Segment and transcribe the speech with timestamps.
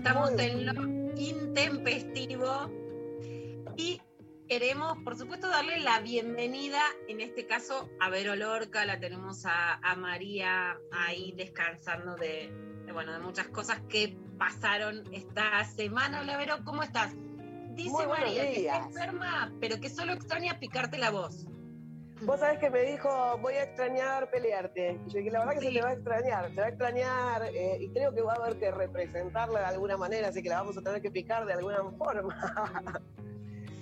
[0.00, 2.70] estamos en lo intempestivo
[3.76, 4.00] y
[4.48, 8.86] queremos, por supuesto, darle la bienvenida, en este caso, a Vero Lorca.
[8.86, 12.50] La tenemos a, a María ahí descansando de,
[12.86, 16.22] de, bueno, de muchas cosas que pasaron esta semana.
[16.22, 17.12] Hola, Vero, ¿cómo estás?
[17.74, 18.86] Dice María que está días.
[18.86, 21.46] enferma, pero que solo extraña picarte la voz.
[22.22, 25.00] Vos sabés que me dijo, voy a extrañar pelearte.
[25.06, 25.66] Y yo dije, la verdad que Sí.
[25.68, 28.36] se te va a extrañar, se va a extrañar eh, y creo que va a
[28.36, 31.54] haber que representarla de alguna manera, así que la vamos a tener que picar de
[31.54, 32.36] alguna forma.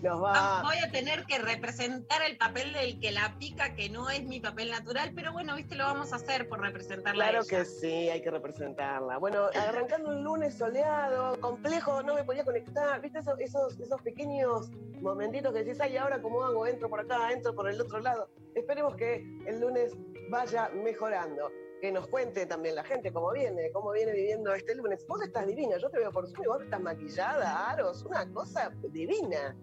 [0.03, 0.63] Nos Ah, va...
[0.63, 4.41] Voy a tener que representar el papel del que la pica, que no es mi
[4.41, 7.25] papel natural, pero bueno, viste, lo vamos a hacer por representarla.
[7.25, 7.59] a Claro ella.
[7.59, 9.19] que sí, hay que representarla.
[9.19, 13.01] Bueno, arrancando un lunes soleado, complejo, no me podía conectar.
[13.01, 16.67] ¿Viste esos, esos, esos pequeños momentitos que decís, ay, ahora cómo hago?
[16.67, 18.29] Entro por acá, entro por el otro lado.
[18.55, 19.93] Esperemos que el lunes
[20.31, 21.51] vaya mejorando.
[21.81, 25.07] Que nos cuente también la gente cómo viene, cómo viene viviendo este lunes.
[25.07, 28.73] Vos estás divina, yo te veo por Zoom y vos estás maquillada, Aros, una cosa
[28.91, 29.55] divina.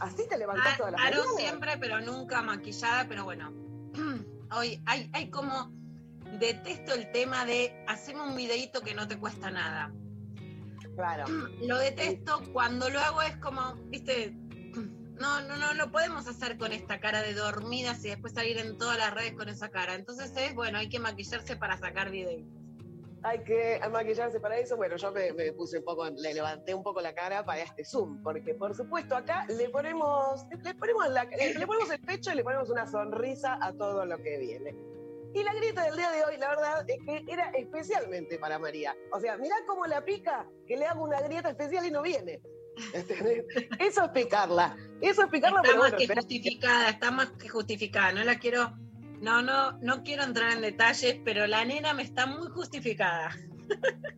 [0.00, 1.36] Así te levantás Ah, todas las Aro mañanas.
[1.36, 3.52] siempre, pero nunca maquillada, pero bueno.
[4.52, 5.72] Hoy hay, hay como.
[6.38, 9.92] Detesto el tema de hacemos un videíto que no te cuesta nada.
[10.96, 11.24] Claro.
[11.62, 14.30] Lo detesto cuando lo hago es como, viste,
[15.20, 18.78] no, no, no lo podemos hacer con esta cara de dormidas y después salir en
[18.78, 19.94] todas las redes con esa cara.
[19.94, 22.63] Entonces es, bueno, hay que maquillarse para sacar videitos.
[23.24, 24.76] Hay que maquillarse para eso.
[24.76, 27.84] Bueno, yo me, me puse un poco, le levanté un poco la cara para este
[27.84, 32.34] Zoom, porque por supuesto acá le ponemos, le ponemos, la- le, ponemos el pecho y
[32.36, 34.74] le ponemos una sonrisa a todo lo que viene.
[35.34, 38.94] Y la grieta del día de hoy, la verdad, es que era especialmente para María.
[39.12, 42.40] O sea, mirá cómo la pica, que le hago una grieta especial y no viene.
[42.92, 43.44] ¿Entendés?
[43.80, 44.76] Eso es picarla.
[45.00, 48.12] Eso es picarla, Está pero más bueno, que justificada, está más que justificada.
[48.12, 48.72] No la quiero,
[49.24, 53.30] no, no, no quiero entrar en detalles, pero la nena me está muy justificada.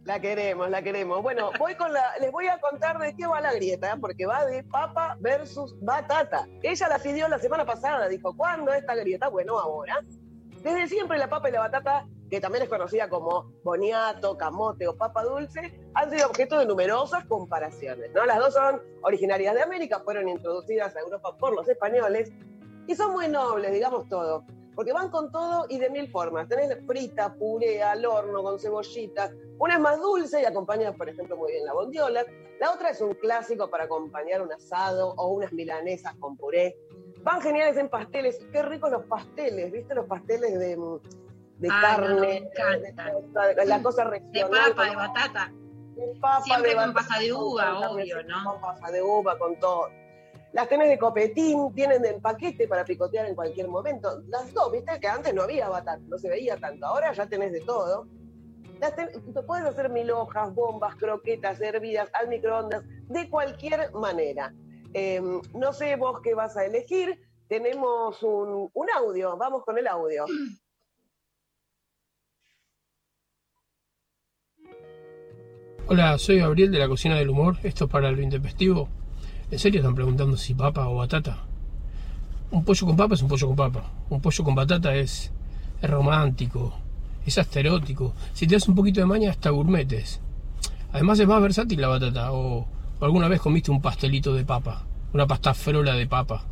[0.05, 1.23] La queremos, la queremos.
[1.23, 4.45] Bueno, voy con la, les voy a contar de qué va la grieta, porque va
[4.45, 6.49] de papa versus batata.
[6.63, 9.29] Ella la pidió la semana pasada, dijo, ¿cuándo esta grieta?
[9.29, 10.01] Bueno, ahora.
[10.63, 14.97] Desde siempre la papa y la batata, que también es conocida como boniato, camote o
[14.97, 18.11] papa dulce, han sido objeto de numerosas comparaciones.
[18.13, 18.27] ¿no?
[18.27, 22.33] Las dos son originarias de América, fueron introducidas a Europa por los españoles
[22.89, 24.45] y son muy nobles, digamos todo.
[24.77, 26.47] Porque van con todo y de mil formas.
[26.49, 29.33] Tenés frita, puré, al horno, con cebollitas.
[29.59, 32.25] Una es más dulce y acompaña, por ejemplo, muy bien la bondiola.
[32.61, 36.77] La otra es un clásico para acompañar un asado o unas milanesas con puré.
[37.23, 38.39] Van geniales en pasteles.
[38.53, 39.95] Qué ricos los pasteles, ¿viste?
[39.95, 42.93] Los pasteles de, de Ay, no, no, carne, me de-
[43.49, 44.51] de- de- la cosa De regional.
[44.75, 45.53] papa, de con- batata.
[45.97, 48.45] de papa, Siempre de con batata, pasa de uva, con obvio, ¿no?
[48.45, 49.89] Con pasa de uva, con todo.
[50.53, 54.23] Las tenés de copetín, tienen del paquete para picotear en cualquier momento.
[54.29, 56.87] Las dos, viste que antes no había batata, no se veía tanto.
[56.87, 58.07] Ahora ya tenés de todo.
[58.81, 58.95] Las
[59.47, 64.55] puedes hacer mil hojas, bombas, croquetas, hervidas al microondas, de cualquier manera.
[64.93, 65.21] Eh,
[65.55, 67.21] no sé vos qué vas a elegir.
[67.49, 70.25] Tenemos un, audio, vamos con el audio.
[75.89, 77.57] Hola, soy Gabriel de la Cocina del Humor.
[77.63, 78.89] Esto es para lo intempestivo.
[79.49, 81.45] ¿En serio están preguntando si papa o batata?
[82.51, 83.93] Un pollo con papa es un pollo con papa.
[84.11, 85.31] Un pollo con batata es,
[85.81, 86.75] es romántico,
[87.25, 88.13] es hasta erótico.
[88.33, 90.21] Si te das un poquito de maña, hasta gourmetes.
[90.93, 92.33] Además es más versátil la batata.
[92.33, 92.67] O,
[93.01, 96.45] alguna vez comiste un pastelito de papa, una pasta frola de papa.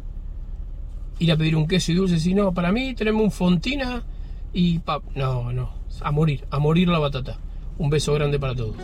[1.19, 4.05] Ir a pedir un queso y dulce, si no, para mí tenemos un fontina
[4.53, 5.03] y pap.
[5.17, 5.71] No, no,
[6.01, 7.39] a morir, a morir la batata.
[7.77, 8.77] Un beso grande para todos.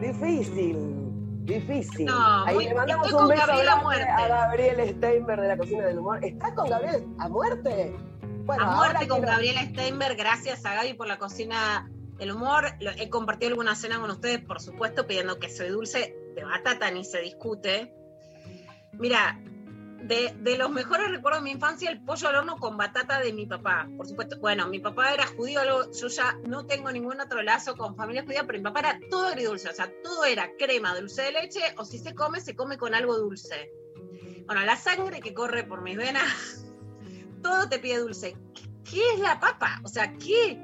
[0.00, 0.76] Difícil,
[1.44, 2.06] difícil.
[2.06, 5.84] No, Ahí muy- le mandamos un beso Gabriel a a Gabriel Steinberg de la Cocina
[5.86, 6.24] del Humor.
[6.24, 7.96] ¿Estás con Gabriel a muerte?
[8.44, 12.66] Bueno, a muerte con quiero- Gabriela Steinberg, gracias a Gaby por la cocina del humor.
[12.98, 17.04] He compartido alguna cena con ustedes, por supuesto, pidiendo que soy dulce de batata, ni
[17.04, 17.94] se discute.
[18.92, 19.40] Mira,
[20.02, 23.32] de, de los mejores recuerdos de mi infancia, el pollo al horno con batata de
[23.32, 23.88] mi papá.
[23.96, 27.76] Por supuesto, bueno, mi papá era judío, algo- yo ya no tengo ningún otro lazo
[27.76, 31.22] con familia judía, pero mi papá era todo agridulce, o sea, todo era crema, dulce
[31.22, 33.70] de leche, o si se come, se come con algo dulce.
[34.46, 36.64] Bueno, la sangre que corre por mis venas,
[37.42, 38.36] todo te pide dulce.
[38.88, 39.80] ¿Qué es la papa?
[39.84, 40.58] O sea, ¿qué?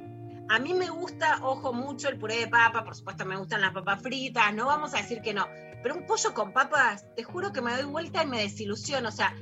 [0.51, 3.73] A mí me gusta, ojo, mucho el puré de papa, por supuesto me gustan las
[3.73, 5.47] papas fritas, no vamos a decir que no.
[5.83, 9.09] Pero un pollo con papas, te juro que me doy vuelta y me desilusiono.
[9.09, 9.37] O sea,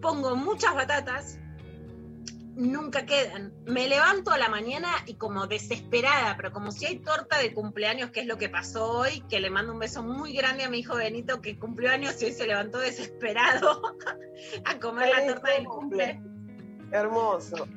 [0.00, 1.38] pongo muchas batatas,
[2.56, 3.52] nunca quedan.
[3.64, 8.10] Me levanto a la mañana y como desesperada, pero como si hay torta de cumpleaños,
[8.10, 10.78] que es lo que pasó hoy, que le mando un beso muy grande a mi
[10.78, 13.82] hijo Benito, que cumplió años y hoy se levantó desesperado
[14.64, 16.20] a comer la torta del cumple.
[16.20, 16.96] cumple.
[16.96, 17.68] Hermoso.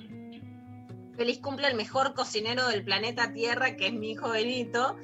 [1.16, 4.96] Feliz cumple el mejor cocinero del planeta Tierra, que es mi hijo Benito.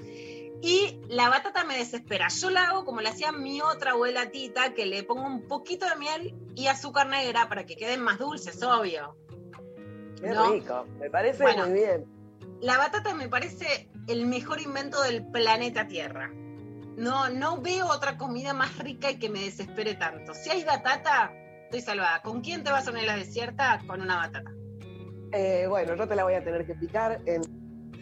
[0.65, 2.29] Y la batata me desespera.
[2.29, 5.85] Yo la hago como la hacía mi otra abuela Tita, que le pongo un poquito
[5.89, 9.17] de miel y azúcar negra para que queden más dulces, obvio.
[10.21, 10.53] Qué ¿No?
[10.53, 10.87] rico.
[11.01, 11.65] Me parece Bueno.
[11.67, 12.05] muy bien.
[12.61, 16.31] La batata me parece el mejor invento del planeta Tierra.
[16.95, 20.33] No, no veo otra comida más rica y que me desespere tanto.
[20.33, 21.33] Si hay batata,
[21.65, 22.21] estoy salvada.
[22.21, 23.81] ¿Con quién te vas a unir a la desierta?
[23.85, 24.49] Con una batata.
[25.33, 27.41] Eh, bueno, yo te la voy a tener que picar en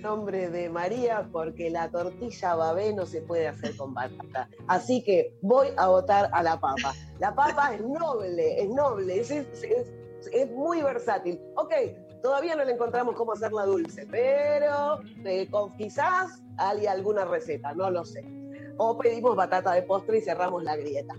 [0.01, 4.49] nombre de María porque la tortilla babé no se puede hacer con batata.
[4.67, 6.93] Así que voy a votar a la papa.
[7.19, 9.91] La papa es noble, es noble, es, es- es-
[10.31, 11.39] es muy versátil.
[11.55, 11.73] Ok,
[12.21, 17.89] todavía no le encontramos cómo hacerla dulce, pero eh, con quizás hay alguna receta, no
[17.89, 18.23] lo sé.
[18.77, 21.15] O pedimos batata de postre y cerramos la grieta.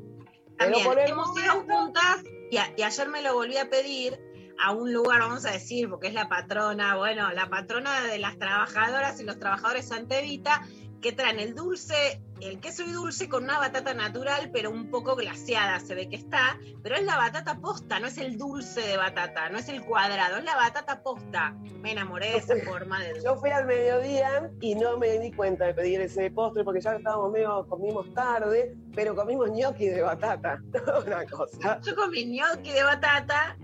[0.58, 4.20] Pero También hemos ido juntas y, a- y ayer me lo volví a pedir
[4.62, 8.38] a un lugar, vamos a decir, porque es la patrona, bueno, la patrona de las
[8.38, 10.62] trabajadoras y los trabajadores Santa Evita,
[11.00, 15.16] que traen el dulce, el queso y dulce con una batata natural, pero un poco
[15.16, 18.96] glaseada, se ve que está, pero es la batata posta, no es el dulce de
[18.96, 21.56] batata, no es el cuadrado, es la batata posta.
[21.80, 23.24] Me enamoré de esa forma de dulce.
[23.24, 26.94] Yo fui al mediodía y no me di cuenta de pedir ese postre porque ya
[26.94, 30.62] estábamos medio, comimos tarde, pero comimos ñoqui de batata.
[31.04, 31.80] Una cosa.
[31.84, 33.56] Yo comí gnocchi de batata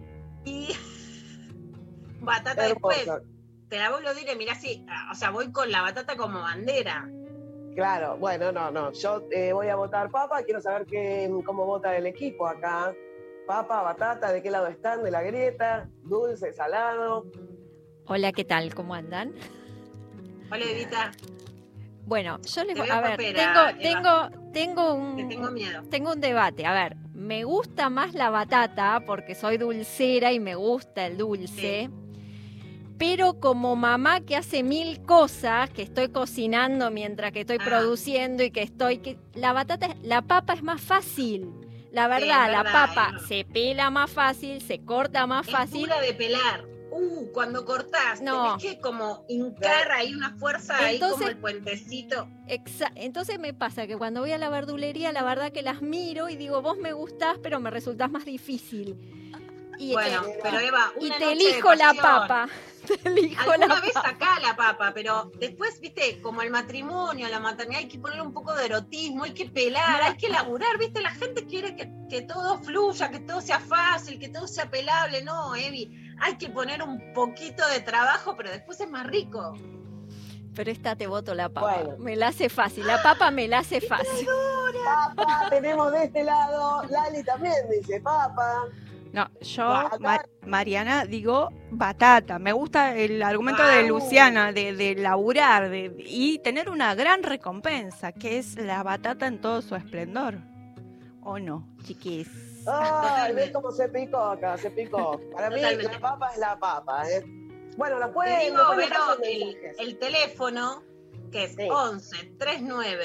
[0.48, 0.68] y
[2.20, 3.08] batata después.
[3.68, 7.06] Te la vuelvo a decir, mirá si, o sea, voy con la batata como bandera.
[7.74, 8.92] Claro, bueno, no, no.
[8.92, 12.94] Yo eh, voy a votar papa, quiero saber qué, cómo vota el equipo acá.
[13.46, 15.04] Papa, batata, ¿de qué lado están?
[15.04, 15.88] ¿De la grieta?
[16.02, 17.26] ¿Dulce, salado?
[18.06, 18.74] Hola, ¿qué tal?
[18.74, 19.32] ¿Cómo andan?
[20.50, 21.12] Hola, Evita,
[22.06, 25.82] Bueno, yo les voy a ver, papera, tengo, tengo, tengo un, tengo miedo.
[25.90, 26.64] tengo un debate.
[26.66, 31.90] A ver, me gusta más la batata porque soy dulcera y me gusta el dulce.
[32.96, 37.64] Pero como mamá que hace mil cosas, que estoy cocinando mientras que estoy Ah.
[37.64, 38.98] produciendo y que estoy...
[38.98, 41.52] Que, la batata, la papa es más fácil.
[41.92, 45.82] La Sí, verdad, la papa es- se pela más fácil, se corta más Es fácil.
[45.82, 46.64] dura de pelar.
[46.90, 48.56] Uh, cuando cortás, No.
[48.58, 52.29] tenés que como hincar ahí una fuerza ahí como Entonces- el puentecito.
[52.49, 56.29] Exa- Entonces me pasa que cuando voy a la verdulería, la verdad que las miro
[56.29, 58.96] y digo, vos me gustás, pero me resultás más difícil.
[59.81, 62.49] Y, Bueno, te, pero Eva, y una te noche de elijo la papa.
[62.88, 64.08] Te elijo la Alguna vez papa.
[64.08, 68.32] acá la papa, pero después, viste, como el matrimonio, la maternidad, hay que ponerle un
[68.32, 72.23] poco de erotismo, hay que pelar, hay que laburar, viste, la gente quiere que, que
[72.23, 76.82] todo fluya, que todo sea fácil, que todo sea pelable, no, Evi, hay que poner
[76.82, 79.54] un poquito de trabajo, pero después es más rico.
[80.54, 81.82] Pero esta te voto la papa.
[81.84, 81.98] Bueno.
[82.02, 82.87] Me la hace fácil.
[82.87, 84.26] La papa me la hace fácil.
[84.84, 86.82] Papa, tenemos de este lado.
[86.90, 88.64] Lali también dice papa.
[89.12, 89.64] No, yo,
[90.00, 92.38] Ma- Mariana, digo batata.
[92.38, 94.00] Me gusta el argumento de Wow.
[94.00, 99.40] Luciana de, de laburar de- y tener una gran recompensa, que es la batata en
[99.40, 100.38] todo su esplendor.
[101.22, 102.28] ¿O no, chiquis?
[102.70, 105.20] Ay, ves cómo se picó acá, se picó.
[105.32, 105.92] Para mí Totalmente.
[105.92, 107.25] la papa es la papa, ¿eh?
[107.76, 109.16] Bueno, la Te pueden, digo, Vero, pasar
[109.78, 110.82] el, teléfono,
[111.30, 111.68] que es Sí.
[111.70, 113.04] 11 39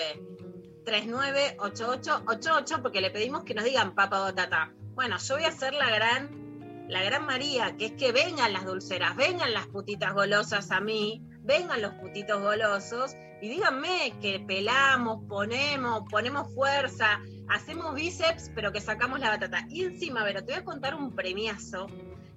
[0.84, 4.74] 39 88 88, porque le pedimos que nos digan papa o batata.
[4.96, 8.65] Bueno, yo voy a hacer la gran, la gran María, que es que vengan las
[8.65, 15.24] dulceras, vengan las putitas golosas a mí, vengan los putitos golosos y díganme que pelamos,
[15.27, 17.20] ponemos, ponemos fuerza,
[17.50, 19.66] hacemos bíceps, pero que sacamos la batata.
[19.70, 21.88] Y encima, pero te voy a contar un premiazo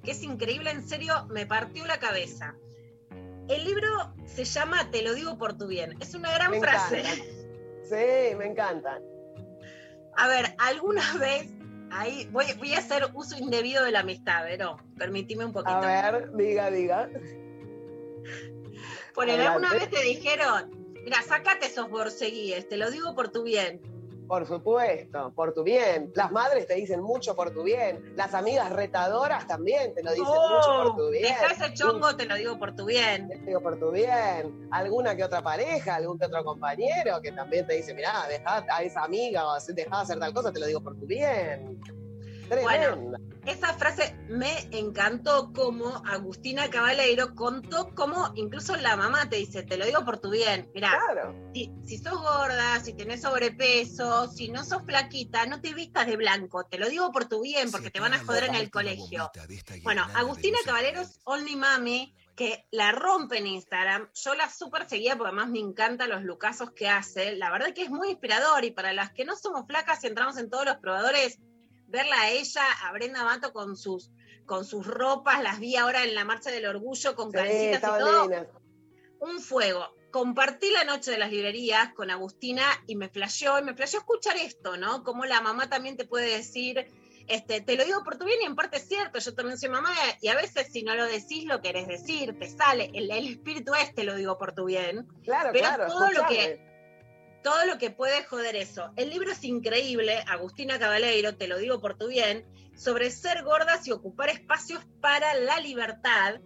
[0.02, 2.54] que es increíble, en serio, me partió la cabeza.
[3.48, 5.96] El libro se llama Te lo digo por tu bien.
[6.00, 7.00] Es una gran Me frase.
[7.00, 7.24] encanta.
[7.88, 9.00] Sí, me encanta.
[10.16, 11.48] A ver, alguna vez,
[11.90, 15.76] ahí voy, voy a hacer uso indebido de la amistad, pero permitime un poquito.
[15.76, 17.08] A ver, diga, diga.
[19.14, 23.80] Ponele, ¿alguna vez te dijeron, mira, sacate esos borseguíes, te lo digo por tu bien?
[24.26, 26.10] Por supuesto, por tu bien.
[26.14, 28.12] Las madres te dicen mucho por tu bien.
[28.16, 31.22] Las amigas retadoras también te lo dicen mucho por tu bien.
[31.22, 33.28] Deja ese chongo, te lo digo por tu bien.
[33.28, 34.68] Te digo por tu bien.
[34.72, 38.82] Alguna que otra pareja, algún que otro compañero que también te dice, mirá, dejá a
[38.82, 41.80] esa amiga o dejá de hacer tal cosa, te lo digo por tu bien.
[42.48, 43.18] Tremenda.
[43.46, 49.76] Esa frase me encantó como Agustina Cabaleiro contó cómo incluso la mamá te dice, te
[49.76, 50.68] lo digo por tu bien.
[50.74, 51.34] Claro.
[51.54, 56.16] si, si sos gorda, si tenés sobrepeso, si no sos flaquita, no te vistas de
[56.16, 56.64] blanco.
[56.64, 59.30] Te lo digo por tu bien, porque te van a joder en el colegio.
[59.82, 64.10] Bueno, Agustina Caballero es Only Mami, que la rompe en Instagram.
[64.14, 67.36] Yo la súper seguía porque además me encantan los lucazos que hace.
[67.36, 70.36] La verdad que es muy inspirador y para las que no somos flacas y entramos
[70.36, 71.38] en todos los probadores,
[71.86, 74.10] verla a ella, a Brenda Mato con sus,
[74.44, 77.86] con sus ropas, las vi ahora en la Marcha del Orgullo con Sí, calcitas y
[77.86, 78.30] todo
[79.18, 79.94] un fuego.
[80.10, 84.36] Compartí la noche de las librerías con Agustina y me flasheó, y me flasheó escuchar
[84.36, 85.02] esto, ¿no?
[85.04, 86.86] Como la mamá también te puede decir,
[87.26, 89.68] este, te lo digo por tu bien y en parte es cierto, yo también soy
[89.68, 89.90] mamá
[90.22, 93.74] y a veces si no lo decís lo querés decir, te sale, el, el espíritu
[93.74, 95.86] es te lo digo por tu bien, Claro, Pero claro.
[95.88, 96.65] todo lo que-.
[97.46, 98.90] Todo lo que puede joder eso.
[98.96, 103.86] El libro es increíble, Agustina Cabaleiro, te lo digo por tu bien, sobre ser gordas
[103.86, 106.40] y ocupar espacios para la libertad.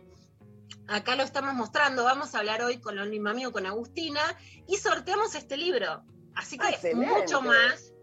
[0.89, 4.21] Acá lo estamos mostrando, vamos a hablar hoy con Only Mami o con Agustina
[4.69, 6.03] y sorteamos este libro.
[6.35, 7.07] Así que Excelente.
[7.07, 7.95] mucho más.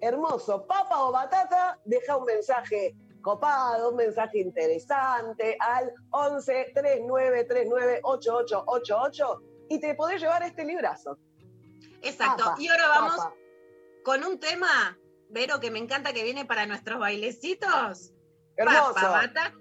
[0.00, 0.68] Hermoso.
[0.68, 9.42] Papa o batata, deja un mensaje copado, un mensaje interesante al 11 39 39 8888
[9.68, 11.18] y te podés llevar este librazo.
[12.08, 12.44] Exacto.
[12.44, 13.34] Papa, y ahora vamos papa.
[14.04, 14.98] con un tema,
[15.30, 18.12] Vero, que me encanta que viene para nuestros bailecitos.
[18.56, 18.94] Hermoso.
[18.94, 19.54] Papa, batata,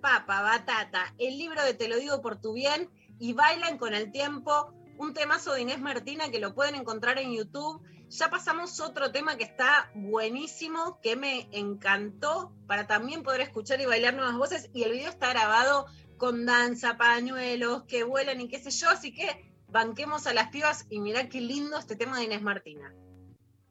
[0.00, 4.12] papa, batata, el libro de Te lo digo por tu bien y bailan con el
[4.12, 7.82] tiempo, un temazo de Inés Martina que lo pueden encontrar en YouTube.
[8.08, 13.86] Ya pasamos otro tema que está buenísimo, que me encantó para también poder escuchar y
[13.86, 18.58] bailar nuevas voces y el video está grabado con danza, pañuelos, que vuelan y qué
[18.58, 22.24] sé yo, así que banquemos a las pibas y mirá qué lindo este tema de
[22.24, 22.92] Inés Martina.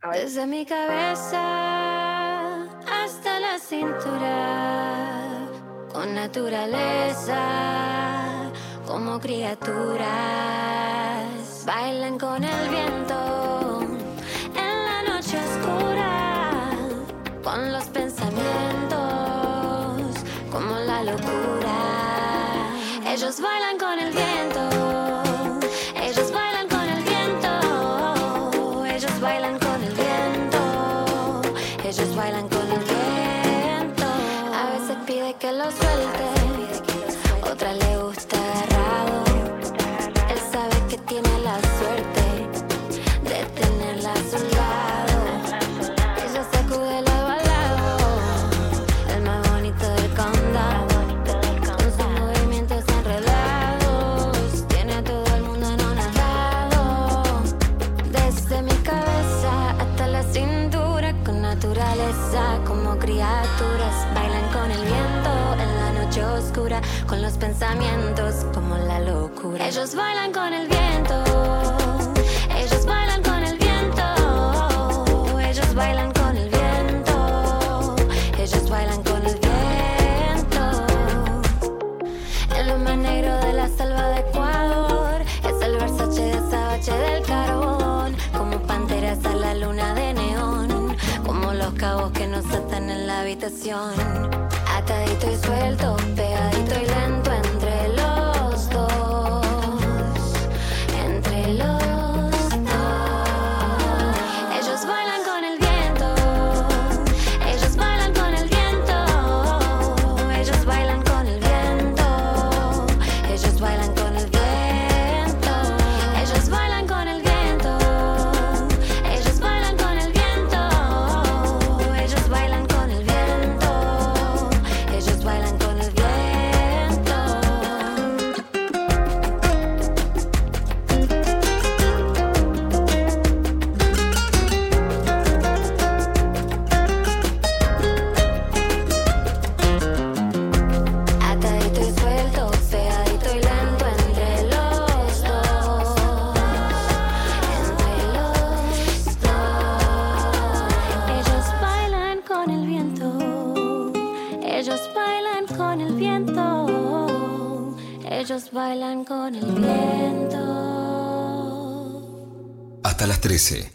[0.02, 0.26] A ver.
[0.26, 1.42] Desde mi cabeza
[3.04, 5.48] hasta la cintura,
[5.92, 7.42] con naturaleza
[8.86, 10.06] como criaturas,
[11.66, 13.82] bailan con el viento
[14.56, 16.72] en la noche oscura,
[17.44, 18.98] con los pensamientos
[20.52, 21.74] como la locura.
[23.08, 24.37] Ellos bailan con el viento,
[69.68, 71.24] Ellos bailan con el viento,
[72.56, 77.96] ellos bailan con el viento, ellos bailan con el viento,
[78.40, 80.86] ellos bailan con el viento.
[82.56, 88.16] El hombre negro de la selva de Ecuador es el Versace de Sabache del carbón.
[88.38, 90.96] Como panteras a la luna de neón,
[91.26, 93.92] como los cabos que nos atan en la habitación.
[94.74, 97.17] Atadito y suelto, pegadito y lento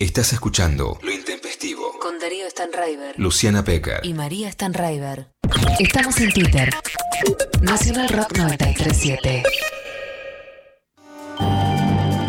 [0.04, 1.98] estás escuchando Lo Intempestivo.
[2.00, 4.00] Con Darío Stanraiver Luciana Pecker.
[4.02, 5.28] y María Stanraiver.
[5.78, 6.70] Estamos en Twitter.
[7.60, 9.42] Nacional Rock 937.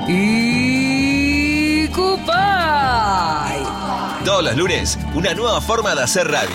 [0.07, 3.63] Y Cupay.
[4.25, 6.49] Todos los lunes, una nueva forma de hacer radio.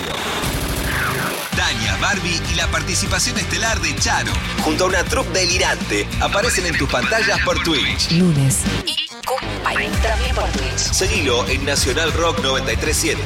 [1.57, 4.31] Daña, Barbie y la participación estelar de Charo,
[4.63, 8.11] junto a una troupe delirante, aparecen en tus pantallas por Twitch.
[8.11, 8.59] Lunes.
[8.85, 9.89] Y Cupay.
[10.01, 10.49] También por
[10.79, 10.93] Twitch.
[10.93, 13.21] Seguilo en Nacional Rock 937.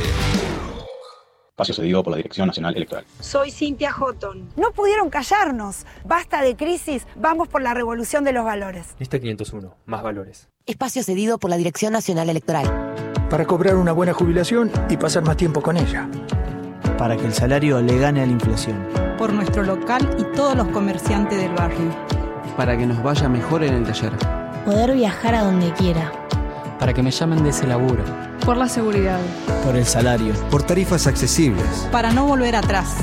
[1.50, 3.06] Espacio cedido por la Dirección Nacional Electoral.
[3.20, 4.50] Soy Cintia Houghton.
[4.56, 5.86] No pudieron callarnos.
[6.04, 8.96] Basta de crisis, vamos por la revolución de los valores.
[8.98, 10.50] Lista 501, más valores.
[10.66, 12.96] Espacio cedido por la Dirección Nacional Electoral.
[13.30, 16.10] Para cobrar una buena jubilación y pasar más tiempo con ella.
[16.98, 18.88] Para que el salario le gane a la inflación.
[19.18, 21.96] Por nuestro local y todos los comerciantes del barrio.
[22.58, 24.12] Para que nos vaya mejor en el taller.
[24.66, 26.23] Poder viajar a donde quiera.
[26.80, 28.04] Para que me llamen de ese laburo.
[28.46, 29.20] Por la seguridad.
[29.64, 30.34] Por el salario.
[30.50, 31.88] Por tarifas accesibles.
[31.92, 32.96] Para no volver atrás.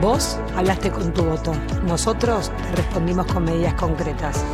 [0.00, 1.52] Vos hablaste con tu voto.
[1.86, 4.44] Nosotros respondimos con medidas concretas.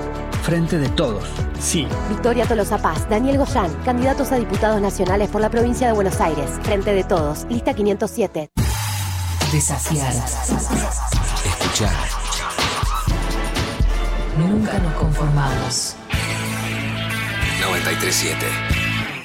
[0.42, 1.25] Frente de todos.
[1.59, 1.87] Sí.
[2.09, 6.50] Victoria Tolosa Paz, Daniel Goyán, candidatos a diputados nacionales por la provincia de Buenos Aires.
[6.62, 8.50] Frente de todos, lista 507.
[9.52, 10.12] Desafiar.
[11.44, 11.94] Escuchar.
[14.37, 15.97] Nunca nos conformamos.
[17.64, 18.47] 937.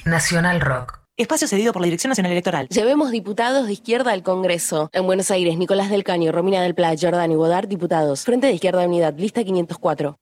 [0.05, 1.00] Nacional Rock.
[1.17, 2.69] Espacio cedido por la Dirección Nacional Electoral.
[2.69, 4.89] Llevemos diputados de izquierda al Congreso.
[4.93, 8.24] En Buenos Aires, Nicolás del Caño, Romina del Pla, Jordán y Godard, diputados.
[8.24, 10.17] Frente de Izquierda Unidad, lista 504.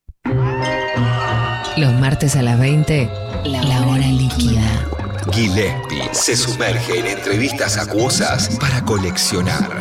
[1.78, 3.08] Los martes a las 20,
[3.46, 4.64] la hora líquida.
[5.32, 9.80] Gillespie se sumerge en entrevistas acuosas para coleccionar.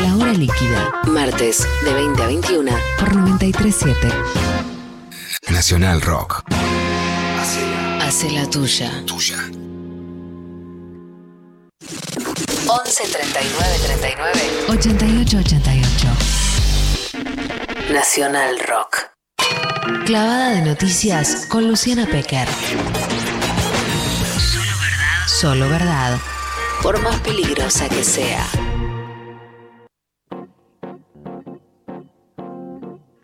[0.00, 0.94] La hora líquida.
[1.08, 4.08] Martes de 20 a 21 por 937.
[5.50, 6.44] Nacional Rock.
[7.40, 8.90] Hace la tuya.
[9.06, 9.38] Tuya.
[12.66, 16.08] 11 39 39 88 88.
[17.92, 19.10] Nacional Rock.
[20.04, 22.48] Clavada de noticias con Luciana Pecker.
[24.40, 25.28] Solo verdad.
[25.28, 26.18] Solo verdad.
[26.82, 28.44] Por más peligrosa que sea.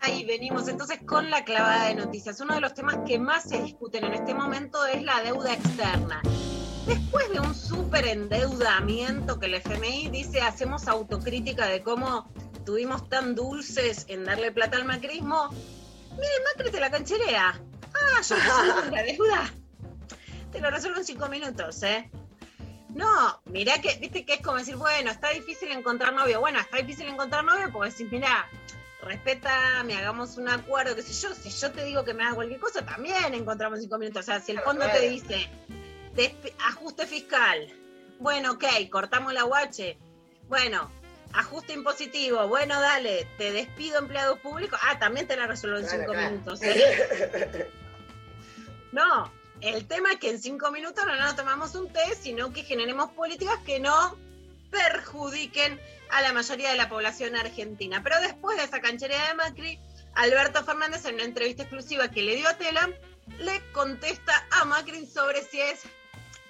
[0.05, 2.39] Ahí venimos entonces con la clavada de noticias.
[2.39, 6.21] Uno de los temas que más se discuten en este momento es la deuda externa.
[6.85, 12.31] Después de un súper endeudamiento que el FMI dice, hacemos autocrítica de cómo
[12.67, 15.49] tuvimos tan dulces en darle plata al macrismo.
[16.11, 17.59] Mire, Macri te la cancherea.
[17.95, 18.35] Ah, yo
[18.91, 19.51] la deuda.
[20.51, 22.11] Te lo resuelvo en cinco minutos, ¿eh?
[22.89, 26.41] No, mirá que, viste que es como decir, bueno, está difícil encontrar novio.
[26.41, 28.47] Bueno, está difícil encontrar novio porque decís, mirá,
[29.05, 31.33] respétame, hagamos un acuerdo, qué sé yo.
[31.33, 34.21] Si yo te digo que me haga cualquier cosa, también encontramos cinco minutos.
[34.21, 35.49] O sea, si el fondo te dice,
[36.67, 37.73] ajuste fiscal,
[38.19, 39.97] bueno, ok, cortamos la guache.
[40.47, 40.91] Bueno,
[41.33, 44.79] ajuste impositivo, bueno, dale, te despido empleados públicos.
[44.83, 46.61] Ah, también te la resuelvo en cinco minutos.
[46.63, 47.69] ¿eh?
[48.91, 52.63] No, el tema es que en cinco minutos no nos tomamos un té, sino que
[52.63, 54.17] generemos políticas que no
[54.71, 55.79] perjudiquen
[56.11, 58.01] a la mayoría de la población argentina.
[58.03, 59.79] Pero después de esa canchería de Macri,
[60.13, 62.89] Alberto Fernández en una entrevista exclusiva que le dio a Tela,
[63.39, 65.81] le contesta a Macri sobre si es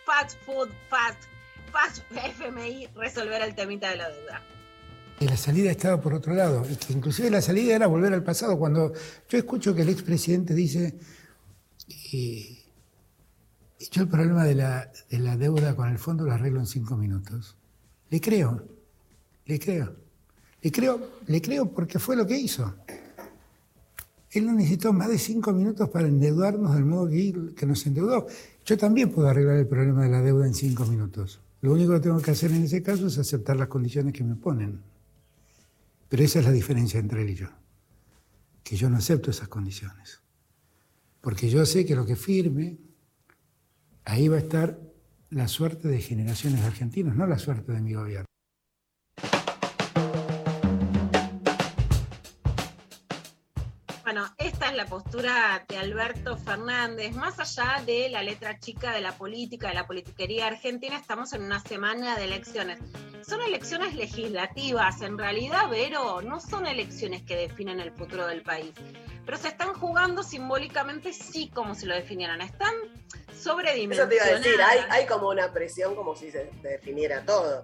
[0.05, 1.23] fast food, fast,
[1.71, 4.41] fast FMI resolver el temita de la deuda.
[5.19, 8.59] Y la salida estaba por otro lado, y inclusive la salida era volver al pasado.
[8.59, 8.91] Cuando
[9.29, 10.99] yo escucho que el expresidente dice,
[12.11, 12.65] eh,
[13.91, 17.55] yo el problema de la deuda con el fondo lo arreglo en cinco minutos,
[18.09, 18.74] le creo,
[19.45, 19.95] le creo,
[20.61, 22.75] le creo, le creo porque fue lo que hizo.
[24.31, 28.27] Él no necesitó más de cinco minutos para endeudarnos del modo que, nos endeudó.
[28.65, 31.39] Yo también puedo arreglar el problema de la deuda en cinco minutos.
[31.61, 34.35] Lo único que tengo que hacer en ese caso es aceptar las condiciones que me
[34.35, 34.81] ponen.
[36.09, 37.47] Pero esa es la diferencia entre él y yo.
[38.61, 40.19] Que yo no acepto esas condiciones.
[41.21, 42.77] Porque yo sé que lo que firme,
[44.03, 44.79] ahí va a estar
[45.29, 48.25] la suerte de generaciones de argentinos, no la suerte de mi gobierno.
[54.05, 57.15] Bueno, esta es la postura de Alberto Fernández.
[57.15, 61.41] Más allá de la letra chica de la política, de la politiquería argentina, estamos en
[61.41, 62.77] una semana de elecciones.
[63.27, 68.73] Son elecciones legislativas, en realidad, Vero, no son elecciones que definen el futuro del país.
[69.25, 72.41] Pero se están jugando simbólicamente, sí, como si lo definieran.
[72.41, 72.75] Están
[73.35, 73.89] sobredimensionadas.
[73.91, 77.63] Eso te iba a decir, hay, hay como una presión como si se definiera todo.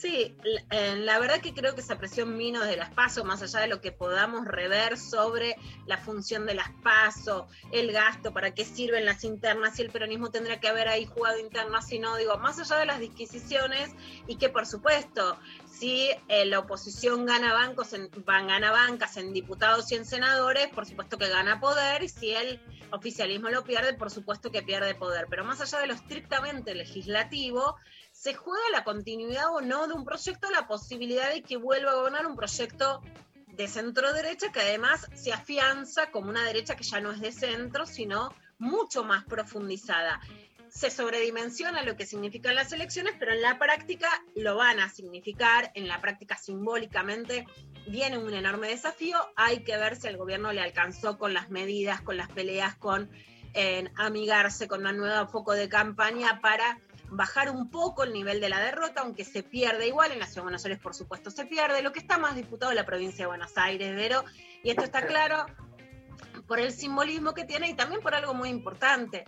[0.00, 0.34] Sí,
[0.70, 3.66] eh, la verdad que creo que esa presión vino desde las PASO, más allá de
[3.66, 9.04] lo que podamos rever sobre la función de las PASO, el gasto, para qué sirven
[9.04, 12.58] las internas, si el peronismo tendría que haber ahí jugado internas, si no, digo, más
[12.58, 13.90] allá de las disquisiciones
[14.26, 19.34] y que por supuesto, si eh, la oposición gana bancos en, van, gana bancas en
[19.34, 22.58] diputados y en senadores, por supuesto que gana poder, y si el
[22.90, 25.26] oficialismo lo pierde, por supuesto que pierde poder.
[25.28, 27.76] Pero más allá de lo estrictamente legislativo,
[28.20, 31.94] se juega la continuidad o no de un proyecto, la posibilidad de que vuelva a
[31.94, 33.00] gobernar un proyecto
[33.46, 37.32] de centro derecha que además se afianza como una derecha que ya no es de
[37.32, 40.20] centro, sino mucho más profundizada.
[40.68, 45.72] Se sobredimensiona lo que significan las elecciones, pero en la práctica lo van a significar,
[45.74, 47.46] en la práctica simbólicamente
[47.88, 52.02] viene un enorme desafío, hay que ver si el gobierno le alcanzó con las medidas,
[52.02, 53.10] con las peleas, con
[53.96, 56.78] amigarse con una nueva foco de campaña para
[57.10, 60.42] bajar un poco el nivel de la derrota, aunque se pierde igual, en la Ciudad
[60.42, 63.24] de Buenos Aires por supuesto se pierde, lo que está más disputado es la provincia
[63.24, 64.24] de Buenos Aires, Vero,
[64.62, 65.46] y esto está claro
[66.46, 69.24] por el simbolismo que tiene y también por algo muy importante.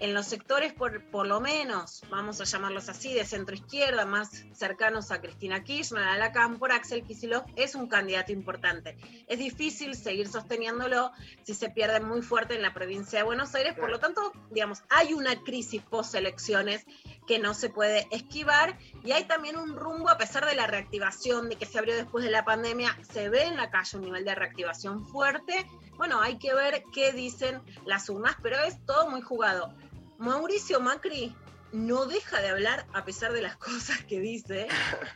[0.00, 4.44] En los sectores, por, por lo menos, vamos a llamarlos así, de centro izquierda, más
[4.52, 8.98] cercanos a Cristina Kirchner, a la Cámpora, Axel Kicillof es un candidato importante.
[9.28, 11.12] Es difícil seguir sosteniéndolo
[11.44, 14.82] si se pierde muy fuerte en la provincia de Buenos Aires, por lo tanto, digamos,
[14.90, 16.84] hay una crisis post-elecciones
[17.26, 21.48] que no se puede esquivar y hay también un rumbo, a pesar de la reactivación
[21.48, 24.24] de que se abrió después de la pandemia, se ve en la calle un nivel
[24.24, 25.66] de reactivación fuerte.
[25.96, 29.74] Bueno, hay que ver qué dicen las urnas, pero es todo muy jugado.
[30.18, 31.34] Mauricio Macri
[31.72, 34.68] no deja de hablar a pesar de las cosas que dice,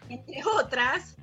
[0.09, 1.17] entre otras,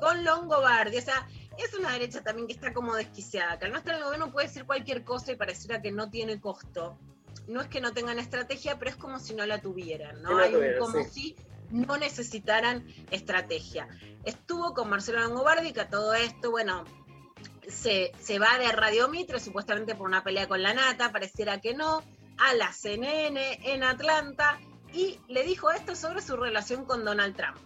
[0.00, 0.98] con Longobardi.
[0.98, 1.26] O sea,
[1.58, 4.32] es una derecha también que está como desquiciada, que al no estar en el gobierno
[4.32, 6.98] puede decir cualquier cosa y pareciera que no tiene costo.
[7.48, 10.38] No es que no tengan estrategia, pero es como si no la tuvieran, ¿no?
[10.38, 11.10] Hay un tuvieran, como sí.
[11.10, 11.36] si
[11.70, 13.88] no necesitaran estrategia.
[14.24, 16.84] Estuvo con Marcelo Longobardi, que a todo esto, bueno,
[17.66, 21.74] se, se va de Radio Mitre, supuestamente por una pelea con la Nata, pareciera que
[21.74, 22.02] no,
[22.38, 24.58] a la CNN en Atlanta,
[24.92, 27.56] y le dijo esto sobre su relación con Donald Trump.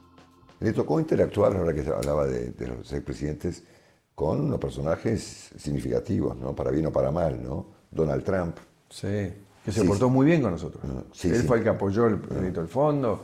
[0.61, 3.65] Le tocó interactuar, ahora que se hablaba de, de los expresidentes,
[4.15, 6.55] con unos personajes significativos, ¿no?
[6.55, 7.67] Para bien o para mal, ¿no?
[7.91, 8.57] Donald Trump.
[8.89, 9.33] Sí,
[9.65, 10.83] que se portó muy bien con nosotros.
[11.13, 11.47] sí, él sí.
[11.47, 13.23] fue el que apoyó el proyecto del fondo.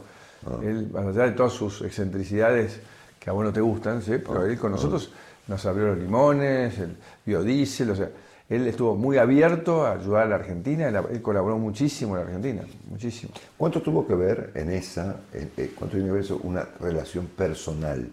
[0.62, 2.80] Él, más allá de todas sus excentricidades
[3.18, 4.12] que a vos no te gustan, ¿sí?
[4.24, 5.10] pero él con nosotros
[5.48, 6.96] nos abrió los limones, el
[7.26, 8.08] biodiesel, o sea,
[8.48, 12.62] él estuvo muy abierto a ayudar a la Argentina, él, colaboró muchísimo en la Argentina,
[12.88, 13.32] muchísimo.
[13.56, 17.26] ¿Cuánto tuvo que ver en esa, en- eh, cuánto tiene que ver eso, una relación
[17.26, 18.08] personal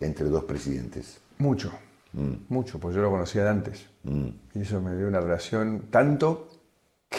[0.00, 1.18] entre dos presidentes?
[1.38, 1.70] Mucho,
[2.48, 3.86] mucho, pues yo lo conocía de antes.
[4.54, 6.48] Y eso me dio una relación tanto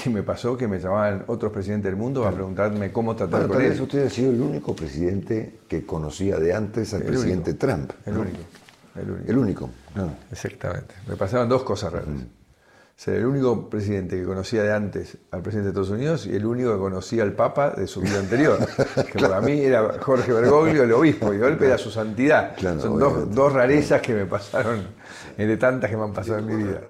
[0.03, 3.53] que me pasó que me llamaban otros presidentes del mundo a preguntarme cómo tratar Bueno,
[3.55, 3.81] con tal él.
[3.81, 7.65] usted ha sido el único presidente que conocía de antes al El presidente único.
[7.67, 7.91] Trump.
[8.05, 8.21] El ¿no?
[8.21, 8.38] único.
[8.95, 9.31] El único.
[9.31, 9.69] El único.
[9.95, 10.13] no.
[10.31, 10.95] Exactamente.
[11.07, 12.07] Me pasaron dos cosas raras.
[12.95, 16.43] Ser el único presidente que conocía de antes al presidente de Estados Unidos y el
[16.47, 18.57] único que conocía al Papa de su vida anterior.
[19.13, 22.55] que para mí era Jorge Bergoglio, el obispo, y Golpe era su santidad.
[22.57, 24.79] Claro, Son dos, rarezas que me pasaron,
[25.38, 26.81] eh, de tantas que me han pasado en mi vida.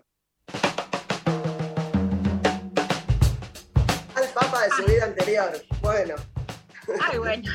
[7.12, 7.52] Ay, bueno.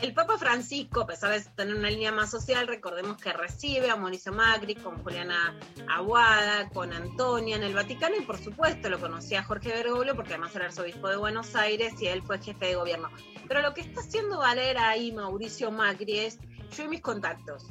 [0.00, 3.94] El Papa Francisco, a pesar de tener una línea más social, recordemos que recibe a
[3.94, 5.56] Mauricio Macri con Juliana
[5.88, 10.56] Aguada, con Antonia en el Vaticano y por supuesto lo conocía Jorge Bergoglio porque además
[10.56, 13.10] era arzobispo de Buenos Aires y él fue jefe de gobierno.
[13.46, 16.38] Pero lo que está haciendo valer ahí Mauricio Macri es
[16.76, 17.66] yo y mis contactos.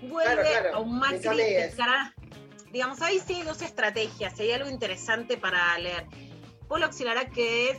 [0.00, 2.14] Vuelve Claro, claro, a un Macri que cara-
[2.72, 6.06] digamos, ahí sí hay dos estrategias, hay algo interesante para leer.
[6.68, 7.78] Polo Auxiliará que es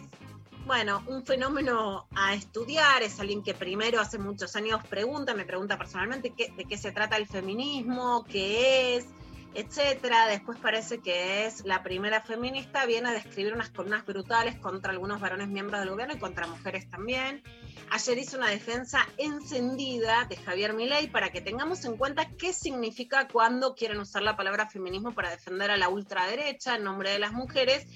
[0.68, 5.78] bueno, un fenómeno a estudiar, es alguien que primero hace muchos años pregunta, me pregunta
[5.78, 9.06] personalmente de qué se trata el feminismo, qué es,
[9.54, 10.28] etcétera.
[10.28, 15.22] Después parece que es la primera feminista, viene a describir unas columnas brutales contra algunos
[15.22, 17.42] varones miembros del gobierno y contra mujeres también.
[17.90, 23.30] Ayer hizo una defensa encendida de Javier Milei para que tengamos en cuenta qué significa
[23.30, 27.32] cuando quieren usar la palabra feminismo para defender a la ultraderecha en nombre de las
[27.32, 27.88] mujeres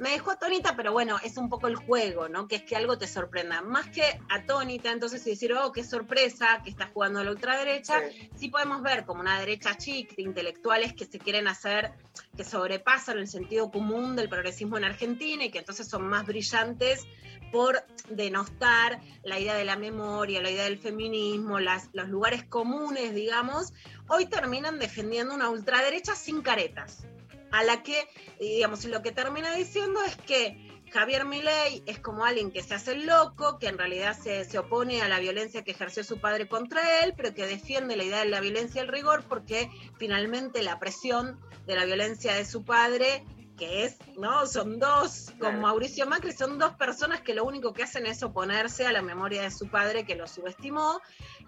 [0.00, 2.48] me dejó atónita, pero bueno, es un poco el juego, ¿no?
[2.48, 3.60] Que es que algo te sorprenda.
[3.60, 8.00] Más que atónita, entonces, y decir, oh, qué sorpresa que está jugando la ultraderecha,
[8.34, 8.48] sí.
[8.48, 11.92] podemos ver como una derecha chic de intelectuales que se quieren hacer,
[12.34, 17.06] que sobrepasan el sentido común del progresismo en Argentina y que entonces son más brillantes
[17.52, 23.14] por denostar la idea de la memoria, la idea del feminismo, las, los lugares comunes,
[23.14, 23.74] digamos,
[24.08, 27.04] hoy terminan defendiendo una ultraderecha sin caretas
[27.52, 28.08] a la que,
[28.38, 32.96] digamos, lo que termina diciendo es que Javier Milei es como alguien que se hace
[32.96, 37.04] loco, que en realidad se, se, opone a la violencia que ejerció su padre contra
[37.04, 40.80] él, pero que defiende la idea de la violencia y el rigor porque finalmente la
[40.80, 43.24] presión de la violencia de su padre
[43.60, 44.46] que es, ¿no?
[44.46, 48.86] Son dos, con Mauricio Macri, son dos personas que lo único que hacen es oponerse
[48.86, 50.98] a la memoria de su padre que lo subestimó.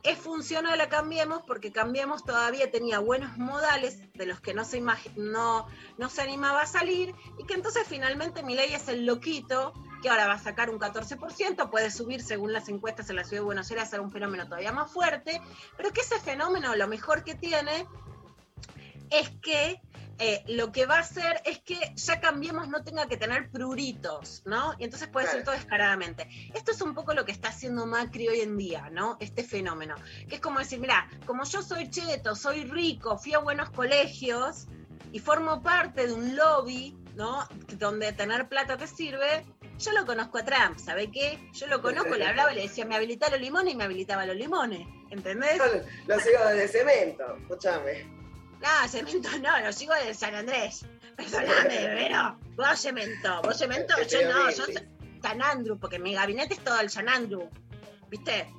[0.03, 4.83] Es funcional a Cambiemos porque Cambiemos todavía tenía buenos modales de los que no se,
[5.17, 9.73] no, no se animaba a salir y que entonces finalmente ley es el loquito
[10.03, 13.41] que ahora va a sacar un 14%, puede subir según las encuestas en la ciudad
[13.41, 15.41] de Buenos Aires a ser un fenómeno todavía más fuerte,
[15.79, 17.87] pero que ese fenómeno lo mejor que tiene
[19.09, 19.81] es que
[20.25, 24.45] eh, lo que va a hacer es que ya cambiemos, no tenga que tener pruritos,
[24.47, 24.73] ¿no?
[24.79, 26.29] Y entonces puede ser todo descaradamente.
[26.55, 29.17] Esto es un poco lo que está haciendo Macri hoy en día, ¿no?
[29.19, 29.97] Este fenómeno.
[30.29, 34.69] Que es como decir, mira, como yo soy cheto, soy rico, fui a buenos colegios
[35.11, 37.45] y formo parte de un lobby, ¿no?
[37.79, 39.45] Donde tener plata te sirve.
[39.77, 41.51] Yo lo conozco a Trump, ¿sabe qué?
[41.53, 44.25] Yo lo conozco, le hablaba y le decía, me habilita los limones y me habilitaba
[44.25, 45.61] los limones, ¿entendés?
[46.07, 48.22] Lo sigo de cemento, escúchame.
[48.63, 50.87] No, cemento no, lo sigo de San Andrés.
[51.17, 54.65] Perdóname, pero vos cemento, vos cemento, yo no, yo
[55.21, 57.49] San Andrew, porque mi gabinete es todo el San Andrew,
[58.09, 58.53] ¿viste?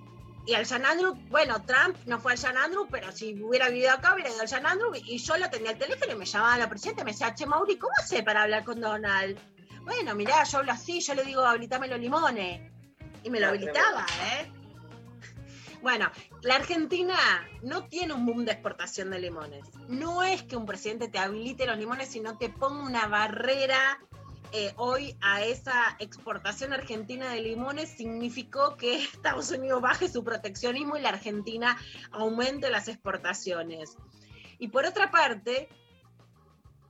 [0.45, 3.91] Y el San Andrew, bueno, Trump no fue al San Andrew, pero si hubiera vivido
[3.91, 6.57] acá, hubiera ido al San Andrew y yo lo tenía el teléfono y me llamaba
[6.57, 9.37] la presidenta y me decía, che, Mauri, ¿cómo hace para hablar con Donald?
[9.83, 12.71] Bueno, mirá, yo hablo así, yo le digo, habilitame los limones.
[13.23, 14.51] Y me lo habilitaba, ¿eh?
[15.83, 16.09] Bueno,
[16.43, 17.17] la Argentina
[17.61, 19.67] no tiene un boom de exportación de limones.
[19.89, 23.99] No es que un presidente te habilite los limones, sino te ponga una barrera
[24.53, 30.95] eh, hoy a esa exportación argentina de limones significó que Estados Unidos baje su proteccionismo
[30.95, 31.77] y la Argentina
[32.11, 33.97] aumente las exportaciones.
[34.59, 35.67] Y por otra parte,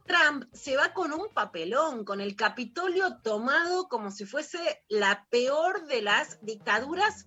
[0.05, 5.87] Trump se va con un papelón, con el Capitolio tomado como si fuese la peor
[5.87, 7.25] de las dictaduras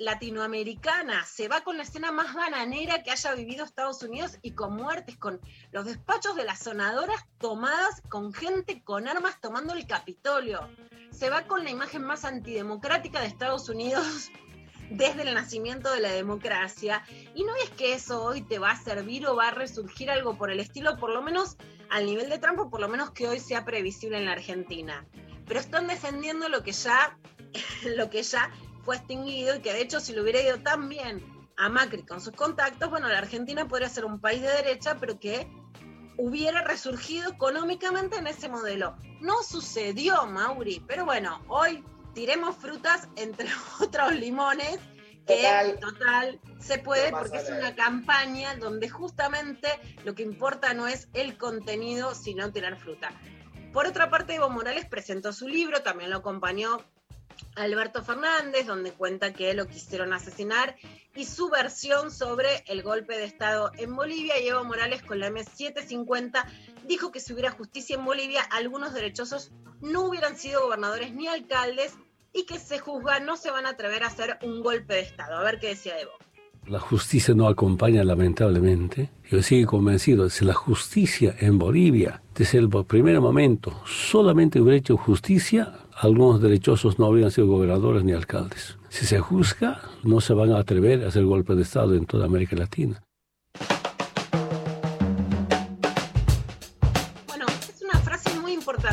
[0.00, 4.74] latinoamericana, se va con la escena más bananera que haya vivido Estados Unidos y con
[4.74, 5.40] muertes, con
[5.72, 10.68] los despachos de las sonadoras tomadas, con gente con armas tomando el Capitolio.
[11.10, 14.30] Se va con la imagen más antidemocrática de Estados Unidos
[14.90, 17.04] desde el nacimiento de la democracia.
[17.34, 20.38] Y no es que eso hoy te va a servir o va a resurgir algo
[20.38, 21.58] por el estilo, por lo menos
[21.90, 25.04] al nivel de Trump, o por lo menos que hoy sea previsible en la Argentina.
[25.46, 27.18] Pero están defendiendo lo que ya,
[27.96, 28.50] lo que ya
[28.82, 31.24] fue extinguido y que de hecho si lo hubiera ido tan bien
[31.56, 35.20] a Macri con sus contactos, bueno, la Argentina podría ser un país de derecha, pero
[35.20, 35.46] que
[36.16, 38.96] hubiera resurgido económicamente en ese modelo.
[39.20, 43.48] No sucedió, Mauri, pero bueno, hoy tiremos frutas entre
[43.80, 44.78] otros limones
[45.26, 49.68] que total, total se puede porque es una campaña donde justamente
[50.04, 53.10] lo que importa no es el contenido, sino tener fruta.
[53.72, 56.78] Por otra parte, Evo Morales presentó su libro, también lo acompañó
[57.56, 60.76] Alberto Fernández, donde cuenta que lo quisieron asesinar,
[61.14, 64.40] y su versión sobre el golpe de Estado en Bolivia.
[64.40, 66.44] Y Evo Morales, con la M750,
[66.86, 71.94] dijo que si hubiera justicia en Bolivia, algunos derechosos no hubieran sido gobernadores ni alcaldes
[72.32, 75.36] y que se juzga no se van a atrever a hacer un golpe de Estado.
[75.36, 76.12] A ver qué decía Evo.
[76.66, 79.10] La justicia no acompaña lamentablemente.
[79.28, 84.96] Yo sigo convencido, si la justicia en Bolivia, desde el primer momento, solamente hubiera hecho
[84.96, 88.78] justicia, algunos derechosos no habrían sido gobernadores ni alcaldes.
[88.88, 92.24] Si se juzga, no se van a atrever a hacer golpe de Estado en toda
[92.24, 93.02] América Latina.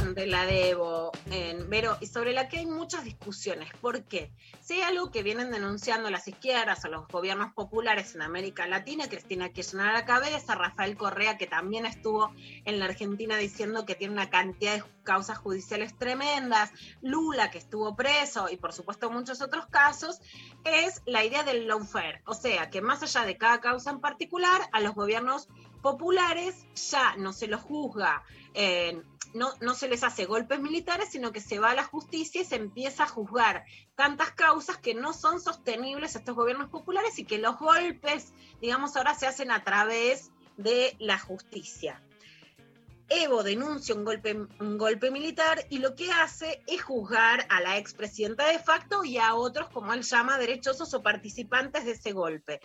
[0.07, 3.69] Importante la de Evo, en Vero, y sobre la que hay muchas discusiones.
[3.81, 4.31] ¿Por qué?
[4.61, 9.09] Si hay algo que vienen denunciando las izquierdas o los gobiernos populares en América Latina,
[9.09, 12.31] Cristina Kirchner a la cabeza, Rafael Correa, que también estuvo
[12.65, 17.95] en la Argentina diciendo que tiene una cantidad de causas judiciales tremendas, Lula, que estuvo
[17.95, 20.19] preso, y por supuesto muchos otros casos,
[20.63, 22.21] es la idea del lawfare.
[22.25, 25.47] O sea, que más allá de cada causa en particular, a los gobiernos
[25.81, 28.23] populares ya no se los juzga.
[28.53, 29.01] Eh,
[29.37, 32.45] no, no se les hace golpes militares, sino que se va a la justicia y
[32.45, 37.37] se empieza a juzgar tantas causas que no son sostenibles estos gobiernos populares y que
[37.37, 42.01] los golpes, digamos, ahora se hacen a través de la justicia.
[43.09, 47.77] Evo denuncia un golpe, un golpe militar y lo que hace es juzgar a la
[47.77, 52.59] expresidenta de facto y a otros, como él llama, derechosos o participantes de ese golpe.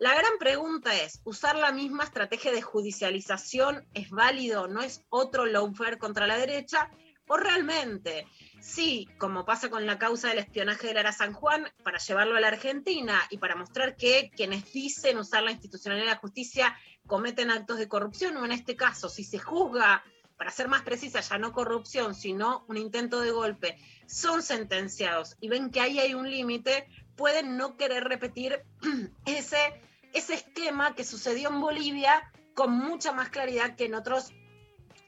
[0.00, 4.68] La gran pregunta es, ¿usar la misma estrategia de judicialización es válido?
[4.68, 6.88] ¿No es otro lawfare contra la derecha?
[7.26, 8.24] ¿O realmente,
[8.60, 12.40] sí, como pasa con la causa del espionaje de Lara San Juan, para llevarlo a
[12.40, 17.50] la Argentina y para mostrar que quienes dicen usar la institucionalidad de la justicia cometen
[17.50, 20.04] actos de corrupción, o en este caso, si se juzga
[20.36, 25.48] para ser más precisa, ya no corrupción, sino un intento de golpe, son sentenciados y
[25.48, 28.62] ven que ahí hay un límite, pueden no querer repetir
[29.26, 34.32] ese, ese esquema que sucedió en Bolivia con mucha más claridad que en otros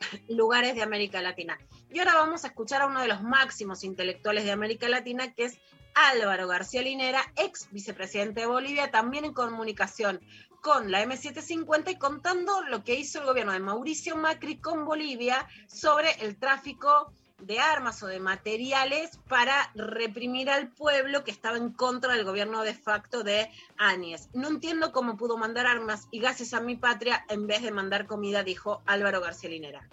[0.29, 1.59] lugares de América Latina.
[1.93, 5.47] Y ahora vamos a escuchar a uno de los máximos intelectuales de América Latina, que
[5.47, 5.59] es
[5.95, 10.21] Álvaro García Linera, ex vicepresidente de Bolivia, también en comunicación
[10.61, 15.49] con la M750 y contando lo que hizo el gobierno de Mauricio Macri con Bolivia
[15.67, 21.71] sobre el tráfico de armas o de materiales para reprimir al pueblo que estaba en
[21.71, 24.29] contra del gobierno de facto de Áñez.
[24.33, 28.07] No entiendo cómo pudo mandar armas y gases a mi patria en vez de mandar
[28.07, 29.89] comida, dijo Álvaro García Linera.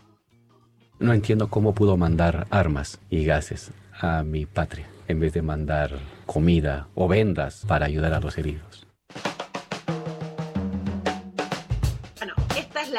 [1.00, 6.00] No entiendo cómo pudo mandar armas y gases a mi patria en vez de mandar
[6.26, 8.87] comida o vendas para ayudar a los heridos.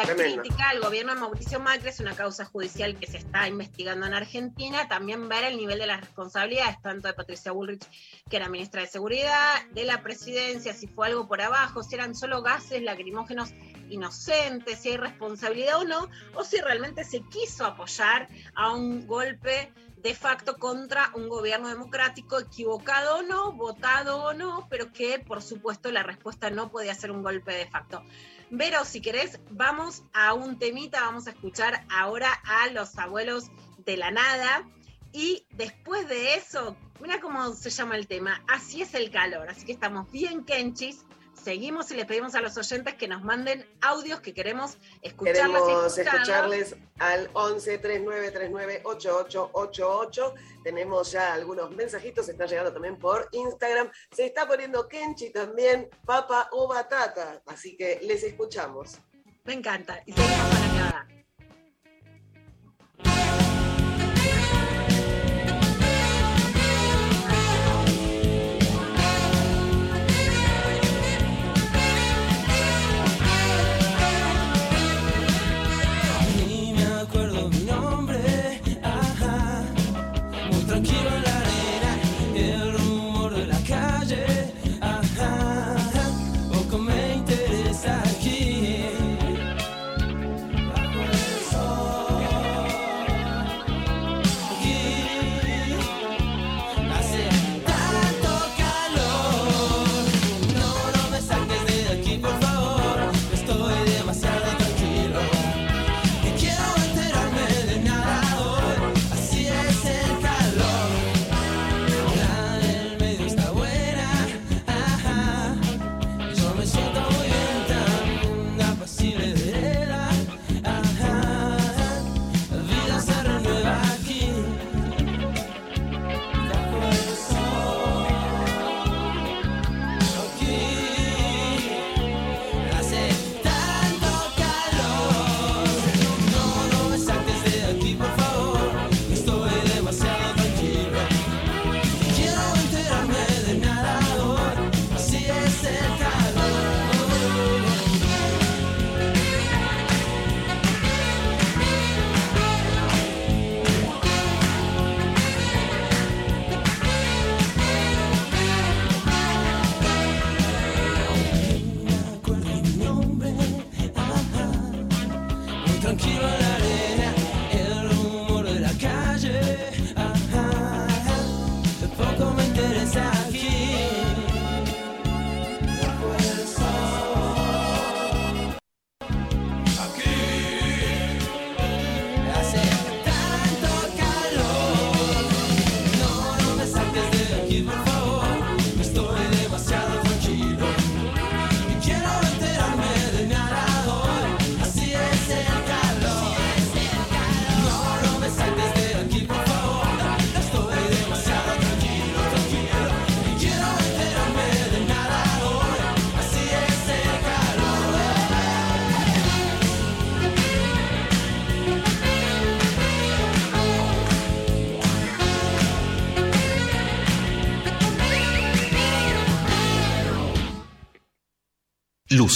[0.05, 4.07] La crítica al gobierno de Mauricio Macri, es una causa judicial que se está investigando
[4.07, 7.85] en Argentina, también ver el nivel de las responsabilidades, tanto de Patricia Bullrich,
[8.29, 12.15] que era ministra de Seguridad, de la presidencia, si fue algo por abajo, si eran
[12.15, 13.53] solo gases lacrimógenos
[13.91, 19.73] inocentes, si hay responsabilidad o no, o si realmente se quiso apoyar a un golpe
[20.03, 25.43] de facto contra un gobierno democrático equivocado o no, votado o no, pero que por
[25.43, 28.05] supuesto la respuesta no podía ser un golpe de facto.
[28.51, 33.51] Vero, si querés, vamos a un temita, vamos a escuchar ahora a los abuelos
[33.85, 34.67] de la nada.
[35.13, 39.51] Y después de eso, mira cómo se llama el tema, así es el calor.
[39.51, 41.05] Así que estamos bien kenchis,
[41.49, 45.63] seguimos y les pedimos a los oyentes que nos manden audios que queremos escucharles.
[45.63, 50.35] Queremos escucharles al 11 39 39 8888.
[50.63, 53.91] Tenemos ya algunos mensajitos, está llegando también por Instagram.
[54.13, 57.41] Se está poniendo Kenchi también, papa o batata.
[57.47, 58.99] Así que les escuchamos.
[59.45, 60.03] Me encanta.
[60.05, 61.09] Y seguimos con la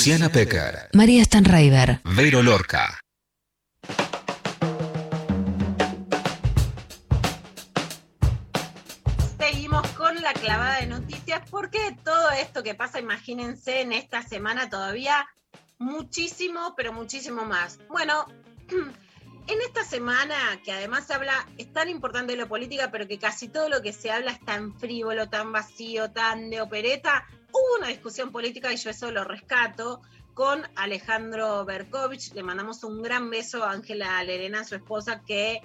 [0.02, 0.88] Luciana Pecker.
[0.94, 2.00] María Stanraiver.
[2.02, 2.98] Vero Lorca.
[9.38, 14.68] Seguimos con la clavada de noticias porque todo esto que pasa, imagínense, en esta semana
[14.68, 15.24] todavía
[15.78, 17.78] muchísimo, pero muchísimo más.
[17.88, 18.26] Bueno,
[19.48, 23.48] En esta semana, que además se habla, es tan importante lo política, pero que casi
[23.48, 27.88] todo lo que se habla es tan frívolo, tan vacío, tan de opereta, hubo una
[27.88, 30.00] discusión política y yo eso lo rescato
[30.34, 32.32] con Alejandro Berkovich.
[32.32, 35.60] Le mandamos un gran beso a Ángela Lerena, su esposa, que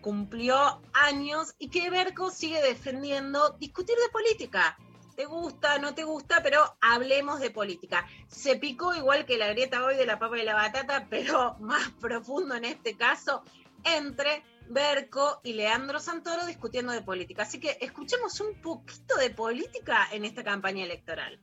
[0.00, 4.78] cumplió años y que Berco sigue defendiendo discutir de política.
[5.16, 8.06] Te gusta, no te gusta, pero hablemos de política.
[8.28, 11.90] Se picó igual que la grieta hoy de la papa y la batata, pero más
[12.00, 13.42] profundo en este caso,
[13.84, 17.42] entre Berco y Leandro Santoro discutiendo de política.
[17.42, 21.40] Así que escuchemos un poquito de política en esta campaña electoral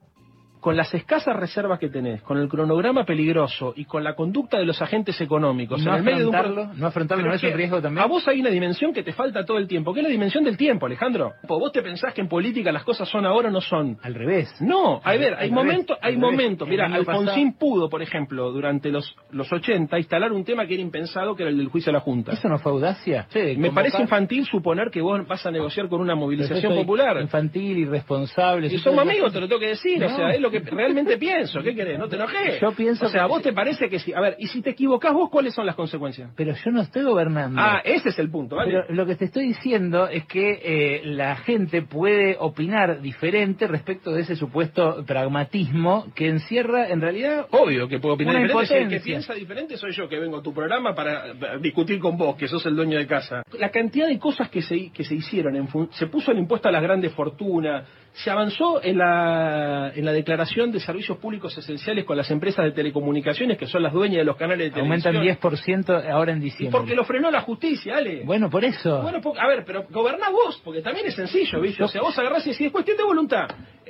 [0.64, 4.66] con las escasas reservas que tenés, con el cronograma peligroso y con la conducta de
[4.66, 7.82] los agentes económicos no en el medio de un no afrontarlo no es un riesgo
[7.82, 8.02] también.
[8.02, 10.46] A vos hay una dimensión que te falta todo el tiempo, que es la dimensión
[10.46, 11.34] del tiempo, Alejandro.
[11.46, 13.98] Vos te pensás que en política las cosas son ahora o no son.
[14.02, 14.56] Al revés.
[14.62, 16.66] No, a ver, hay momentos, hay momentos.
[16.66, 21.36] Mira, Alfonsín pudo, por ejemplo, durante los, los 80 instalar un tema que era impensado,
[21.36, 22.32] que era el del juicio a la Junta.
[22.32, 23.28] ¿Eso no fue audacia?
[23.30, 27.20] Sí, Me parece infantil suponer que vos vas a negociar con una movilización popular.
[27.20, 28.68] Infantil, irresponsable.
[28.68, 30.02] Y somos amigos, te lo tengo que decir.
[30.02, 32.00] O sea, es lo que realmente pienso ¿qué querés?
[32.00, 32.60] ¿No te enojes?
[32.62, 33.06] Yo pienso.
[33.06, 34.14] O sea, vos te parece que si.
[34.14, 36.32] A ver, y si te equivocás vos, ¿cuáles son las consecuencias?
[36.36, 37.60] Pero yo no estoy gobernando.
[37.62, 38.72] Ah, ese es el punto, ¿vale?
[38.72, 44.12] Pero lo que te estoy diciendo es que eh, la gente puede opinar diferente respecto
[44.12, 47.48] de ese supuesto pragmatismo que encierra, en realidad.
[47.52, 48.78] Obvio que puedo opinar diferente.
[48.78, 52.36] el que piensa diferente soy yo, que vengo a tu programa para discutir con vos,
[52.36, 53.44] que sos el dueño de casa.
[53.60, 56.72] La cantidad de cosas que se, que se hicieron, en se puso el impuesto a
[56.72, 62.16] las grandes fortunas, se avanzó en la, en la declaración de servicios públicos esenciales con
[62.16, 65.16] las empresas de telecomunicaciones, que son las dueñas de los canales de televisión.
[65.16, 66.78] Aumentan 10% ahora en diciembre.
[66.78, 68.24] Porque lo frenó la justicia, Ale.
[68.24, 69.02] Bueno, por eso.
[69.02, 71.84] Bueno, a ver, pero goberná vos, porque también es sencillo, ¿viste?
[71.84, 73.48] O sea, vos agarrás y decís, es cuestión de voluntad.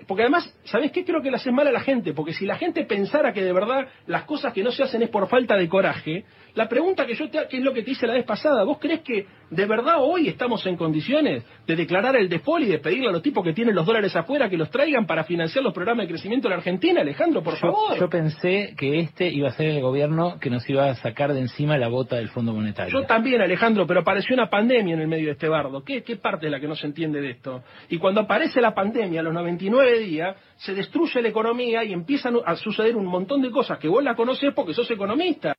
[0.08, 1.04] Porque además, ¿sabés qué?
[1.04, 3.54] Creo que le hacen mal a la gente, porque si la gente pensara que de
[3.54, 6.26] verdad las cosas que no se hacen es por falta de coraje,
[6.56, 8.78] la pregunta que yo te que es lo que te hice la vez pasada, ¿vos
[8.80, 13.10] crees que de verdad hoy estamos en condiciones de declarar el default y de pedirle
[13.10, 16.06] a los tipos que tienen los dólares afuera que los traigan para financiar los programas
[16.06, 17.02] de crecimiento de la Argentina?
[17.02, 18.00] Alejandro, por favor.
[18.00, 21.40] Yo pensé que este iba a ser el gobierno que nos iba a sacar de
[21.40, 22.92] encima la bota del Fondo Monetario.
[22.92, 25.84] Yo también, Alejandro, pero apareció una pandemia en el medio de este bardo.
[25.84, 27.64] ¿Qué, qué parte es la que no se entiende de esto?
[27.90, 32.38] Y cuando aparece la pandemia, a los 99 días, se destruye la economía y empiezan
[32.46, 35.56] a suceder un montón de cosas que vos la conocés porque sos economista.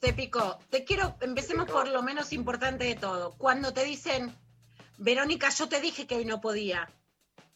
[0.00, 0.58] Se picó.
[0.70, 3.36] Te quiero, empecemos por lo menos importante de todo.
[3.36, 4.34] Cuando te dicen,
[4.96, 6.88] Verónica, yo te dije que hoy no podía.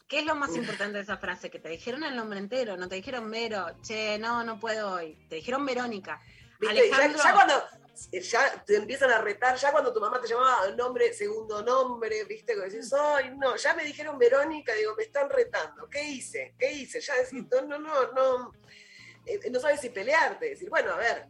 [0.06, 1.50] ¿Qué es lo más importante de esa frase?
[1.50, 5.26] Que te dijeron el nombre entero, no te dijeron Vero, che, no, no puedo hoy.
[5.28, 6.20] Te dijeron Verónica.
[6.68, 7.22] Alejandro...
[7.22, 7.64] ya, cuando
[8.12, 12.54] ya te empiezan a retar, ya cuando tu mamá te llamaba nombre, segundo nombre, viste,
[12.54, 16.54] que decís, ay, no, ya me dijeron Verónica, digo, me están retando, ¿qué hice?
[16.58, 17.00] ¿Qué hice?
[17.00, 18.52] Ya decís, no, no, no, no,
[19.26, 21.26] eh, no sabes si pelearte, decir, bueno, a ver,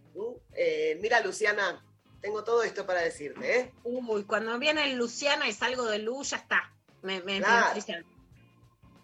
[0.54, 1.84] eh, mira Luciana,
[2.20, 3.72] tengo todo esto para decirte, ¿eh?
[3.84, 6.72] Uy, cuando viene Luciana y salgo de luz, ya está.
[7.02, 7.42] Me, me,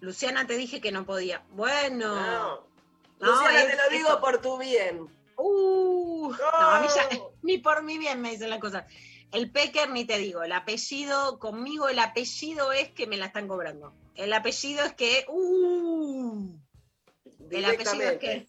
[0.01, 1.45] Luciana, te dije que no podía.
[1.51, 2.17] Bueno.
[2.17, 2.67] No.
[3.19, 5.07] Luciana, te lo digo por tu bien.
[5.37, 6.49] Uh, no.
[6.49, 7.09] a mí ya,
[7.43, 8.85] ni por mi bien me dicen las cosas.
[9.33, 13.47] El Pecker ni te digo, el apellido, conmigo el apellido es que me la están
[13.47, 13.95] cobrando.
[14.17, 16.59] El apellido es que, uh,
[17.51, 18.49] el apellido es que,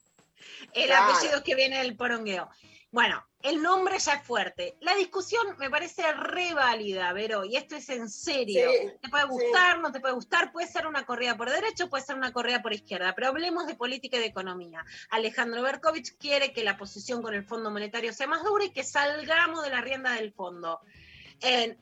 [0.73, 2.49] el apellido es que viene del porongueo.
[2.91, 4.75] Bueno, el nombre ya es fuerte.
[4.81, 8.69] La discusión me parece re válida, Vero, y esto es en serio.
[9.01, 12.17] te puede gustar, no te puede gustar, puede ser una corrida por derecho, puede ser
[12.17, 14.85] una corrida por izquierda, pero hablemos de política y de economía.
[15.09, 18.83] Alejandro Berkovich quiere que la posición con el Fondo Monetario sea más dura y que
[18.83, 20.81] salgamos de la rienda del fondo.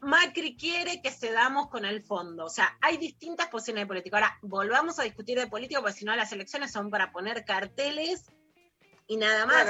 [0.02, 2.46] Macri quiere que cedamos con el fondo.
[2.46, 4.18] O sea, hay distintas posiciones de política.
[4.18, 8.32] Ahora, volvamos a discutir de política, porque si no, las elecciones son para poner carteles
[9.10, 9.68] y nada más.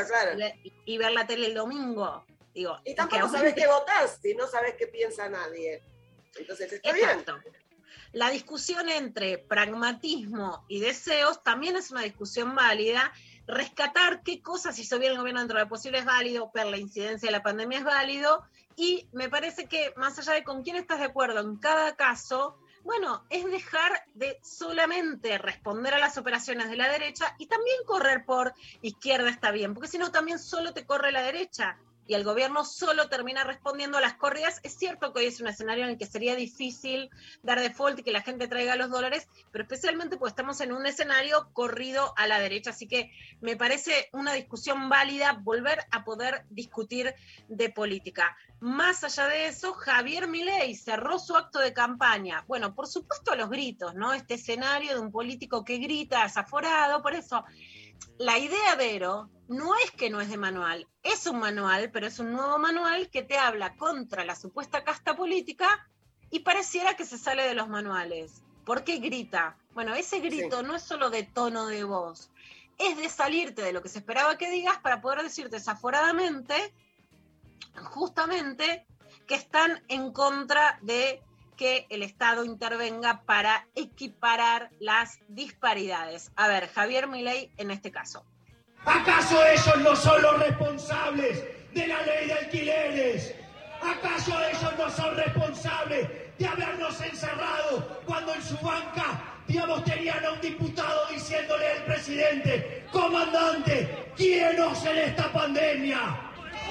[0.85, 2.25] Y, ver la tele el domingo.
[2.53, 5.81] Digo, y tampoco sabes qué votás si no sabes qué piensa nadie.
[6.35, 7.39] Entonces está Exacto.
[8.11, 13.13] La discusión entre pragmatismo y deseos también es una discusión válida.
[13.47, 16.77] Rescatar qué cosas hizo bien el gobierno dentro de lo posible es válido, ver la
[16.77, 18.43] incidencia de la pandemia es válido.
[18.75, 22.57] Y me parece que más allá de con quién estás de acuerdo en cada caso,
[22.83, 28.25] bueno, es dejar de solamente responder a las operaciones de la derecha y también correr
[28.25, 31.77] por izquierda está bien, porque si no también solo te corre la derecha
[32.09, 34.59] y el gobierno solo termina respondiendo a las corridas.
[34.63, 37.11] Es cierto que hoy es un escenario en el que sería difícil
[37.43, 40.87] dar default y que la gente traiga los dólares, pero especialmente pues estamos en un
[40.87, 42.71] escenario corrido a la derecha.
[42.71, 47.13] Así que me parece una discusión válida volver a poder discutir
[47.47, 48.35] de política.
[48.59, 52.43] Más allá de eso, Javier Milei cerró su acto de campaña.
[52.47, 54.13] Bueno, por supuesto los gritos, ¿no?
[54.13, 57.45] Este escenario de un político que grita desaforado, por eso
[58.17, 62.19] la idea, Vero, no es que no es de manual, es un manual, pero es
[62.19, 65.67] un nuevo manual que te habla contra la supuesta casta política
[66.29, 68.43] y pareciera que se sale de los manuales.
[68.65, 69.57] ¿Por qué grita?
[69.73, 72.29] Bueno, ese grito no es solo de tono de voz,
[72.77, 76.73] es de salirte de lo que se esperaba que digas para poder decirte desaforadamente,
[77.85, 78.85] justamente,
[79.27, 81.21] que están en contra de
[81.59, 86.31] que el Estado intervenga para equiparar las disparidades.
[86.37, 88.25] A ver, Javier Milei en este caso.
[88.85, 91.43] ¿Acaso ellos no son los responsables
[91.73, 93.35] de la ley de alquileres?
[93.81, 96.07] ¿Acaso ellos no son responsables
[96.37, 102.87] de habernos encerrado cuando en su banca, digamos, tenían a un diputado diciéndole al presidente,
[102.89, 105.99] comandante, guíenos en esta pandemia?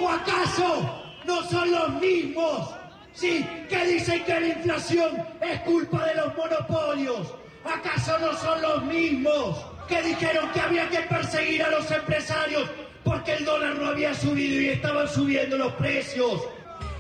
[0.01, 2.78] ¿O acaso no son los mismos,
[3.15, 7.35] sí, que dicen que la inflación es culpa de los monopolios?
[7.65, 12.69] ¿Acaso no son los mismos que dijeron que había que perseguir a los empresarios
[13.05, 16.43] porque el dólar no había subido y estaban subiendo los precios?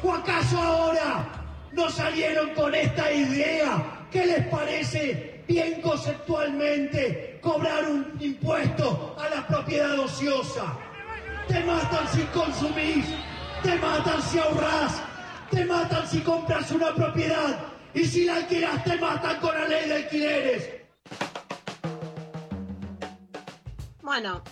[0.02, 1.26] ¿O acaso ahora
[1.72, 4.06] no salieron con esta idea?
[4.10, 10.76] ¿Qué les parece bien conceptualmente cobrar un impuesto a la propiedad ociosa?
[11.46, 13.06] Te matan si consumís,
[13.62, 15.02] te matan si ahorrás,
[15.50, 17.58] te matan si compras una propiedad
[17.94, 20.74] y si la alquilas te matan con la ley de alquileres.
[24.02, 24.42] Bueno,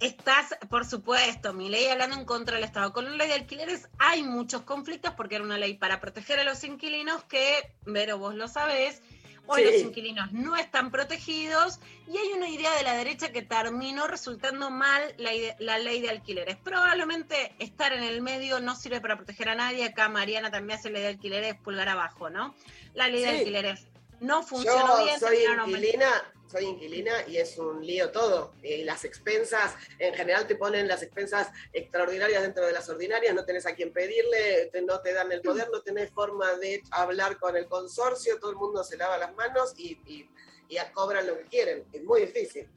[0.00, 2.92] estás, por supuesto, mi ley hablando en contra del Estado.
[2.92, 6.44] Con la ley de alquileres hay muchos conflictos porque era una ley para proteger a
[6.44, 9.02] los inquilinos que, Vero, vos lo sabés,
[9.46, 14.06] hoy los inquilinos no están protegidos y hay una idea de la derecha que terminó
[14.06, 16.56] resultando mal la, la, ley de alquileres.
[16.56, 19.84] Probablemente estar en el medio no sirve para proteger a nadie.
[19.84, 22.54] Acá Mariana también hace ley de alquileres pulgar abajo, ¿no?
[22.94, 23.86] La ley de alquileres
[24.20, 25.20] no funcionó Yo bien.
[25.20, 28.52] Soy inquilina, soy inquilina y es un lío todo.
[28.62, 33.44] Y las expensas, en general te ponen las expensas extraordinarias dentro de las ordinarias, no
[33.44, 37.56] tenés a quién pedirle, no te dan el poder, no tenés forma de hablar con
[37.56, 40.28] el consorcio, todo el mundo se lava las manos y, y,
[40.68, 41.84] y cobran lo que quieren.
[41.92, 42.68] Es muy difícil.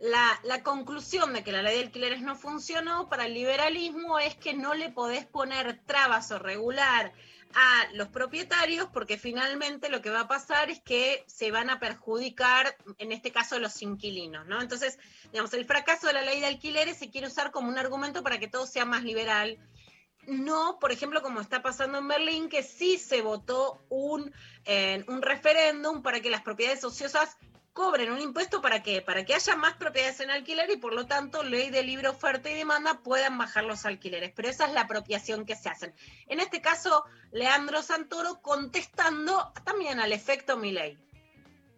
[0.00, 4.34] La, la conclusión de que la ley de alquileres no funcionó para el liberalismo es
[4.34, 7.12] que no le podés poner trabas o regular
[7.54, 11.78] a los propietarios porque finalmente lo que va a pasar es que se van a
[11.78, 14.60] perjudicar, en este caso, los inquilinos, ¿no?
[14.60, 14.98] Entonces,
[15.30, 18.38] digamos, el fracaso de la ley de alquileres se quiere usar como un argumento para
[18.38, 19.58] que todo sea más liberal.
[20.26, 24.32] No, por ejemplo, como está pasando en Berlín, que sí se votó un,
[24.64, 27.36] eh, un referéndum para que las propiedades ociosas
[27.72, 29.02] cobren un impuesto para qué?
[29.02, 32.50] Para que haya más propiedades en alquiler y por lo tanto ley de libre oferta
[32.50, 34.32] y demanda puedan bajar los alquileres.
[34.34, 35.94] Pero esa es la apropiación que se hacen.
[36.26, 40.98] En este caso, Leandro Santoro contestando también al efecto Milei.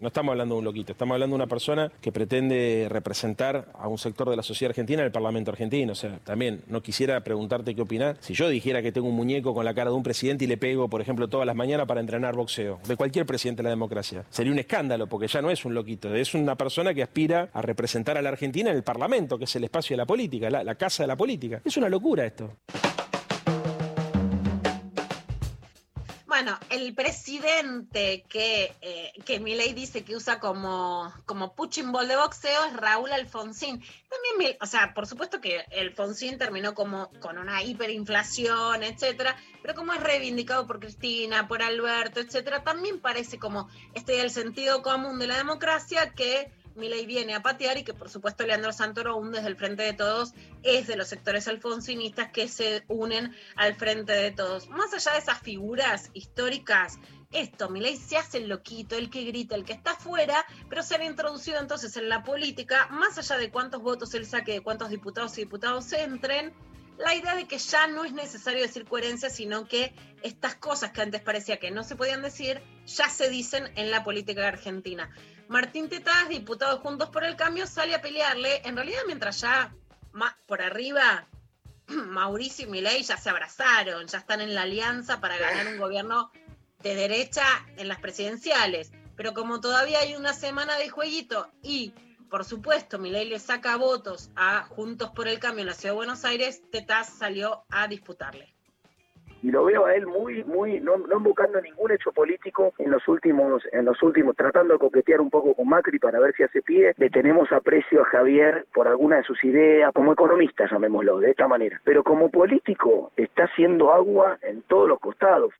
[0.04, 3.88] No estamos hablando de un loquito, estamos hablando de una persona que pretende representar a
[3.88, 5.92] un sector de la sociedad argentina en el Parlamento argentino.
[5.92, 8.18] O sea, también no quisiera preguntarte qué opinar.
[8.20, 10.58] Si yo dijera que tengo un muñeco con la cara de un presidente y le
[10.58, 14.26] pego, por ejemplo, todas las mañanas para entrenar boxeo, de cualquier presidente de la democracia,
[14.28, 17.62] sería un escándalo porque ya no es un loquito, es una persona que aspira a
[17.62, 20.62] representar a la Argentina en el Parlamento, que es el espacio de la política, la,
[20.62, 21.62] la casa de la política.
[21.64, 22.50] Es una locura esto.
[26.44, 32.16] Bueno, el presidente que, eh, que Milei dice que usa como, como punching ball de
[32.16, 33.80] boxeo es Raúl Alfonsín.
[34.10, 39.74] También, Mil- o sea, por supuesto que Alfonsín terminó como con una hiperinflación, etcétera, pero
[39.74, 45.18] como es reivindicado por Cristina, por Alberto, etcétera, también parece como este el sentido común
[45.18, 49.32] de la democracia que Milei viene a patear y que por supuesto Leandro Santoro aún
[49.32, 54.12] desde el Frente de Todos es de los sectores alfonsinistas que se unen al Frente
[54.12, 54.68] de Todos.
[54.68, 56.98] Más allá de esas figuras históricas,
[57.30, 60.94] esto, Milei se hace el loquito, el que grita, el que está afuera, pero se
[60.94, 64.90] ha introducido entonces en la política, más allá de cuántos votos él saque, de cuántos
[64.90, 66.54] diputados y diputados entren,
[66.96, 71.02] la idea de que ya no es necesario decir coherencia, sino que estas cosas que
[71.02, 75.10] antes parecía que no se podían decir, ya se dicen en la política argentina.
[75.48, 79.74] Martín Tetaz, diputado Juntos por el Cambio, sale a pelearle, en realidad mientras ya
[80.46, 81.26] por arriba,
[81.86, 86.30] Mauricio y Milei ya se abrazaron, ya están en la alianza para ganar un gobierno
[86.82, 87.44] de derecha
[87.76, 88.92] en las presidenciales.
[89.16, 91.92] Pero como todavía hay una semana de jueguito y
[92.30, 95.98] por supuesto, Milei le saca votos a Juntos por el Cambio en la Ciudad de
[95.98, 98.53] Buenos Aires, Tetaz salió a disputarle.
[99.44, 103.06] Y lo veo a él muy, muy, no, no buscando ningún hecho político en los
[103.06, 106.62] últimos, en los últimos, tratando de coquetear un poco con Macri para ver si hace
[106.62, 106.94] pie.
[106.96, 111.46] Le tenemos aprecio a Javier por alguna de sus ideas, como economista, llamémoslo, de esta
[111.46, 111.78] manera.
[111.84, 115.52] Pero como político está haciendo agua en todos los costados.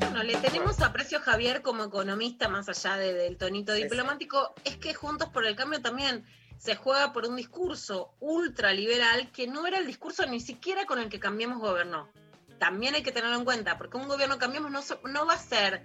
[0.00, 4.76] Bueno, le tenemos aprecio a Javier como economista, más allá de- del tonito diplomático, es
[4.78, 6.24] que Juntos por el Cambio también
[6.58, 11.08] se juega por un discurso ultraliberal que no era el discurso ni siquiera con el
[11.08, 12.08] que Cambiemos gobernó.
[12.58, 14.80] También hay que tenerlo en cuenta, porque un gobierno Cambiemos no,
[15.10, 15.84] no va a ser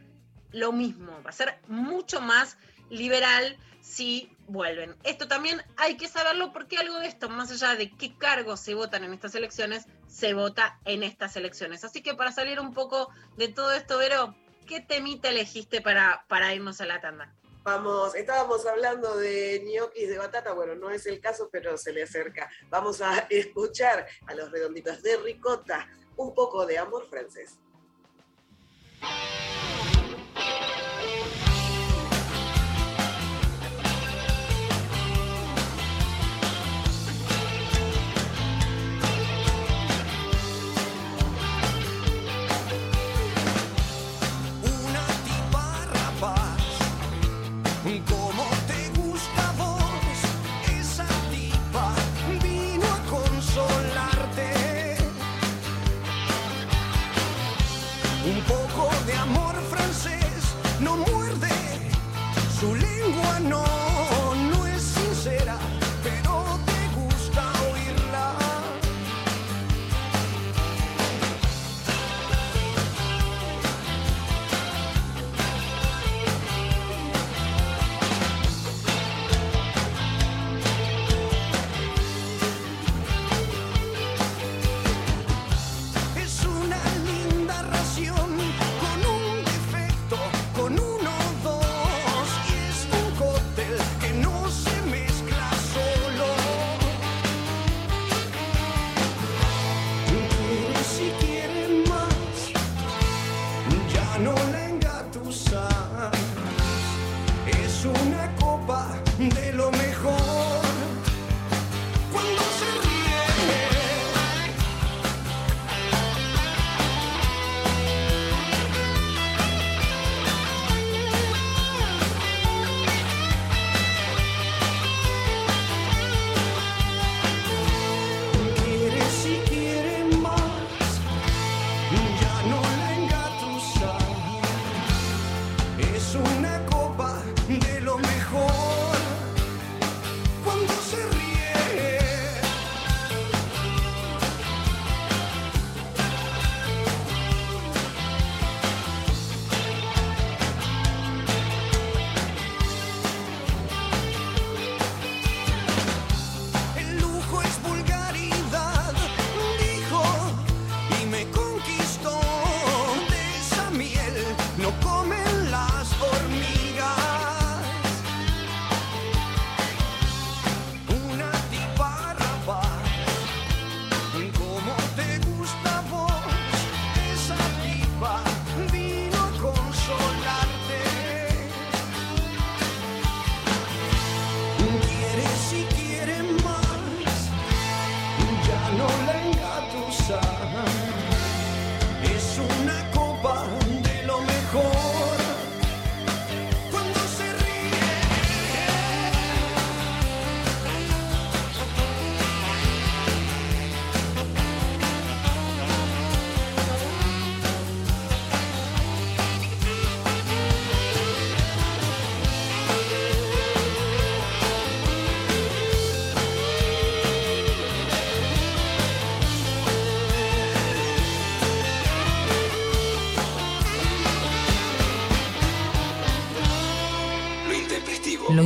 [0.51, 2.57] lo mismo, va a ser mucho más
[2.89, 4.95] liberal si vuelven.
[5.03, 8.73] Esto también hay que saberlo porque algo de esto, más allá de qué cargos se
[8.73, 11.83] votan en estas elecciones, se vota en estas elecciones.
[11.83, 14.35] Así que para salir un poco de todo esto, Vero,
[14.67, 17.33] ¿qué temita elegiste para, para irnos a la tanda?
[17.63, 22.03] Vamos, estábamos hablando de ñoquis de batata, bueno, no es el caso, pero se le
[22.03, 22.49] acerca.
[22.69, 27.59] Vamos a escuchar a los redonditos de ricota un poco de amor francés.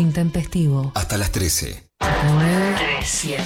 [0.04, 0.91] Intempestivo.
[0.93, 1.89] Hasta las 13.
[1.99, 3.43] 937.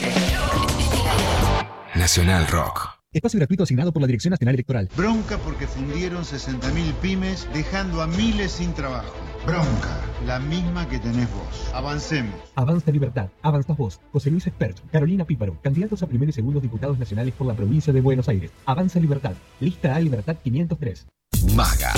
[1.96, 2.98] Nacional Rock.
[3.14, 4.90] Espacio gratuito asignado por la Dirección Nacional Electoral.
[4.96, 9.14] Bronca porque fundieron 60.000 pymes dejando a miles sin trabajo.
[9.46, 11.74] Bronca, la misma que tenés vos.
[11.74, 12.36] Avancemos.
[12.56, 17.00] Avanza Libertad, Avanzas Vos, José Luis Espert, Carolina Píparo, candidatos a primer y segundos diputados
[17.00, 18.52] nacionales por la provincia de Buenos Aires.
[18.66, 21.08] Avanza Libertad, lista A Libertad 503.
[21.56, 21.94] Maga.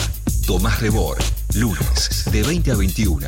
[0.49, 1.19] Tomás Rebor.
[1.53, 3.27] Lunes, de 20 a 21.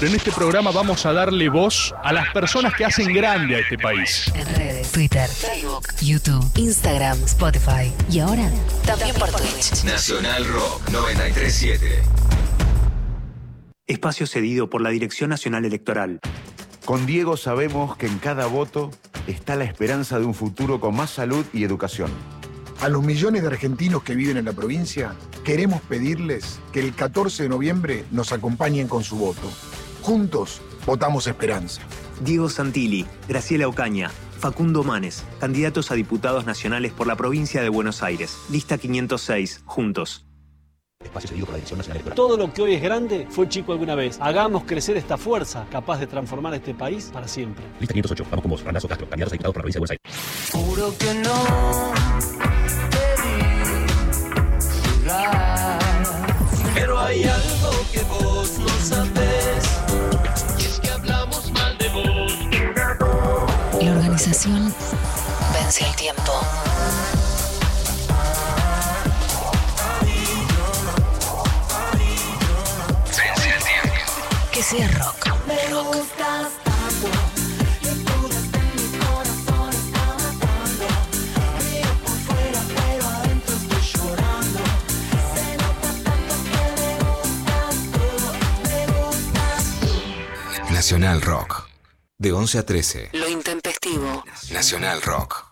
[0.00, 3.76] En este programa vamos a darle voz a las personas que hacen grande a este
[3.76, 4.30] país.
[4.32, 8.48] En redes, Twitter, Facebook, YouTube, Instagram, Spotify y ahora
[8.86, 9.82] también por Twitch.
[9.82, 12.00] Nacional Rock 937.
[13.88, 16.20] Espacio cedido por la Dirección Nacional Electoral.
[16.84, 18.92] Con Diego sabemos que en cada voto
[19.26, 22.12] está la esperanza de un futuro con más salud y educación.
[22.82, 25.14] A los millones de argentinos que viven en la provincia,
[25.44, 29.48] queremos pedirles que el 14 de noviembre nos acompañen con su voto.
[30.00, 31.80] Juntos, votamos esperanza.
[32.24, 38.02] Diego Santilli, Graciela Ocaña, Facundo Manes, candidatos a diputados nacionales por la provincia de Buenos
[38.02, 38.36] Aires.
[38.50, 40.26] Lista 506, juntos.
[41.04, 42.16] Espacio cedido por la Dirección Nacional Electoral.
[42.16, 44.18] Todo lo que hoy es grande fue chico alguna vez.
[44.20, 47.64] Hagamos crecer esta fuerza capaz de transformar este país para siempre.
[47.78, 48.24] Lista 508.
[48.28, 50.50] Vamos con vos, Randazo Castro, candidatos a diputados por la provincia de Buenos Aires.
[50.52, 52.51] Juro que no
[56.82, 59.64] Pero hay algo que vos no sabés.
[60.58, 62.32] Y es que hablamos mal de vos.
[63.80, 64.74] La organización
[65.52, 66.32] vence el tiempo.
[73.06, 74.50] Vence el tiempo.
[74.50, 75.28] Que sea rock.
[75.46, 75.54] Me
[90.92, 91.64] Nacional Rock.
[92.18, 93.08] De 11 a 13.
[93.14, 94.22] Lo intempestivo.
[94.50, 95.42] Nacional Rock.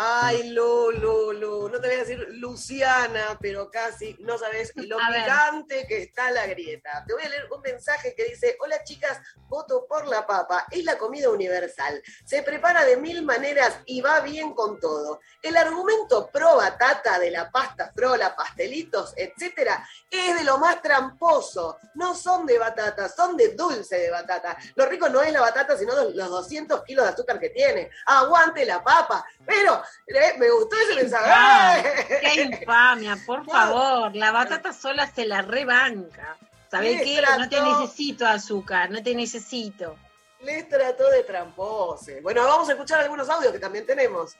[0.00, 4.96] Ay, Lu, Lu, Lu, no te voy a decir Luciana, pero casi no sabes lo
[4.96, 5.24] A ver.
[5.24, 7.02] picante que está la grieta.
[7.04, 9.18] Te voy a leer un mensaje que dice, hola chicas,
[9.48, 14.20] voto por la papa, es la comida universal, se prepara de mil maneras y va
[14.20, 15.18] bien con todo.
[15.42, 21.76] El argumento pro batata de la pasta frola, pastelitos, etcétera, es de lo más tramposo.
[21.94, 24.56] No son de batata, son de dulce de batata.
[24.76, 27.90] Lo rico no es la batata, sino los los 200 kilos de azúcar que tiene.
[28.06, 29.24] Aguante la papa.
[29.44, 32.20] Pero eh, me gustó ese mensaje.
[32.20, 34.14] qué infamia, por favor.
[34.14, 36.36] La batata sola se la rebanca.
[36.70, 37.22] ¿Sabés qué?
[37.38, 39.96] No te necesito azúcar, no te necesito.
[40.40, 42.20] Les trató de trampose.
[42.20, 44.36] Bueno, vamos a escuchar algunos audios que también tenemos.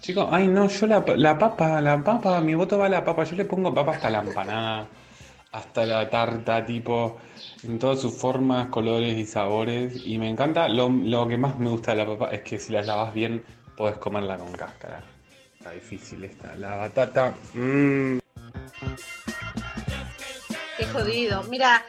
[0.00, 3.24] Chicos, ay no, yo la, la papa, la papa, mi voto va a la papa,
[3.24, 4.86] yo le pongo papa hasta la empanada,
[5.54, 7.16] hasta la tarta, tipo,
[7.62, 10.04] en todas sus formas, colores y sabores.
[10.04, 12.72] Y me encanta, lo, lo que más me gusta de la papa es que si
[12.72, 13.44] la lavas bien,
[13.76, 15.00] podés comerla con cáscara.
[15.56, 17.34] Está difícil esta, la batata.
[17.54, 18.18] mm.
[20.76, 21.44] Qué jodido.
[21.44, 21.84] Mira,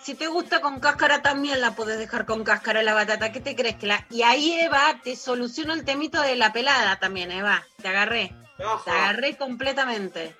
[0.00, 3.32] si te gusta con cáscara, también la podés dejar con cáscara la batata.
[3.32, 4.06] ¿Qué te crees que la.?
[4.10, 7.64] Y ahí, Eva, te soluciono el temito de la pelada también, Eva.
[7.82, 8.32] Te agarré.
[8.84, 10.36] Te agarré completamente.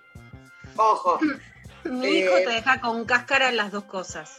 [0.77, 1.19] Ojo.
[1.85, 4.39] Mi Eh, hijo te deja con cáscara las dos cosas.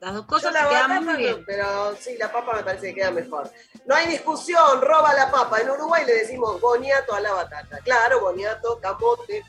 [0.00, 1.44] Las dos cosas la quedan muy bien.
[1.46, 3.50] pero sí, la papa me parece que queda mejor.
[3.84, 5.60] No hay discusión, roba la papa.
[5.60, 7.78] En Uruguay le decimos boniato a la batata.
[7.84, 9.44] Claro, boniato, camote.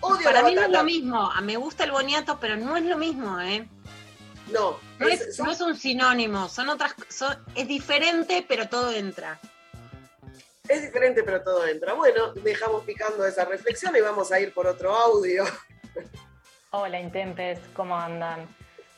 [0.00, 1.30] Odio Para la mí no es lo mismo.
[1.34, 3.68] Ah, Me gusta el boniato, pero no es lo mismo, ¿eh?
[4.50, 8.90] No, No es- es, no es un sinónimo, son otras, son, es diferente, pero todo
[8.90, 9.38] entra.
[10.68, 11.92] Es diferente, pero todo entra.
[11.94, 15.44] Bueno, dejamos picando esa reflexión y vamos a ir por otro audio.
[16.76, 18.48] Hola Intempes, ¿cómo andan?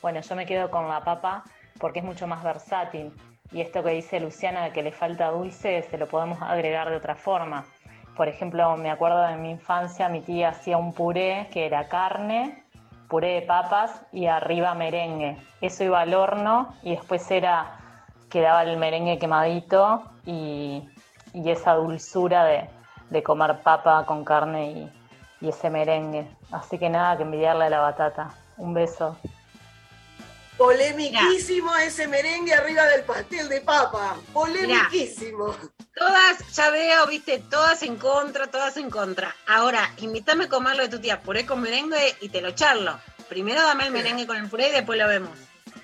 [0.01, 1.43] Bueno, yo me quedo con la papa
[1.79, 3.13] porque es mucho más versátil.
[3.51, 6.95] Y esto que dice Luciana de que le falta dulce, se lo podemos agregar de
[6.95, 7.65] otra forma.
[8.15, 12.63] Por ejemplo, me acuerdo de mi infancia, mi tía hacía un puré que era carne,
[13.07, 15.37] puré de papas y arriba merengue.
[15.61, 17.77] Eso iba al horno y después era,
[18.31, 20.89] quedaba el merengue quemadito y,
[21.31, 24.91] y esa dulzura de, comer papa con carne
[25.41, 26.27] y, ese merengue.
[26.51, 28.33] Así que nada que envidiarle a la batata.
[28.57, 29.17] Un beso.
[30.57, 34.17] Polemiquísimo ese merengue arriba del pastel de papa.
[34.33, 35.55] Polemiquísimo.
[35.95, 39.35] Todas, ya veo, viste, todas en contra, todas en contra.
[39.47, 42.99] Ahora, invítame a comerlo de tu tía, puré con merengue y te lo charlo.
[43.29, 45.37] Primero dame el merengue con el puré y después lo vemos.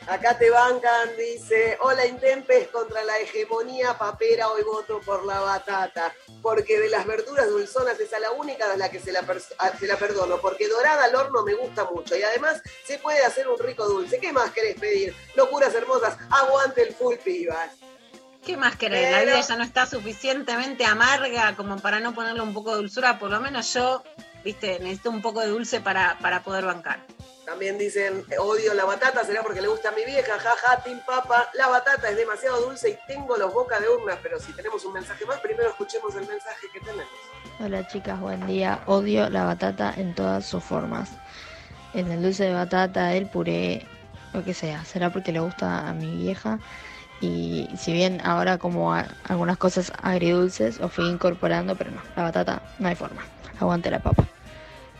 [0.07, 6.13] Acá te bancan, dice, hola Intempes contra la hegemonía papera, hoy voto por la batata,
[6.41, 9.41] porque de las verduras dulzonas esa es la única de la que se la, per-
[9.59, 13.23] ah, se la perdono, porque dorada al horno me gusta mucho y además se puede
[13.23, 14.19] hacer un rico dulce.
[14.19, 15.15] ¿Qué más querés pedir?
[15.35, 17.69] Locuras hermosas, aguante el full pibas.
[18.45, 19.09] ¿Qué más querés?
[19.09, 23.17] La vida ya no está suficientemente amarga como para no ponerle un poco de dulzura.
[23.17, 24.03] Por lo menos yo,
[24.43, 26.99] viste, necesito un poco de dulce para, para poder bancar.
[27.54, 31.51] También dicen, odio la batata, será porque le gusta a mi vieja, jaja, Team Papa.
[31.54, 34.93] La batata es demasiado dulce y tengo los boca de urnas, pero si tenemos un
[34.93, 37.14] mensaje más, primero escuchemos el mensaje que tenemos.
[37.60, 38.80] Hola chicas, buen día.
[38.88, 41.12] Odio la batata en todas sus formas.
[41.93, 43.86] En el dulce de batata, el puré,
[44.34, 44.84] lo que sea.
[44.84, 46.58] Será porque le gusta a mi vieja.
[47.22, 48.95] Y si bien ahora como
[49.26, 53.22] algunas cosas agridulces o fui incorporando, pero no, la batata no hay forma.
[53.60, 54.24] Aguante la papa.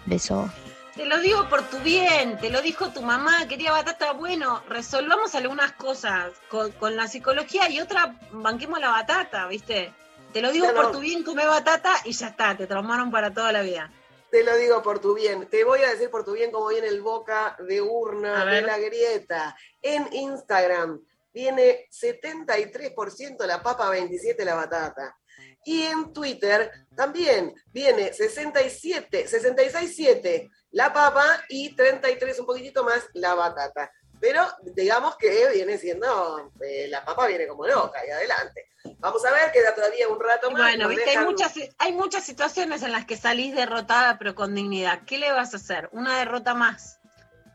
[0.06, 0.52] Beso.
[0.96, 4.14] Te lo digo por tu bien, te lo dijo tu mamá, quería batata.
[4.14, 9.92] Bueno, resolvamos algunas cosas con, con la psicología y otra, banquemos la batata, ¿viste?
[10.32, 10.92] Te lo digo No, por no.
[10.92, 13.92] tu bien, come batata y ya está, te traumaron para toda la vida.
[14.30, 15.48] Te lo digo por tu bien.
[15.48, 18.78] Te voy a decir por tu bien cómo viene el boca de urna de la
[18.78, 19.56] grieta.
[19.82, 25.18] En Instagram viene 73% la papa, 27% la batata.
[25.66, 33.34] Y en Twitter también viene 67, 66,7 la papa y 33 un poquitito más la
[33.36, 33.92] batata.
[34.20, 38.70] Pero digamos que viene siendo, eh, la papa viene como loca y adelante.
[39.00, 40.62] Vamos a ver, queda todavía un rato más.
[40.62, 45.02] bueno, viste, hay muchas, hay muchas situaciones en las que salís derrotada pero con dignidad.
[45.06, 45.90] ¿Qué le vas a hacer?
[45.92, 47.00] Una derrota más.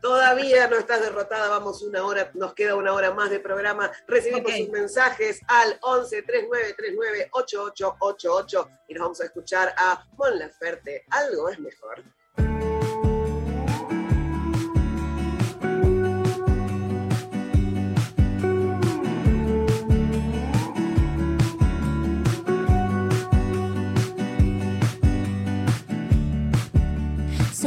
[0.01, 3.91] Todavía no estás derrotada, vamos una hora, nos queda una hora más de programa.
[4.07, 10.39] Recibimos sus mensajes al 11 39 39 8888 y nos vamos a escuchar a Mon
[10.39, 11.03] Laferte.
[11.09, 12.01] Algo es mejor.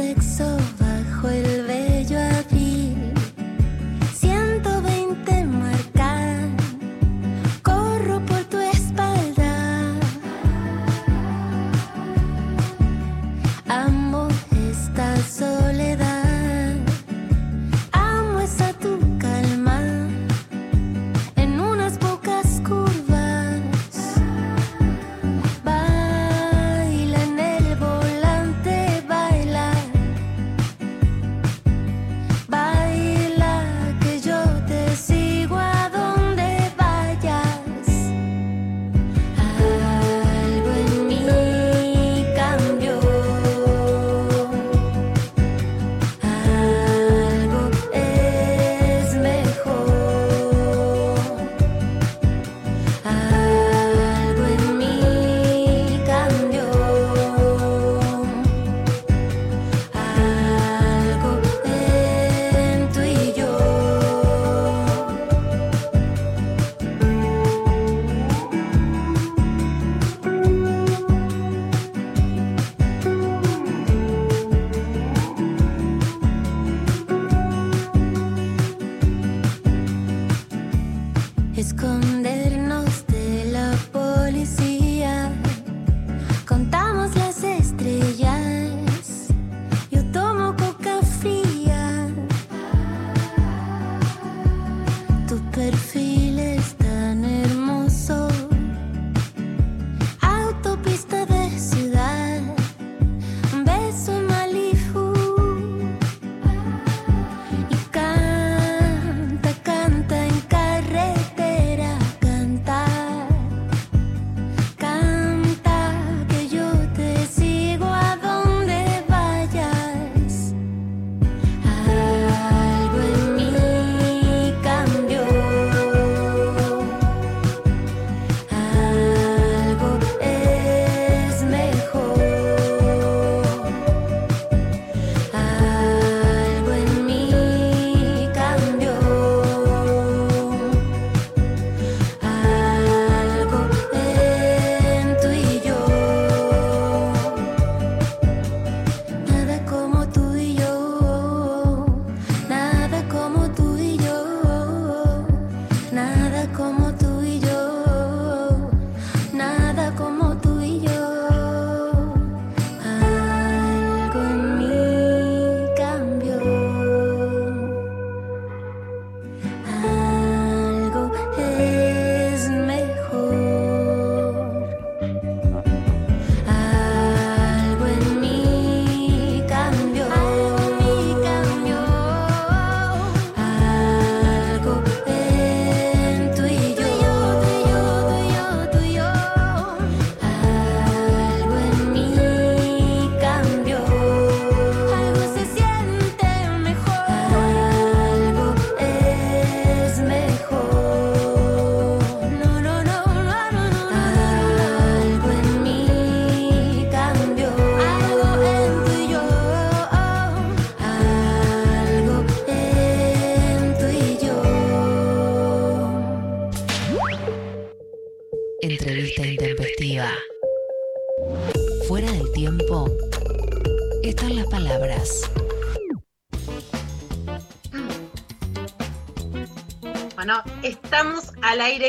[0.03, 0.52] Sexo bajo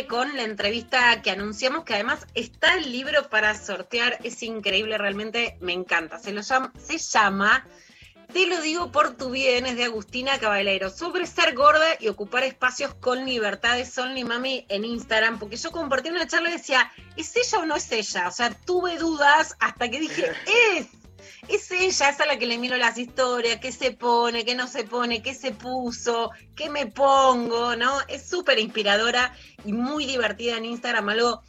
[0.07, 5.57] con la entrevista que anunciamos, que además está el libro para sortear, es increíble, realmente
[5.61, 6.19] me encanta.
[6.19, 7.67] Se, lo llama, se llama
[8.33, 12.45] Te lo digo por tu bien, es de Agustina Caballero, sobre ser gorda y ocupar
[12.45, 16.55] espacios con libertad de Sol ni Mami en Instagram, porque yo compartí una charla y
[16.55, 18.29] decía, ¿es ella o no es ella?
[18.29, 20.33] O sea, tuve dudas hasta que dije,
[20.77, 21.04] es
[21.49, 24.67] es ella, es a la que le miro las historias, qué se pone, qué no
[24.67, 27.99] se pone, qué se puso, qué me pongo, ¿no?
[28.09, 29.35] Es súper inspiradora
[29.65, 31.43] y muy divertida en Instagram, algo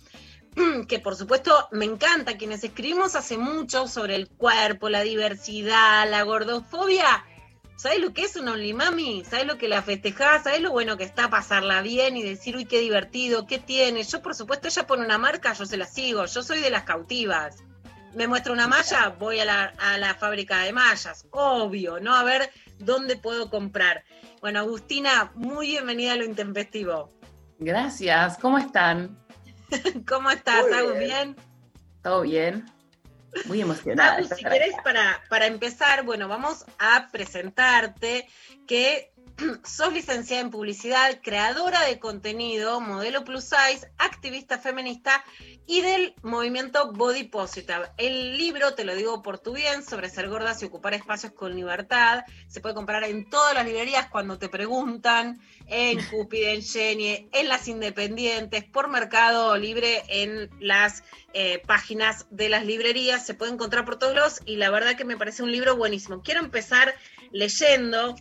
[0.88, 2.38] que por supuesto me encanta.
[2.38, 7.26] Quienes escribimos hace mucho sobre el cuerpo, la diversidad, la gordofobia.
[7.78, 9.26] ¿Sabes lo que es un Only Mami?
[9.26, 10.44] ¿Sabes lo que la festejás?
[10.44, 14.04] ¿Sabes lo bueno que está pasarla bien y decir, uy, qué divertido, qué tiene?
[14.04, 16.26] Yo, por supuesto, ella pone una marca, yo se la sigo.
[16.26, 17.58] Yo soy de las cautivas
[18.16, 22.16] me muestra una malla, voy a la, a la fábrica de mallas, obvio, ¿no?
[22.16, 22.50] A ver
[22.80, 24.04] dónde puedo comprar.
[24.42, 27.12] Bueno, Agustina, muy bienvenida a lo intempestivo.
[27.60, 29.18] Gracias, ¿cómo están?
[30.08, 30.98] ¿Cómo estás, Agus?
[30.98, 31.36] bien.
[31.36, 31.36] ¿Bien?
[32.02, 32.66] ¿Todo bien?
[33.46, 34.18] Muy emocionada.
[34.18, 38.28] Agus, si querés, para, para empezar, bueno, vamos a presentarte
[38.66, 39.12] que
[39.64, 45.24] sos licenciada en publicidad, creadora de contenido, modelo plus size, activista feminista
[45.68, 47.92] y del movimiento Body Positive.
[47.98, 51.56] El libro, te lo digo por tu bien, sobre ser gordas y ocupar espacios con
[51.56, 57.30] libertad, se puede comprar en todas las librerías cuando te preguntan, en Cupid, en Genie,
[57.34, 63.52] en las independientes, por Mercado Libre, en las eh, páginas de las librerías, se puede
[63.52, 66.22] encontrar por todos lados y la verdad que me parece un libro buenísimo.
[66.22, 66.96] Quiero empezar
[67.32, 68.16] leyendo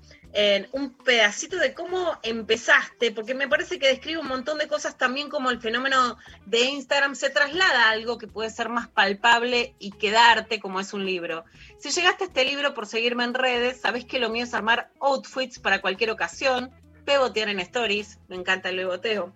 [0.73, 5.29] un pedacito de cómo empezaste, porque me parece que describe un montón de cosas también
[5.29, 9.93] como el fenómeno de Instagram se traslada a algo que puede ser más palpable y
[9.93, 11.45] quedarte como es un libro.
[11.79, 14.91] Si llegaste a este libro por seguirme en redes, sabés que lo mío es armar
[15.01, 16.73] outfits para cualquier ocasión,
[17.05, 19.33] bebotear en stories, me encanta el beboteo,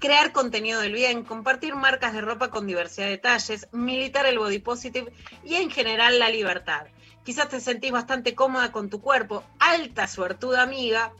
[0.00, 4.58] crear contenido del bien, compartir marcas de ropa con diversidad de detalles, militar el body
[4.58, 5.12] positive
[5.44, 6.86] y en general la libertad.
[7.24, 11.12] Quizás te sentís bastante cómoda con tu cuerpo, alta suertuda amiga,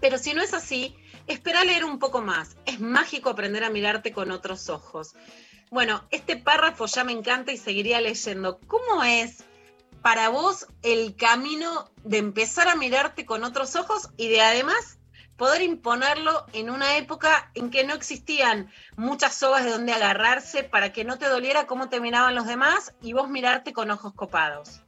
[0.00, 2.56] pero si no es así, espera leer un poco más.
[2.66, 5.14] Es mágico aprender a mirarte con otros ojos.
[5.70, 8.58] Bueno, este párrafo ya me encanta y seguiría leyendo.
[8.66, 9.44] ¿Cómo es
[10.02, 14.97] para vos el camino de empezar a mirarte con otros ojos y de además
[15.38, 20.92] poder imponerlo en una época en que no existían muchas sogas de donde agarrarse para
[20.92, 24.82] que no te doliera cómo te miraban los demás y vos mirarte con ojos copados?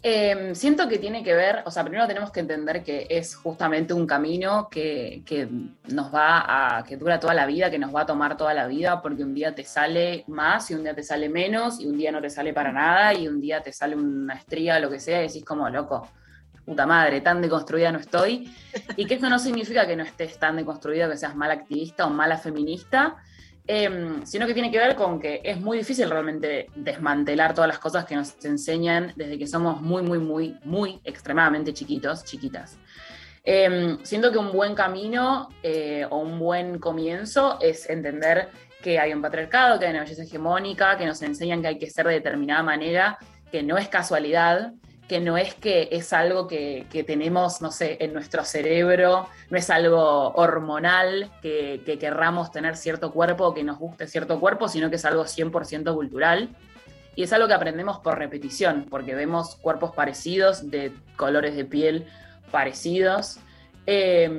[0.00, 3.92] Eh, siento que tiene que ver, o sea, primero tenemos que entender que es justamente
[3.92, 5.48] un camino que, que
[5.88, 8.68] nos va a, que dura toda la vida, que nos va a tomar toda la
[8.68, 11.98] vida, porque un día te sale más y un día te sale menos y un
[11.98, 15.00] día no te sale para nada y un día te sale una estría, lo que
[15.00, 16.08] sea, y decís como, loco,
[16.68, 18.52] puta madre, tan deconstruida no estoy.
[18.96, 22.10] Y que esto no significa que no estés tan deconstruida, que seas mala activista o
[22.10, 23.16] mala feminista,
[23.66, 27.78] em, sino que tiene que ver con que es muy difícil realmente desmantelar todas las
[27.78, 32.78] cosas que nos enseñan desde que somos muy, muy, muy, muy extremadamente chiquitos, chiquitas.
[33.44, 38.50] Em, siento que un buen camino eh, o un buen comienzo es entender
[38.82, 41.88] que hay un patriarcado, que hay una belleza hegemónica, que nos enseñan que hay que
[41.88, 43.18] ser de determinada manera,
[43.50, 44.74] que no es casualidad,
[45.08, 49.58] que no es que es algo que, que tenemos, no sé, en nuestro cerebro, no
[49.58, 54.90] es algo hormonal, que, que querramos tener cierto cuerpo que nos guste cierto cuerpo, sino
[54.90, 56.50] que es algo 100% cultural.
[57.16, 62.06] Y es algo que aprendemos por repetición, porque vemos cuerpos parecidos, de colores de piel
[62.52, 63.40] parecidos.
[63.86, 64.30] Eh,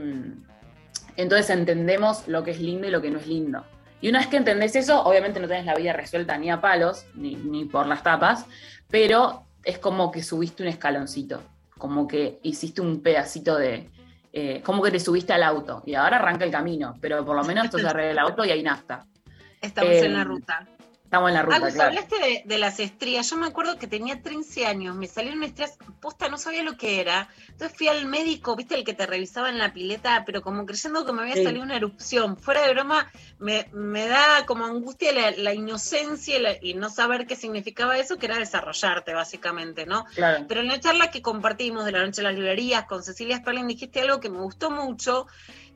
[1.18, 3.66] entonces entendemos lo que es lindo y lo que no es lindo.
[4.02, 7.06] Y una vez que entendés eso, obviamente no tenés la vida resuelta ni a palos,
[7.16, 8.46] ni, ni por las tapas,
[8.90, 11.42] pero es como que subiste un escaloncito,
[11.78, 13.90] como que hiciste un pedacito de...
[14.34, 17.44] eh, como que te subiste al auto y ahora arranca el camino, pero por lo
[17.44, 19.06] menos esto se arregla el auto y hay nafta.
[19.62, 20.68] Estamos Eh, en la ruta.
[21.10, 21.90] Estamos en la ruta, Agus, claro.
[21.90, 23.28] hablaste de, de las estrías.
[23.28, 27.02] Yo me acuerdo que tenía 13 años, me salieron estrías, posta, no sabía lo que
[27.02, 27.28] era.
[27.48, 31.08] Entonces fui al médico, viste, el que te revisaba en la pileta, pero como creyendo
[31.08, 31.44] que me había Sí.
[31.44, 32.38] salido una erupción.
[32.38, 36.92] Fuera de broma, me, me da como angustia la, la inocencia y, la- y no
[36.92, 40.06] saber qué significaba eso, que era desarrollarte, básicamente, ¿no?
[40.14, 40.46] Claro.
[40.48, 43.66] Pero en la charla que compartimos de la noche de las librerías con Cecilia Sperling
[43.66, 45.26] dijiste algo que me gustó mucho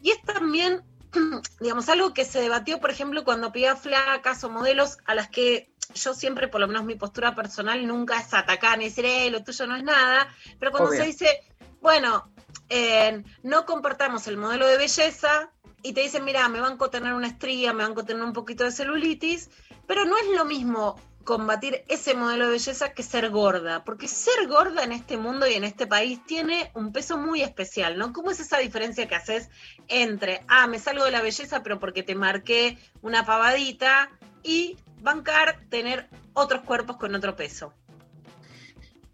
[0.04, 0.84] y es también,
[1.59, 5.72] digamos, algo que se debatió, por ejemplo, cuando pidía flacas o modelos a las que
[5.93, 9.43] yo siempre, por lo menos mi postura personal, nunca es atacar ni decir, eh, lo
[9.43, 11.01] tuyo no es nada, pero cuando Obvio.
[11.01, 11.43] se dice,
[11.82, 12.32] bueno,
[12.70, 15.51] eh, no compartamos el modelo de belleza
[15.84, 18.72] y te dicen, mira, me banco tener una estría, me banco tener un poquito de
[18.72, 19.49] celulitis,
[19.86, 24.48] pero no es lo mismo combatir ese modelo de belleza que ser gorda, porque ser
[24.48, 28.14] gorda en este mundo y en este país tiene un peso muy especial, ¿no?
[28.14, 29.50] ¿Cómo es esa diferencia que haces
[29.88, 34.10] entre, ah, me salgo de la belleza, pero porque te marqué una pavadita,
[34.44, 37.74] y bancar tener otros cuerpos con otro peso?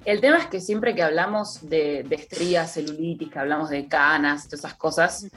[0.05, 4.45] El tema es que siempre que hablamos de, de estrías, celulitis, que hablamos de canas,
[4.45, 5.28] todas esas cosas,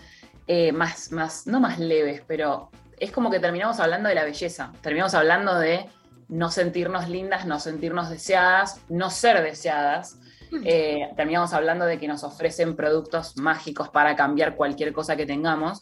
[0.46, 4.72] eh, más, más, no más leves, pero es como que terminamos hablando de la belleza,
[4.80, 5.88] terminamos hablando de
[6.32, 10.18] no sentirnos lindas, no sentirnos deseadas, no ser deseadas.
[10.64, 15.80] Eh, terminamos hablando de que nos ofrecen productos mágicos para cambiar cualquier cosa que tengamos.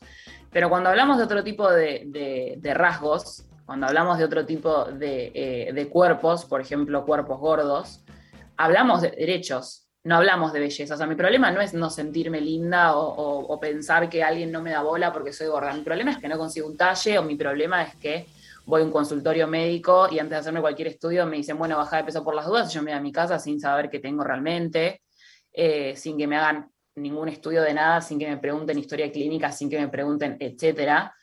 [0.51, 4.85] Pero cuando hablamos de otro tipo de, de- de rasgos, cuando hablamos de otro tipo
[4.87, 8.05] de, eh, de cuerpos, por ejemplo, cuerpos gordos,
[8.57, 10.95] hablamos de derechos, no hablamos de belleza.
[10.95, 14.51] O sea, mi problema no es no sentirme linda o, o- o pensar que alguien
[14.51, 15.73] no me da bola porque soy gorda.
[15.73, 18.27] Mi problema es que no consigo un talle o mi problema es que
[18.67, 21.99] voy a un consultorio médico y antes de hacerme cualquier estudio me dicen, bueno, baja
[21.99, 24.23] de peso por las dudas, yo me voy a mi casa sin saber qué tengo
[24.25, 25.03] realmente,
[25.53, 29.53] eh, sin que me hagan ningún estudio de nada, sin que me pregunten historia clínica,
[29.53, 31.15] sin que me pregunten, etcétera.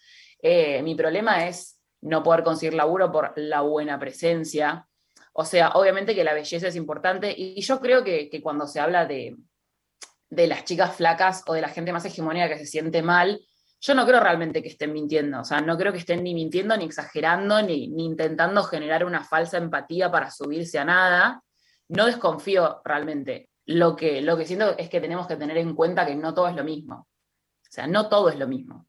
[0.42, 4.88] Eh, mi problema es no poder conseguir laburo por la buena presencia.
[5.34, 8.80] O sea, obviamente que la belleza es importante y yo creo que, que cuando se
[8.80, 9.36] habla de,
[10.30, 13.40] de las chicas flacas o de la gente más hegemónica que se siente mal,
[13.80, 16.76] yo no creo realmente que estén mintiendo, o sea, no creo que estén ni mintiendo,
[16.76, 21.44] ni exagerando, ni, ni intentando generar una falsa empatía para subirse a nada.
[21.90, 23.50] No desconfío realmente.
[23.66, 26.48] Lo que, lo que siento es que tenemos que tener en cuenta que no todo
[26.48, 27.08] es lo mismo.
[27.62, 28.88] O sea, no todo es lo mismo.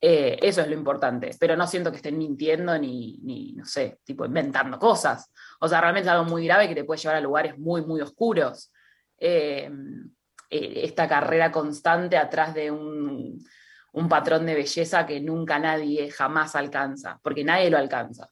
[0.00, 3.98] Eh, eso es lo importante, pero no siento que estén mintiendo ni, ni, no sé,
[4.04, 5.32] tipo inventando cosas.
[5.60, 8.00] O sea, realmente es algo muy grave que te puede llevar a lugares muy, muy
[8.00, 8.72] oscuros.
[9.18, 9.70] Eh,
[10.50, 13.44] eh, esta carrera constante atrás de un,
[13.92, 18.30] un patrón de belleza que nunca nadie jamás alcanza, porque nadie lo alcanza.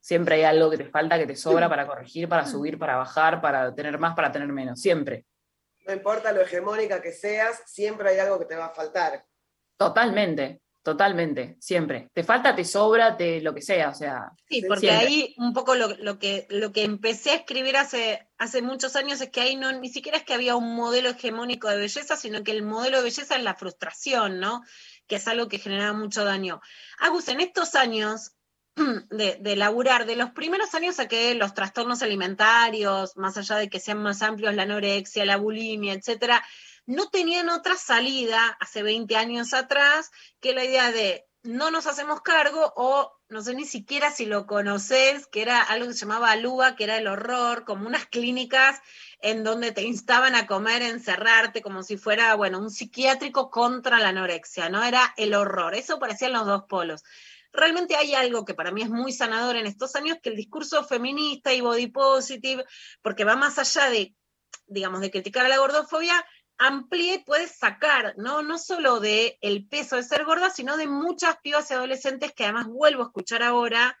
[0.00, 3.40] Siempre hay algo que te falta, que te sobra para corregir, para subir, para bajar,
[3.40, 5.24] para tener más, para tener menos, siempre.
[5.86, 9.24] No importa lo hegemónica que seas, siempre hay algo que te va a faltar.
[9.76, 12.08] Totalmente, totalmente, siempre.
[12.12, 14.30] Te falta, te sobra, te lo que sea, o sea.
[14.48, 15.06] Sí, porque siempre.
[15.06, 19.20] ahí un poco lo, lo que, lo que empecé a escribir hace, hace muchos años
[19.20, 22.42] es que ahí no, ni siquiera es que había un modelo hegemónico de belleza, sino
[22.42, 24.62] que el modelo de belleza es la frustración, ¿no?
[25.06, 26.60] Que es algo que generaba mucho daño.
[26.98, 28.32] Agus, en estos años
[29.10, 33.68] de, de laburar, de los primeros años a que los trastornos alimentarios, más allá de
[33.68, 36.44] que sean más amplios, la anorexia, la bulimia, etcétera,
[36.86, 42.22] no tenían otra salida hace 20 años atrás que la idea de no nos hacemos
[42.22, 46.30] cargo o no sé ni siquiera si lo conoces, que era algo que se llamaba
[46.30, 48.80] Aluga, que era el horror, como unas clínicas
[49.30, 54.10] en donde te instaban a comer, encerrarte, como si fuera, bueno, un psiquiátrico contra la
[54.10, 54.84] anorexia, ¿no?
[54.84, 57.02] Era el horror, eso parecían los dos polos.
[57.52, 60.84] Realmente hay algo que para mí es muy sanador en estos años, que el discurso
[60.84, 62.64] feminista y body positive,
[63.02, 64.14] porque va más allá de,
[64.66, 66.24] digamos, de criticar a la gordofobia,
[66.58, 68.42] amplíe y puede sacar, ¿no?
[68.42, 72.44] No solo de el peso de ser gorda, sino de muchas pibas y adolescentes que
[72.44, 73.98] además vuelvo a escuchar ahora,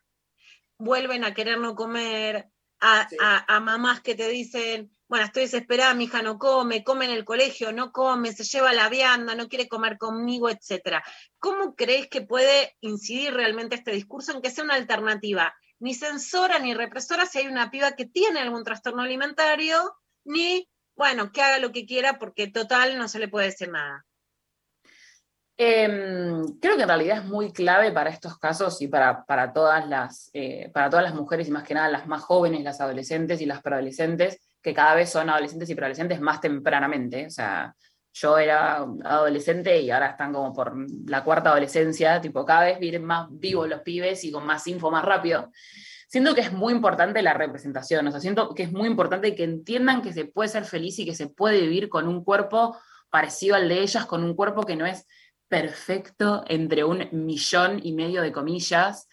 [0.78, 2.50] vuelven a querer no comer,
[2.80, 7.04] a, a- a mamás que te dicen, bueno, estoy desesperada, mi hija no come, come
[7.04, 11.04] en el colegio, no come, se lleva la vianda, no quiere comer conmigo, etcétera.
[11.38, 15.54] ¿Cómo crees que puede incidir realmente este discurso en que sea una alternativa?
[15.78, 19.94] Ni censora ni represora si hay una piba que tiene algún trastorno alimentario,
[20.24, 24.04] ni bueno, que haga lo que quiera porque total no se le puede decir nada.
[25.58, 29.88] Em, creo que en realidad es muy clave para estos casos y para, para todas
[29.88, 33.40] las, eh, para todas las mujeres y más que nada las más jóvenes, las adolescentes
[33.40, 37.26] y las preadolescentes, que cada vez son adolescentes y preadolescentes más tempranamente.
[37.26, 37.72] O sea,
[38.12, 40.74] yo era adolescente y ahora están como por
[41.08, 44.90] la cuarta adolescencia, tipo cada vez vienen más vivos los pibes y con más info
[44.90, 45.52] más rápido.
[46.08, 49.44] Siento que es muy importante la representación, o sea, siento que es muy importante que
[49.44, 52.76] entiendan que se puede ser feliz y que se puede vivir con un cuerpo
[53.08, 55.06] parecido al de ellas, con un cuerpo que no es
[55.46, 59.06] perfecto entre un millón y medio de comillas,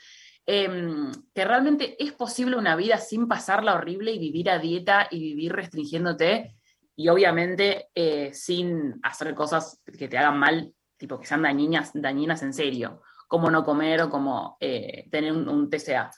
[0.45, 5.19] em, que realmente es posible una vida sin pasarla horrible y vivir a dieta y
[5.19, 6.55] vivir restringiéndote
[6.95, 12.43] y obviamente eh, sin hacer cosas que te hagan mal, tipo que sean dañinas, dañinas
[12.43, 16.11] en serio, como no comer o como eh, tener un, un TCA.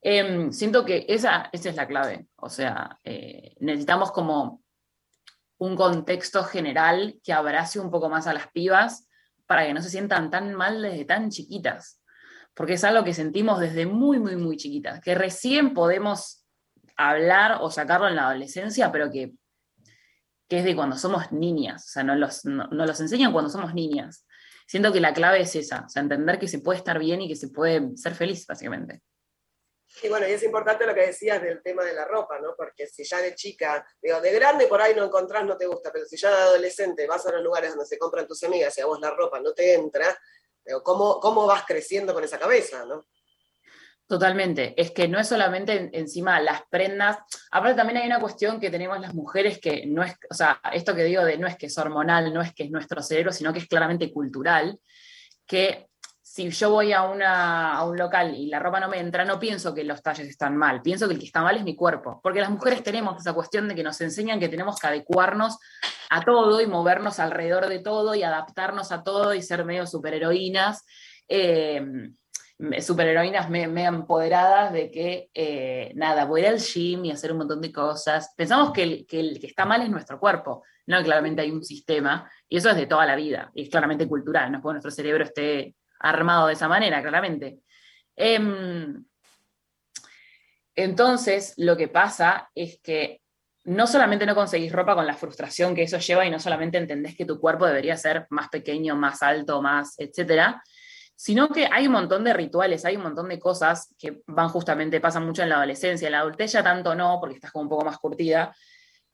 [0.00, 4.62] Em, siento que esa, esa es la clave, o sea, eh, necesitamos como
[5.58, 9.08] un contexto general que abrace un poco más a las pibas
[9.46, 12.00] para que no se sientan tan mal desde tan chiquitas,
[12.58, 16.44] porque es algo que sentimos desde muy, muy, muy chiquitas, que recién podemos
[16.96, 19.34] hablar o sacarlo en la adolescencia, pero que,
[20.48, 23.48] que es de cuando somos niñas, o sea, nos los, no, nos los enseñan cuando
[23.48, 24.26] somos niñas.
[24.66, 27.28] Siento que la clave es esa, o sea, entender que se puede estar bien y
[27.28, 29.02] que se puede ser feliz, básicamente.
[30.02, 32.54] Y bueno, y es importante lo que decías del tema de la ropa, ¿no?
[32.56, 35.92] Porque si ya de chica, digo, de grande por ahí no encontrás, no te gusta,
[35.92, 38.80] pero si ya de adolescente vas a los lugares donde se compran tus amigas y
[38.80, 40.18] a vos la ropa no te entra,
[40.82, 43.06] ¿cómo, cómo vas creciendo con esa cabeza, ¿no?
[44.06, 44.74] Totalmente.
[44.80, 47.18] Es que no es solamente en- encima las prendas.
[47.50, 50.94] Aparte también hay una cuestión que tenemos las mujeres que no es, o sea, esto
[50.94, 53.52] que digo de no es que es hormonal, no es que es nuestro cerebro, sino
[53.52, 54.78] que es claramente cultural,
[55.46, 55.87] que
[56.30, 59.38] si yo voy a, una, a un local y la ropa no me entra, no
[59.38, 62.20] pienso que los talles están mal, pienso que el que está mal es mi cuerpo,
[62.22, 65.58] porque las mujeres tenemos esa cuestión de que nos enseñan que tenemos que adecuarnos
[66.10, 70.84] a todo y movernos alrededor de todo y adaptarnos a todo y ser medio superheroínas.
[71.28, 71.82] eh,
[72.80, 77.38] superheroínas me- empoderadas de que, eh, nada, voy a ir al gym y hacer un
[77.38, 78.34] montón de cosas.
[78.36, 81.64] Pensamos que el, que el que está mal es nuestro cuerpo, no claramente hay un
[81.64, 84.74] sistema, y eso es de toda la vida, y es claramente cultural, no es porque
[84.74, 87.60] nuestro cerebro esté armado de esa manera, claramente.
[88.16, 89.04] Em,
[90.74, 93.20] entonces, lo que pasa es que
[93.64, 97.16] no solamente no conseguís ropa con la frustración que eso lleva y no solamente entendés
[97.16, 100.62] que tu cuerpo debería ser más pequeño, más alto, más, etcétera,
[101.14, 105.00] sino que hay un montón de rituales, hay un montón de cosas que van justamente,
[105.00, 107.68] pasan mucho en la adolescencia, en la adultez ya tanto no, porque estás como un
[107.68, 108.54] poco más curtida,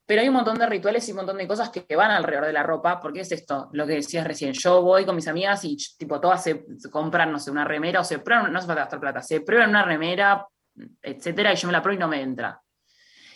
[0.07, 2.47] pero hay un montón de rituales y un montón de cosas que, que van alrededor
[2.47, 5.65] de la ropa, porque es esto, lo que decías recién, yo voy con mis amigas
[5.65, 8.67] y tipo todas se, se compran, no sé, una remera o se prueban, no hace
[8.67, 10.47] falta gastar plata, se prueban una remera,
[11.03, 12.61] etcétera, y yo me la pruebo y no me entra.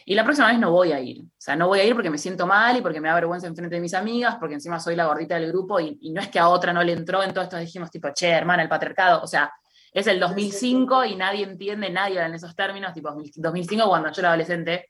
[0.04, 1.20] Y la próxima vez no voy a ir.
[1.20, 3.46] O sea, no voy a ir porque me siento mal y porque me da vergüenza
[3.46, 6.28] enfrente de mis amigas, porque encima soy la gordita del grupo y, y no es
[6.28, 9.20] que a otra no le entró, en todo esto dijimos tipo, che, hermana, el patriarcado.
[9.22, 9.52] O sea,
[9.92, 14.20] es el 2005 y nadie entiende, nadie habla en esos términos, tipo 2005 cuando yo
[14.20, 14.88] era adolescente,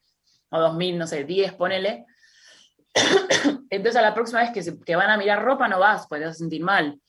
[0.51, 2.07] o 2000, no sé, 10, ponele.
[3.71, 6.21] Entonces a la próxima vez que, se- que van a mirar ropa no vas, porque
[6.21, 7.01] te vas a sentir mal.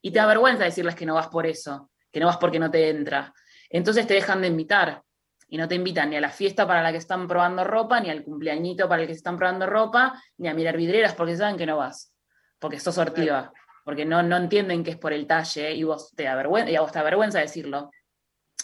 [0.00, 2.70] Y te da vergüenza decirles que no vas por eso, que no vas porque no
[2.70, 3.32] te entra.
[3.70, 5.02] Entonces te dejan de invitar
[5.48, 8.10] y no te invitan ni a la fiesta para la que están probando ropa, ni
[8.10, 11.56] al cumpleañito para el que se están probando ropa, ni a mirar vidrieras porque saben
[11.56, 12.14] que no vas,
[12.58, 13.52] porque sos sortiva,
[13.84, 16.76] porque no, no entienden que es por el talle y, vos te da vergüenza, y
[16.76, 17.90] a vos te da vergüenza decirlo.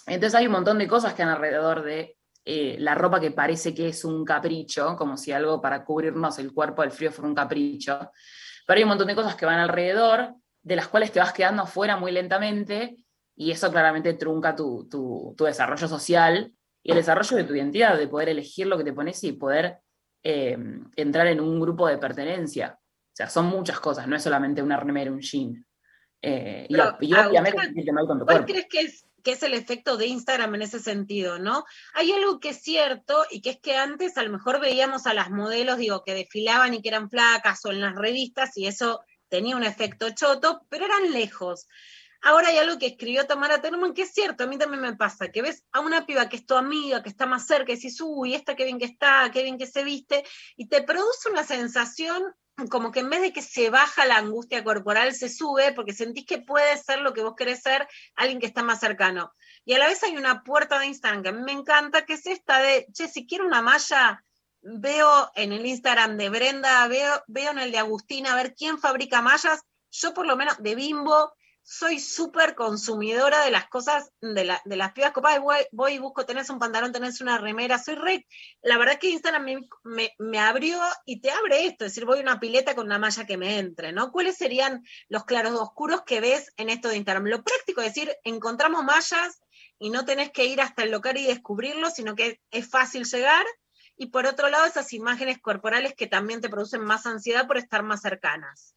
[0.06, 2.17] Entonces hay un montón de cosas que han alrededor de
[2.50, 6.54] eh, la ropa que parece que es un capricho, como si algo para cubrirnos el
[6.54, 8.10] cuerpo del frío fuera un capricho,
[8.66, 11.62] pero hay un montón de cosas que van alrededor, de las cuales te vas quedando
[11.64, 12.96] afuera muy lentamente,
[13.36, 16.50] y eso claramente trunca tu, tu- tu desarrollo social
[16.82, 19.78] y el desarrollo de tu identidad, de poder elegir lo que te pones y poder
[20.22, 20.56] eh,
[20.96, 22.78] entrar en un grupo de pertenencia.
[22.80, 25.64] O sea, son muchas cosas, no es solamente una remera, un jean.
[26.22, 26.74] Eh, y,
[27.14, 27.58] obviamente
[28.24, 28.46] ¿Cuál cuerpo.
[28.46, 31.64] crees que es, es el efecto de Instagram en ese sentido, no?
[31.94, 35.14] Hay algo que es cierto y que es que antes a lo mejor veíamos a
[35.14, 39.00] las modelos, digo, que desfilaban y que eran flacas o en las revistas y eso
[39.28, 41.66] tenía un efecto choto, pero eran lejos.
[42.20, 45.30] Ahora hay algo que escribió Tamara Terman que es cierto, a mí también me pasa,
[45.30, 48.00] que ves a una piba que es tu amiga, que está más cerca, y decís,
[48.00, 50.24] uy, esta qué bien que está, qué bien que se viste,
[50.56, 52.24] y te produce una sensación
[52.66, 56.26] como que en vez de que se baja la angustia corporal, se sube, porque sentís
[56.26, 57.86] que puede ser lo que vos querés ser,
[58.16, 59.32] alguien que está más cercano.
[59.64, 62.14] Y a la vez hay una puerta de Instagram que a mí me encanta, que
[62.14, 64.24] es esta de, che, si quiero una malla,
[64.60, 68.78] veo en el Instagram de Brenda, veo, veo en el de Agustina, a ver quién
[68.78, 69.60] fabrica mallas.
[69.90, 71.32] Yo por lo menos de Bimbo
[71.70, 76.24] soy súper consumidora de las cosas, de, la- las pibas copadas, voy, voy y busco,
[76.24, 78.26] tenés un pantalón, tenés una remera, soy re...
[78.62, 82.20] La verdad que Instagram me, me- me abrió y te abre esto, es decir, voy
[82.20, 84.10] a una pileta con una malla que me entre, ¿no?
[84.12, 87.26] ¿Cuáles serían los claros oscuros que ves en esto de Instagram?
[87.26, 89.38] Lo práctico es decir, encontramos mallas
[89.78, 93.44] y no tenés que ir hasta el local y descubrirlo, sino que es fácil llegar.
[93.94, 97.82] Y por otro lado, esas imágenes corporales que también te producen más ansiedad por estar
[97.82, 98.74] más cercanas.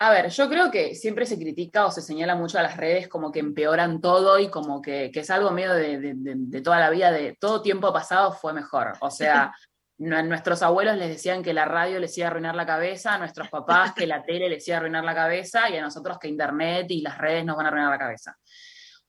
[0.00, 3.08] A ver, yo creo que siempre se critica o se señala mucho a las redes
[3.08, 6.60] como que empeoran todo y como que, que es algo medio de, de- de- de
[6.60, 8.92] toda la vida, de todo tiempo pasado fue mejor.
[9.00, 9.52] O sea,
[9.98, 13.18] nu- nuestros abuelos les decían que la radio les iba a arruinar la cabeza, a
[13.18, 16.28] nuestros papás que la tele les iba a arruinar la cabeza y a nosotros que
[16.28, 18.36] internet y las redes nos van a arruinar la cabeza.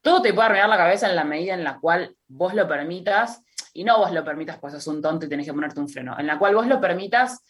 [0.02, 3.44] Todo te puede arruinar la cabeza en la medida en la cual vos lo permitas,
[3.74, 6.16] y no vos lo permitas, pues sos un tonto y tenés que ponerte un freno,
[6.18, 7.44] en la cual vos lo permitas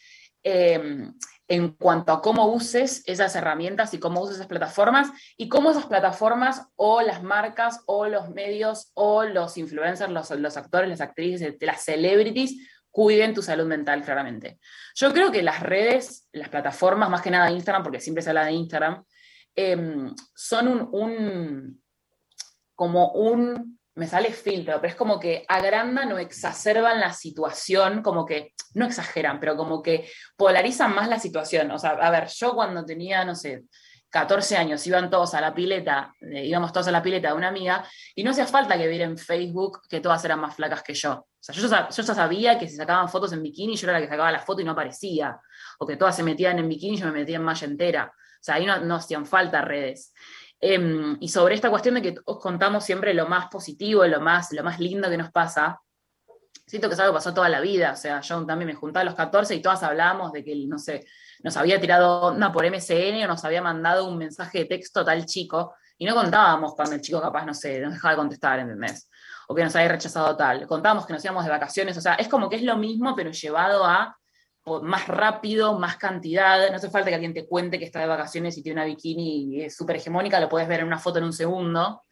[0.43, 1.07] eh,
[1.49, 5.88] en cuanto a cómo uses esas herramientas y cómo uses esas plataformas y cómo esas
[5.88, 11.55] plataformas o las marcas o los medios o los influencers, los, los actores, las actrices,
[11.59, 14.59] las celebrities cuiden tu salud mental claramente.
[14.95, 18.45] Yo creo que las redes, las plataformas, más que nada Instagram, porque siempre se habla
[18.45, 19.03] de Instagram,
[19.55, 21.81] em, son un-
[22.76, 28.26] como un, me sale filtro, pero es como que agrandan o exacerban la situación, como
[28.26, 31.69] que, no exageran, pero como que polarizan más la situación.
[31.71, 33.63] O sea, a ver, yo cuando tenía, no sé,
[34.09, 37.49] 14 años iban todos a la pileta, eh, íbamos todos a la pileta de una
[37.49, 37.85] amiga,
[38.15, 41.11] y no hacía falta que viera en Facebook que todas eran más flacas que yo.
[41.11, 44.09] O sea, yo, ya sabía que si sacaban fotos en bikini, yo era la que
[44.09, 45.38] sacaba la foto y no aparecía.
[45.77, 48.13] O que todas se metían en bikini y yo me metía en malla entera.
[48.13, 50.13] O sea, ahí no, no hacían falta redes.
[50.61, 54.52] Em, y sobre esta cuestión de que os contamos siempre lo más positivo, lo más,
[54.52, 55.80] lo más lindo que nos pasa,
[56.69, 57.94] siento que es algo que pasó toda la vida.
[57.94, 60.77] O sea, yo también me juntaba a los 14 y todas hablábamos de que, no
[60.77, 61.06] sé,
[61.44, 65.26] nos había tirado onda por MSN o nos había mandado un mensaje de texto tal
[65.26, 65.73] chico.
[65.98, 69.10] Y no contábamos cuando el chico capaz, no sé, nos dejaba de contestar, ¿entendés?
[69.48, 70.68] O que nos había rechazado tal.
[70.68, 71.98] Contábamos que nos íbamos de vacaciones.
[71.98, 74.18] O sea, es como que es lo mismo, pero llevado a
[74.81, 76.69] más rápido, más cantidad.
[76.69, 79.55] No hace falta que alguien te cuente que está de vacaciones y tiene una bikini
[79.55, 82.03] y es súper hegemónica, lo puedes ver en una foto en un segundo.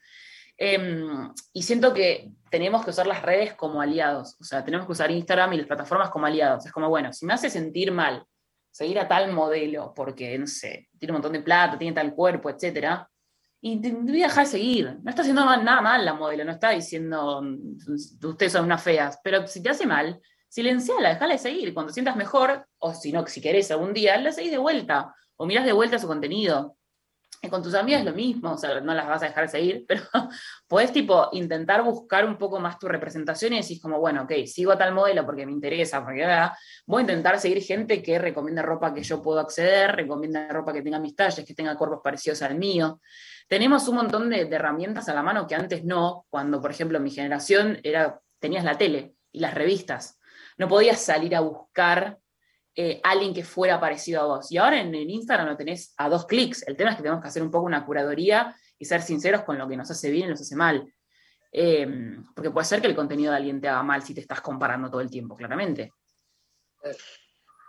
[0.58, 4.36] Em, y siento que tenemos que usar las redes como aliados.
[4.40, 6.66] O sea, tenemos que usar Instagram y las plataformas como aliados.
[6.66, 8.26] Es como, bueno, si me hace sentir mal
[8.72, 12.50] seguir a tal modelo porque, no sé, tiene un montón de plata, tiene tal cuerpo,
[12.50, 13.10] etcétera,
[13.60, 15.00] y te, voy a dejar de seguir.
[15.04, 17.78] No está haciendo nada mal la modelo, no está diciendo "Mm,
[18.24, 21.74] ustedes son unas feas, pero si te hace mal, silenciala, déjala de seguir.
[21.74, 25.46] Cuando sientas mejor, o si no, si querés algún día, la seguís de vuelta, o
[25.46, 26.78] mirás de vuelta su contenido.
[27.40, 29.86] Y con tus amigas lo mismo, o sea, no las vas a dejar de seguir,
[29.88, 30.02] pero
[30.68, 34.72] podés tipo intentar buscar un poco más tu representación y decís como, bueno, ok, sigo
[34.72, 36.58] a tal modelo porque me interesa, porque ah,
[36.88, 40.82] voy a intentar seguir gente que recomiende ropa que yo puedo acceder, recomienda ropa que
[40.82, 43.02] tenga mis talles, que tenga cuerpos parecidos al mío.
[43.48, 47.00] Tenemos un montón de, de herramientas a la mano que antes no, cuando, por ejemplo,
[47.00, 50.17] mi generación era, tenías la tele y las revistas.
[50.58, 52.20] No podías salir a buscar
[52.76, 54.52] eh, alguien que fuera parecido a vos.
[54.52, 56.68] Y ahora en Instagram lo tenés a dos clics.
[56.68, 59.58] El tema es que tenemos que hacer un poco una curaduría y ser sinceros con
[59.58, 60.94] lo que nos hace bien y nos hace mal.
[61.52, 61.88] Eh,
[62.36, 64.92] porque puede ser que el contenido de alguien te haga mal si te estás comparando
[64.92, 65.92] todo el tiempo, claramente.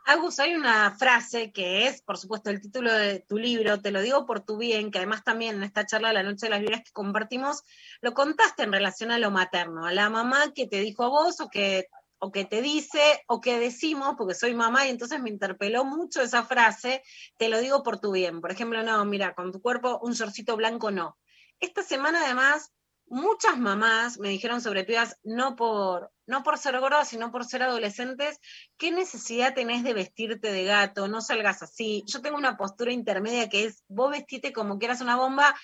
[0.04, 4.00] Agus, hay una frase que es, por supuesto, el título de tu libro, Te lo
[4.00, 6.60] digo por tu bien, que además también en esta charla de la Noche de las
[6.60, 7.62] Vibras que compartimos,
[8.00, 11.40] lo contaste en relación a lo materno, a la mamá que te dijo a vos
[11.40, 11.88] o que,
[12.18, 16.20] o que te dice o que decimos, porque soy mamá y entonces me interpeló mucho
[16.22, 17.02] esa frase,
[17.36, 18.40] te lo digo por tu bien.
[18.40, 21.16] Por ejemplo, no, mira, con tu cuerpo un shortcito blanco no.
[21.60, 22.72] Esta semana además
[23.10, 27.62] muchas mamás me dijeron sobre pibas, no por, no por ser gordas, sino por ser
[27.62, 28.38] adolescentes,
[28.76, 31.08] ¿qué necesidad tenés de vestirte de gato?
[31.08, 32.04] No salgas así.
[32.06, 35.54] Yo tengo una postura intermedia que es, vos vestite como quieras una bomba,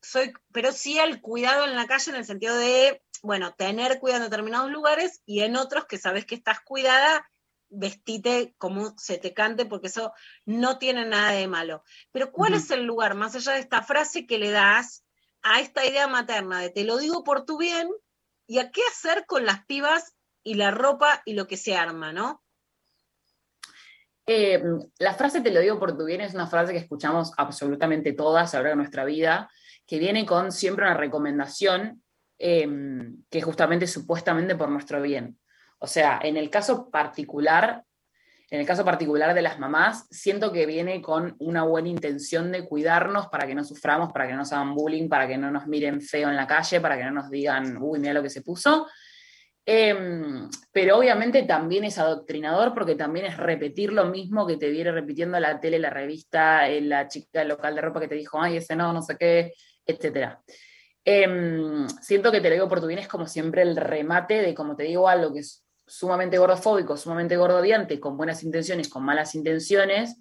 [0.00, 4.24] soy, pero sí el cuidado en la calle en el sentido de, bueno, tener cuidado
[4.24, 7.26] en determinados lugares y en otros que sabes que estás cuidada,
[7.70, 10.12] vestite como se te cante, porque eso
[10.44, 11.82] no tiene nada de malo.
[12.12, 15.06] Pero ¿cuál es el lugar, más allá de esta frase que le das
[15.40, 17.88] a esta idea materna de te lo digo por tu bien
[18.46, 22.12] y a qué hacer con las pibas y la ropa y lo que se arma,
[22.12, 22.42] ¿no?
[24.26, 24.62] Eh,
[24.98, 28.54] la frase te lo digo por tu bien es una frase que escuchamos absolutamente todas
[28.54, 29.50] a lo largo de nuestra vida,
[29.86, 32.03] que viene con siempre una recomendación
[32.38, 32.68] eh,
[33.30, 35.38] que justamente supuestamente por nuestro bien.
[35.78, 37.84] O sea, en el caso particular,
[38.50, 42.64] en el caso particular de las mamás, siento que viene con una buena intención de
[42.64, 45.66] cuidarnos para que no suframos, para que no nos hagan bullying, para que no nos
[45.66, 48.42] miren feo en la calle, para que no nos digan, uy, mira lo que se
[48.42, 48.86] puso.
[49.66, 54.92] Em, pero obviamente también es adoctrinador porque también es repetir lo mismo que te viene
[54.92, 58.58] repitiendo la tele, la revista, eh, la chica local de ropa que te dijo, ay,
[58.58, 59.54] ese no, no sé qué,
[61.04, 61.86] etc.
[62.00, 64.74] siento que te lo digo por tu bien, es como siempre el remate de, como
[64.76, 70.16] te digo, algo que es sumamente gordofóbico, sumamente gordodiante, con buenas intenciones, con malas intenciones,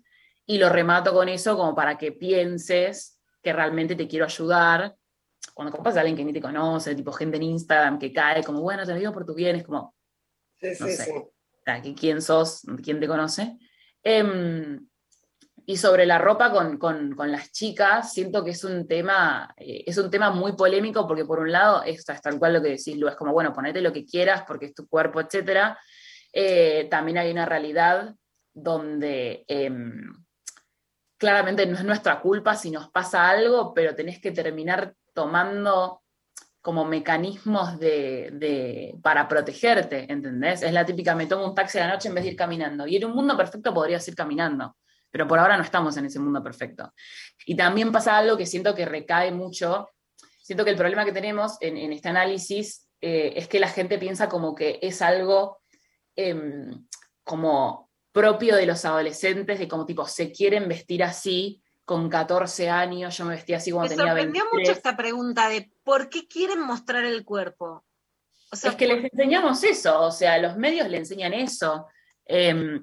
[0.45, 4.95] y lo remato con eso como para que pienses que realmente te quiero ayudar
[5.53, 8.61] cuando compas a alguien que ni te conoce, tipo gente en Instagram que cae, como,
[8.61, 9.95] bueno, te lo digo por tu bien, es como,
[10.60, 11.11] Sí, no sí, sé, sí.
[11.65, 12.61] ¿qui- ¿quién sos?
[12.84, 13.57] ¿Quién te conoce?
[14.01, 14.85] Em,
[15.65, 19.84] y sobre la ropa con, con- con las chicas, siento que es un tema, eh,
[19.85, 22.69] es un tema muy polémico porque por un lado es, es tal cual lo que
[22.69, 25.77] decís, Lu, es como, bueno, ponete lo que quieras porque es tu cuerpo, etc.
[26.90, 28.14] también hay una realidad
[28.53, 30.14] donde em,
[31.18, 36.02] claramente no es nuestra culpa si nos pasa algo, pero tenés que terminar tomando
[36.61, 40.61] como mecanismos de, de- para protegerte, ¿entendés?
[40.64, 42.88] Es la típica, me tomo un taxi a la noche en vez de ir caminando.
[42.88, 44.76] Y en un mundo perfecto podrías ir caminando,
[45.14, 46.91] pero por ahora no estamos en ese mundo perfecto.
[47.45, 49.88] Y también pasa algo que siento que recae mucho,
[50.41, 53.99] siento que el problema que tenemos en, en este análisis eh, es que la gente
[53.99, 55.60] piensa como que es algo
[56.15, 56.88] em,
[57.23, 63.15] como propio de los adolescentes, de como tipo, se quieren vestir así con 14 años,
[63.15, 64.52] yo me vestía así cuando Me tenía sorprendió 23.
[64.52, 67.85] mucho esta pregunta de por qué quieren mostrar el cuerpo.
[68.52, 71.85] O sea, es que les enseñamos eso, o sea, los medios le enseñan eso.
[72.26, 72.81] Eh,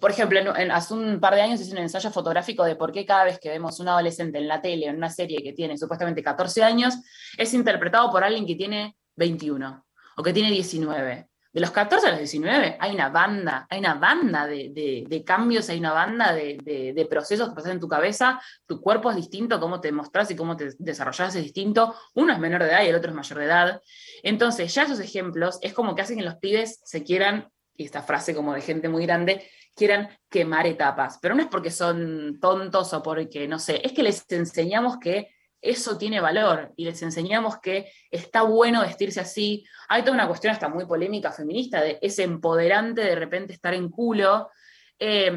[0.00, 0.38] por ejemplo,
[0.72, 3.48] hace un par de años hice un ensayo fotográfico de por qué cada vez que
[3.48, 6.94] vemos un adolescente en la tele, en una serie que tiene supuestamente 14 años,
[7.38, 9.84] es interpretado por alguien que tiene 21
[10.18, 11.28] o que tiene 19.
[11.52, 15.70] De los 14 a los 19 hay una banda, hay una banda de, de- cambios,
[15.70, 19.16] hay una banda de, de- de procesos que pasan en tu cabeza, tu cuerpo es
[19.16, 22.82] distinto, cómo te mostrás y cómo te desarrollás es distinto, uno es menor de edad
[22.84, 23.80] y el otro es mayor de edad.
[24.22, 28.02] Entonces, ya esos ejemplos es como que hacen que los pibes se quieran, y esta
[28.02, 31.18] frase como de gente muy grande, quieran quemar etapas.
[31.20, 35.28] Pero no es porque son tontos o porque, no sé, es que les enseñamos que
[35.60, 39.64] eso tiene valor y les enseñamos que está bueno vestirse así.
[39.88, 43.90] Hay toda una cuestión hasta muy polémica feminista de ese empoderante de repente estar en
[43.90, 44.50] culo.
[44.98, 45.30] Eh,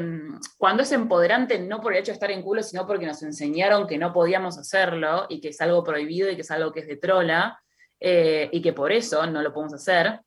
[0.56, 3.86] cuando es empoderante no por el hecho de estar en culo, sino porque nos enseñaron
[3.86, 6.86] que no podíamos hacerlo y que es algo prohibido y que es algo que es
[6.86, 7.60] de trola
[7.98, 10.20] eh, y que por eso no lo podemos hacer.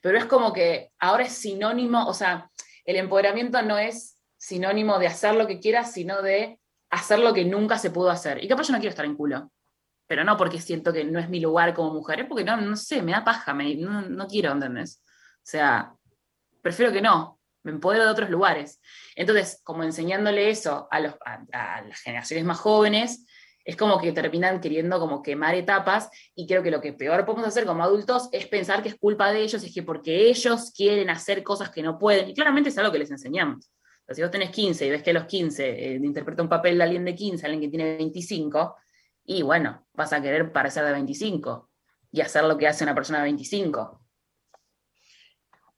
[0.00, 2.50] Pero es como que ahora es sinónimo, o sea,
[2.90, 6.58] el empoderamiento no es sinónimo de hacer lo que quieras, sino de
[6.90, 8.42] hacer lo que nunca se pudo hacer.
[8.42, 9.52] Y capaz yo no quiero estar en culo,
[10.06, 12.76] pero no porque siento que no es mi lugar como mujer, es porque no, no
[12.76, 15.02] sé, me da paja, me- no, no quiero, ¿entendés?
[15.06, 15.94] O sea,
[16.62, 18.80] prefiero que no, me empodero de otros lugares.
[19.14, 23.26] Entonces, como enseñándole eso a, los, a, a las generaciones más jóvenes,
[23.64, 27.46] es como que terminan queriendo como quemar etapas y creo que lo que peor podemos
[27.46, 31.10] hacer como adultos es pensar que es culpa de ellos, es que porque ellos quieren
[31.10, 33.70] hacer cosas que no pueden, y claramente es algo que les enseñamos.
[34.08, 36.84] Si vos tenés 15 y ves que a los 15 eh, interpreta un papel de
[36.84, 38.76] alguien de 15, alguien que tiene 25,
[39.24, 41.70] y bueno, vas a querer parecer de 25
[42.10, 44.00] y hacer lo que hace una persona de 25.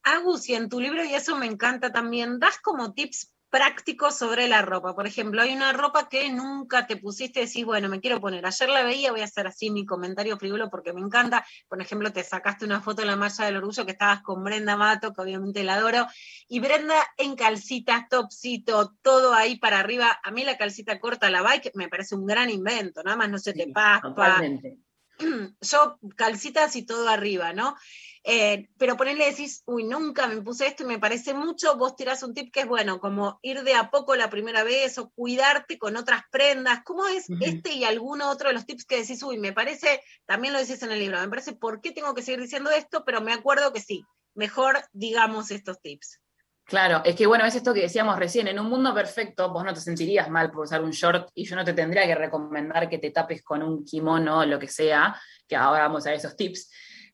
[0.05, 4.49] Agus, y en tu libro, y eso me encanta también, das como tips prácticos sobre
[4.49, 4.95] la ropa.
[4.95, 8.47] Por ejemplo, hay una ropa que nunca te pusiste y decís, bueno, me quiero poner.
[8.47, 11.45] Ayer la veía, voy a hacer así mi comentario frívolo porque me encanta.
[11.69, 14.79] Por ejemplo, te sacaste una foto en la malla del orgullo que estabas con Brenda
[14.79, 16.07] Mato, que obviamente la adoro.
[16.49, 20.19] Y Brenda en calcitas, topsito, todo ahí para arriba.
[20.25, 23.03] A mí la calcita corta, la bike, me parece un gran invento.
[23.03, 24.09] Nada más no se te paspa.
[24.15, 24.79] Totalmente.
[25.61, 27.77] yo calcitas y todo arriba, ¿no?
[28.25, 32.23] Eh, pero ponerle decís, uy, nunca me puse esto y me parece mucho, vos tirás
[32.23, 35.77] un tip que es bueno, como ir de a poco la primera vez o cuidarte
[35.77, 36.83] con otras prendas.
[36.85, 40.53] ¿Cómo es este y alguno otro de los tips que decís, uy, me parece, también
[40.53, 43.05] lo decís en el libro, me parece, ¿por qué tengo que seguir diciendo esto?
[43.05, 44.05] Pero me acuerdo que sí,
[44.35, 46.21] mejor digamos estos tips.
[46.65, 49.75] Claro, es que bueno, es esto que decíamos recién, en un mundo perfecto vos no
[49.75, 52.99] te sentirías mal por usar un short y yo no te tendría que recomendar que
[52.99, 56.71] te tapes con un kimono o lo que sea, que ahora vamos a esos tips,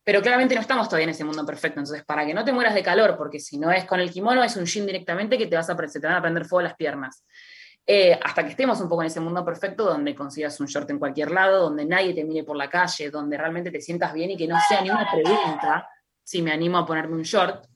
[0.09, 2.73] pero claramente no estamos todavía en ese mundo perfecto, entonces para que no te mueras
[2.73, 5.55] de calor, porque si no es con el kimono es un jean directamente que te,
[5.55, 7.27] vas a, se te van a prender fuego las piernas.
[7.87, 10.99] Eh, hasta que estemos un poco en ese mundo perfecto donde consigas un short en
[10.99, 14.39] cualquier lado, donde nadie te mire por la calle, donde realmente te sientas bien y
[14.39, 15.87] que no sea ni una pregunta
[16.25, 17.67] si me animo a ponerme un short,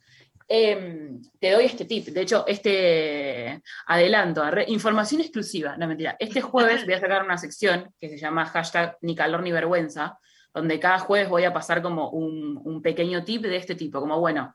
[0.55, 2.09] Em, te doy este tip.
[2.09, 6.15] De hecho, este adelanto, información exclusiva, no mentira.
[6.19, 10.19] Este jueves voy a sacar una sección que se llama hashtag ni calor ni vergüenza,
[10.55, 14.21] donde cada jueves voy a pasar como un, un pequeño tip de este tipo, como
[14.21, 14.55] bueno,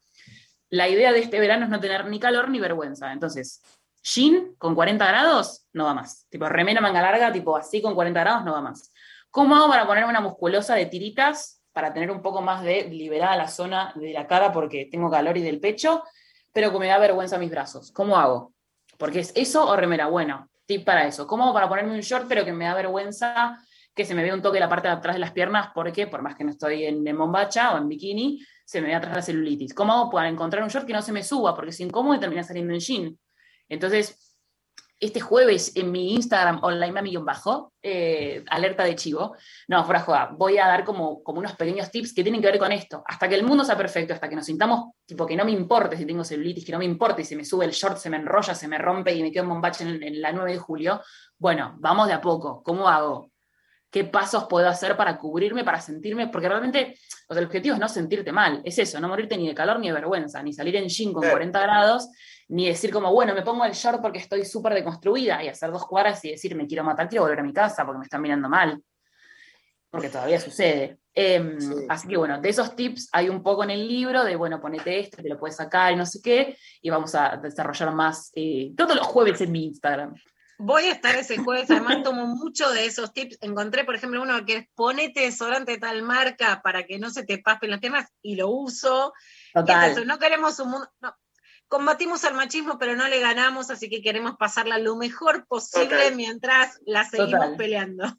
[0.69, 3.11] la idea de este verano es no tener ni calor ni vergüenza.
[3.11, 3.61] Entonces,
[4.03, 6.27] jean con 40 grados, no va más.
[6.29, 8.91] Tipo, remera manga larga, tipo así con 40 grados, no va más.
[9.31, 13.35] ¿Cómo hago para ponerme una musculosa de tiritas para tener un poco más de liberada
[13.35, 16.03] la zona de la cara porque tengo calor y del pecho,
[16.51, 17.91] pero que me da vergüenza mis brazos?
[17.91, 18.53] ¿Cómo hago?
[18.97, 20.07] Porque es eso o remera.
[20.07, 21.27] Bueno, tip para eso.
[21.27, 23.59] ¿Cómo hago para ponerme un short pero que me da vergüenza
[23.97, 26.21] que se me vea un toque la parte de atrás de las piernas porque por
[26.21, 29.21] más que no estoy en, en bombacha o en bikini, se me ve atrás la
[29.21, 29.73] celulitis.
[29.73, 31.55] ¿Cómo hago para encontrar un short que no se me suba?
[31.55, 33.19] Porque es incómodo y termina saliendo en jean.
[33.67, 34.27] Entonces,
[34.99, 39.35] este jueves en mi Instagram online mami-bajo, eh, alerta de chivo,
[39.67, 42.59] no, fuera joda, voy a dar como, como unos pequeños tips que tienen que ver
[42.59, 43.03] con esto.
[43.05, 45.97] Hasta que el mundo sea perfecto, hasta que nos sintamos, tipo, que no me importe
[45.97, 48.55] si tengo celulitis, que no me importe si me sube el short, se me enrolla,
[48.55, 51.01] se me rompe y me quedo en bombacha en, en la 9 de julio.
[51.37, 52.63] Bueno, vamos de a poco.
[52.63, 53.31] ¿Cómo hago?
[53.89, 56.27] ¿Qué pasos puedo hacer para cubrirme, para sentirme?
[56.27, 56.95] Porque realmente,
[57.29, 59.79] o sea, el objetivo es no sentirte mal, es eso, no morirte ni de calor
[59.79, 62.09] ni de vergüenza, ni salir en jean con 40 grados,
[62.49, 65.85] ni decir como, bueno, me pongo el short porque estoy súper deconstruida y hacer dos
[65.85, 68.49] cuadras y decir, me quiero matar, quiero volver a mi casa porque me están mirando
[68.49, 68.81] mal.
[69.89, 70.99] Porque todavía sucede.
[71.15, 71.57] Eh,
[71.89, 74.99] Así que bueno, de esos tips hay un poco en el libro de, bueno, ponete
[74.99, 78.73] esto, te lo puedes sacar y no sé qué, y vamos a desarrollar más eh,
[78.77, 80.13] todos los jueves en mi Instagram.
[80.59, 83.37] Voy a estar ese jueves, además tomo mucho de esos tips.
[83.41, 87.23] Encontré, por ejemplo, uno que es ponete desodorante de tal marca para que no se
[87.23, 89.13] te paspen las piernas y lo uso.
[89.53, 90.07] Total.
[90.07, 90.89] No queremos un mundo.
[90.99, 91.15] no,
[91.67, 96.15] combatimos al machismo, pero no le ganamos, así que queremos pasarla lo mejor posible Total.
[96.15, 97.57] mientras la seguimos Total.
[97.57, 98.17] peleando.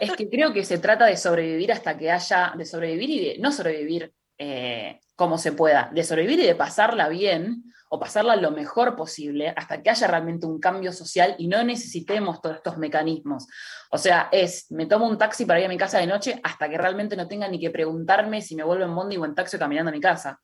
[0.00, 3.38] Es que creo que se trata de sobrevivir hasta que haya, de sobrevivir y de
[3.38, 8.50] no sobrevivir eh, como se pueda, de sobrevivir y de pasarla bien o pasarla lo
[8.50, 13.46] mejor posible hasta que haya realmente un cambio social y no necesitemos todos estos mecanismos.
[13.90, 16.68] O sea, es, me tomo un taxi para ir a mi casa de noche hasta
[16.68, 19.56] que realmente no tenga ni que preguntarme si me vuelvo en bondi o en taxi
[19.56, 20.40] o caminando a mi casa.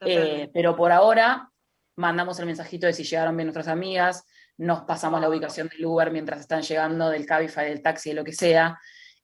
[0.00, 1.50] Eh, pero por ahora
[1.96, 4.24] mandamos el mensajito de si llegaron bien nuestras amigas,
[4.58, 8.24] nos pasamos la ubicación del Uber mientras están llegando, del Cabify, del taxi, de lo
[8.24, 8.78] que sea.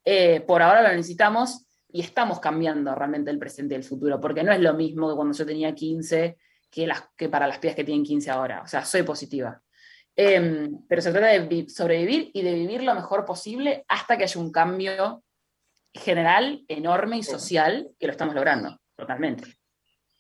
[0.04, 4.42] Eh, por ahora lo necesitamos y estamos cambiando realmente el presente y el futuro, porque
[4.42, 6.36] no es lo mismo que cuando yo tenía 15
[6.72, 8.62] que, las, que para las pibas que tienen 15 ahora.
[8.62, 9.60] O sea, soy positiva.
[10.16, 14.24] Em, pero se trata de vi- sobrevivir y de vivir lo mejor posible hasta que
[14.24, 15.22] haya un cambio
[15.94, 19.54] general, enorme y social, que lo estamos logrando, totalmente.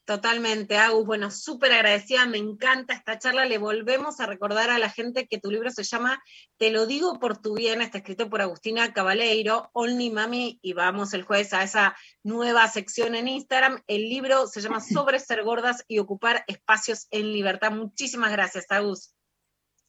[0.04, 1.06] Totalmente, Agus.
[1.06, 3.44] Bueno, súper agradecida, me encanta esta charla.
[3.44, 6.20] Le volvemos a recordar a la gente que tu libro se llama
[6.56, 11.14] Te lo digo por tu bien, está escrito por Agustina Cabaleiro, Only Mami, y vamos
[11.14, 13.82] el jueves a esa nueva sección en Instagram.
[13.86, 17.70] El libro se llama Sobre ser gordas y ocupar espacios en libertad.
[17.70, 19.14] Muchísimas gracias, Agus.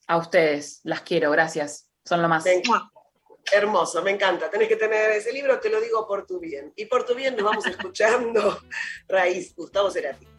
[0.06, 1.88] A ustedes, las quiero, gracias.
[2.04, 2.44] Son lo más.
[3.52, 4.50] Hermoso, me encanta.
[4.50, 6.72] Tenés que tener ese libro, te lo digo por tu bien.
[6.76, 8.60] Y por tu bien nos vamos escuchando
[9.08, 10.33] Raíz, Gustavo Cerati.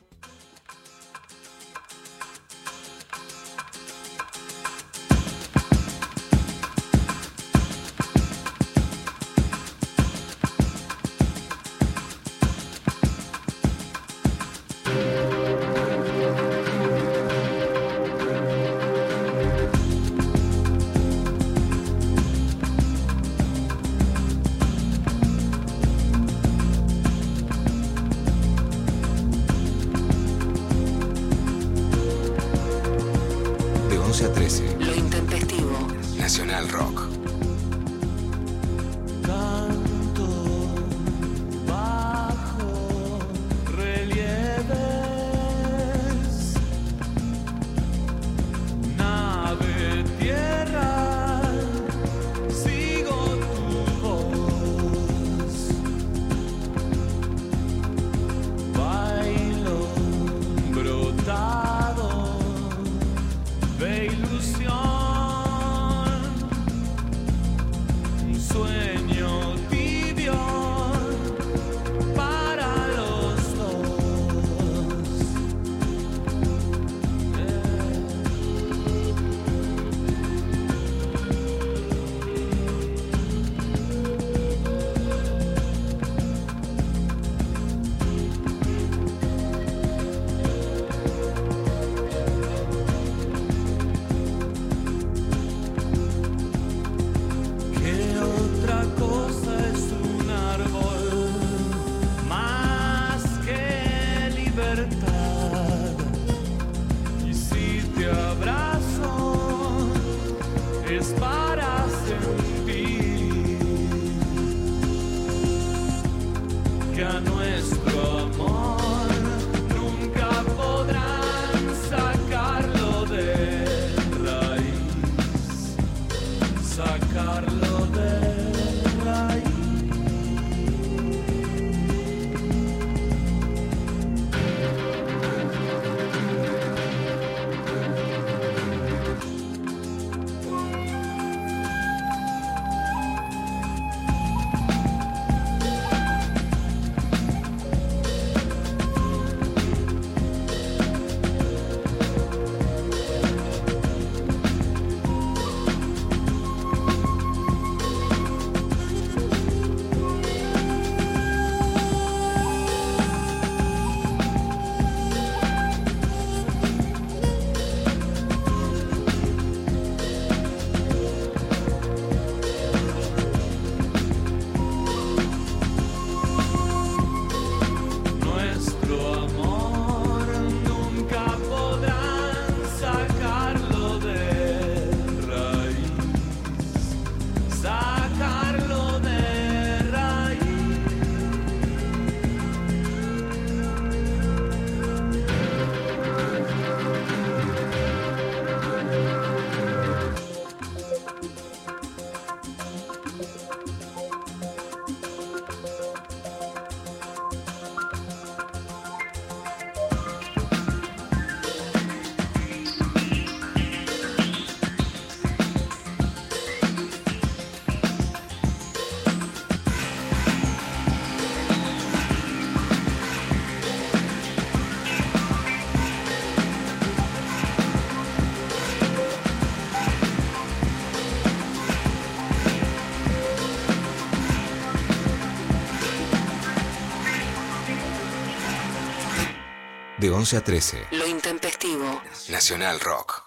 [240.15, 240.77] 11 a 13.
[240.91, 242.01] Lo intempestivo.
[242.29, 243.21] Nacional Rock.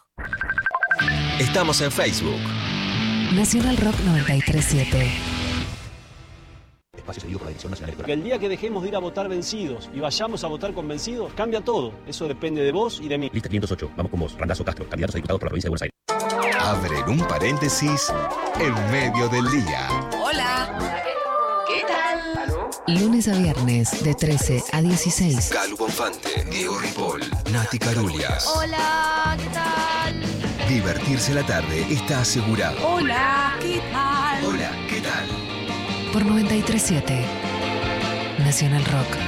[1.39, 2.41] Estamos en Facebook.
[3.35, 5.11] Nacional Rock 937.
[6.97, 8.07] Espacio cedido por la Dirección Nacional Electoral.
[8.07, 11.31] Que el día que dejemos de ir a votar vencidos y vayamos a votar convencidos,
[11.35, 11.93] cambia todo.
[12.07, 13.31] Eso depende de vos y de mí.
[13.35, 13.91] Lista 508.
[13.95, 14.35] Vamos con vos.
[14.39, 14.89] Randazo Castro.
[14.89, 16.59] Candidatos a diputados por la provincia de Buenos Aires.
[16.59, 18.11] Abren un paréntesis
[18.59, 19.89] en medio del día.
[20.25, 20.98] Hola.
[22.89, 25.51] Lunes a viernes de 13 a 16.
[25.53, 27.21] Calu Bonfante, Diego Ripoll,
[27.53, 28.47] Nati Carulias.
[28.47, 30.69] Hola, ¿qué tal?
[30.71, 32.79] Divertirse la tarde está asegurado.
[32.89, 34.43] Hola, ¿qué tal?
[34.43, 35.29] Hola, ¿qué tal?
[36.15, 37.27] Por 937.
[38.39, 39.19] Nacional Rock.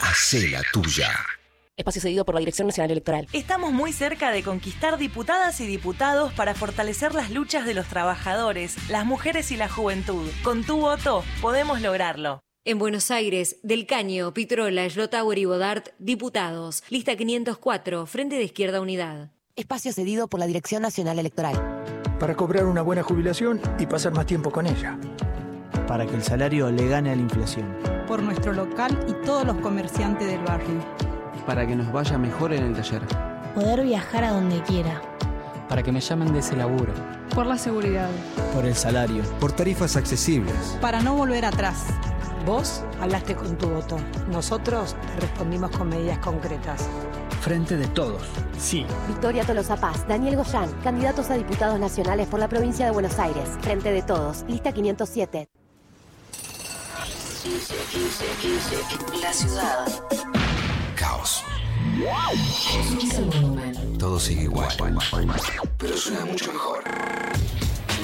[0.00, 1.37] Hacé la tuya.
[1.78, 3.28] Espacio cedido por la Dirección Nacional Electoral.
[3.32, 8.90] Estamos muy cerca de conquistar diputadas y diputados para fortalecer las luchas de los trabajadores,
[8.90, 10.28] las mujeres y la juventud.
[10.42, 12.40] Con tu voto podemos lograrlo.
[12.64, 16.82] En Buenos Aires, Del Caño, Pitrola, Schlotauer y Bodart, diputados.
[16.90, 19.30] Lista 504, Frente de Izquierda Unidad.
[19.54, 21.54] Espacio cedido por la Dirección Nacional Electoral.
[22.18, 24.98] Para cobrar una buena jubilación y pasar más tiempo con ella.
[25.86, 27.72] Para que el salario le gane a la inflación.
[28.08, 31.07] Por nuestro local y todos los comerciantes del barrio.
[31.48, 33.00] Para que nos vaya mejor en el taller.
[33.54, 35.00] Poder viajar a donde quiera.
[35.66, 36.92] Para que me llamen de ese laburo.
[37.34, 38.10] Por la seguridad.
[38.52, 39.22] Por el salario.
[39.40, 40.54] Por tarifas accesibles.
[40.82, 41.86] Para no volver atrás.
[42.44, 43.96] Vos hablaste con tu voto.
[44.30, 46.86] Nosotros te respondimos con medidas concretas.
[47.40, 48.28] Frente de todos.
[48.58, 48.84] Sí.
[49.06, 53.48] Victoria Tolosa Paz, Daniel Goyán, candidatos a diputados nacionales por la provincia de Buenos Aires.
[53.62, 54.44] Frente de todos.
[54.48, 55.48] Lista 507.
[59.22, 59.86] La ciudad.
[61.08, 61.42] Caos.
[63.98, 64.68] Todo sigue igual.
[65.78, 66.84] Pero suena mucho mejor.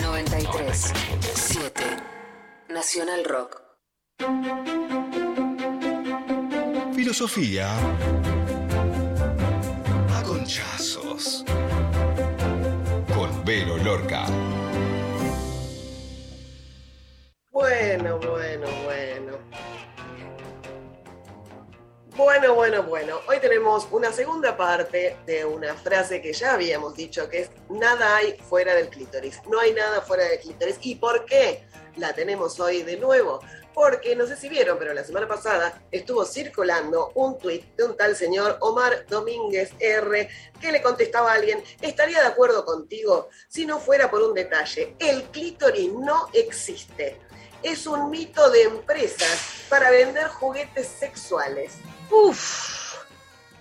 [0.00, 0.92] 93.
[1.20, 1.84] 7.
[2.70, 3.60] Nacional Rock.
[6.94, 7.76] Filosofía.
[10.16, 11.44] A conchazos.
[13.14, 14.24] Con Vero Lorca.
[17.52, 19.32] Bueno, bueno, bueno.
[22.16, 23.20] Bueno, bueno, bueno.
[23.26, 28.14] Hoy tenemos una segunda parte de una frase que ya habíamos dicho, que es nada
[28.14, 29.40] hay fuera del clítoris.
[29.48, 30.78] No hay nada fuera del clítoris.
[30.82, 31.66] ¿Y por qué
[31.96, 33.40] la tenemos hoy de nuevo?
[33.74, 37.96] Porque no sé si vieron, pero la semana pasada estuvo circulando un tuit de un
[37.96, 40.28] tal señor Omar Domínguez R
[40.60, 44.94] que le contestaba a alguien, estaría de acuerdo contigo si no fuera por un detalle.
[45.00, 47.18] El clítoris no existe.
[47.64, 51.72] Es un mito de empresas para vender juguetes sexuales.
[52.10, 52.96] Uf,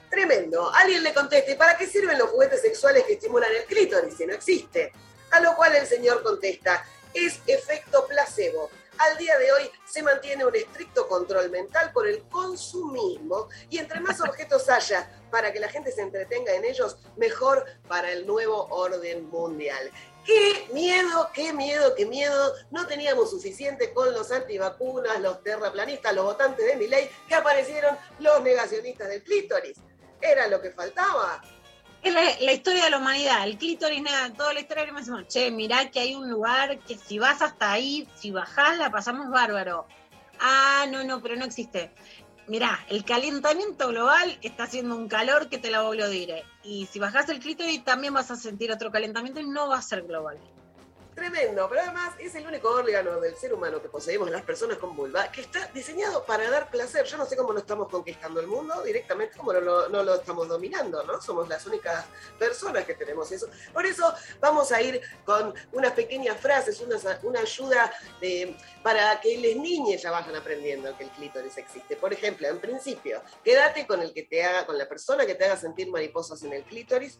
[0.09, 0.73] tremendo.
[0.73, 4.25] Alguien le contesta, ¿y para qué sirven los juguetes sexuales que estimulan el clítoris si
[4.25, 4.91] no existe?
[5.31, 8.69] A lo cual el señor contesta, es efecto placebo.
[8.99, 13.99] Al día de hoy se mantiene un estricto control mental por el consumismo y entre
[13.99, 18.67] más objetos haya para que la gente se entretenga en ellos, mejor para el nuevo
[18.69, 19.91] orden mundial.
[20.25, 22.53] ¡Qué miedo, qué miedo, qué miedo!
[22.71, 27.97] No teníamos suficiente con los antivacunas, los terraplanistas, los votantes de mi ley, que aparecieron
[28.19, 29.77] los negacionistas del clítoris.
[30.21, 31.41] Era lo que faltaba.
[32.01, 35.27] Es la, la historia de la humanidad, el clítoris, nada, toda la historia me decimos,
[35.27, 39.29] che, mirá que hay un lugar que si vas hasta ahí, si bajás, la pasamos
[39.29, 39.87] bárbaro.
[40.39, 41.91] Ah, no, no, pero no existe.
[42.47, 46.43] Mirá, el calentamiento global está haciendo un calor que te la a dire.
[46.63, 49.81] Y si bajás el clítoris también vas a sentir otro calentamiento y no va a
[49.81, 50.37] ser global.
[51.15, 54.95] Tremendo, pero además es el único órgano del ser humano que poseemos las personas con
[54.95, 57.05] vulva que está diseñado para dar placer.
[57.05, 60.15] Yo no sé cómo no estamos conquistando el mundo directamente, cómo no lo, no lo
[60.15, 61.21] estamos dominando, ¿no?
[61.21, 62.05] Somos las únicas
[62.39, 63.47] personas que tenemos eso.
[63.71, 69.37] Por eso vamos a ir con unas pequeñas frases, una, una ayuda de, para que
[69.37, 71.95] las niñas ya vayan aprendiendo que el clítoris existe.
[71.95, 75.45] Por ejemplo, en principio, quédate con el que te haga, con la persona que te
[75.45, 77.19] haga sentir mariposas en el clítoris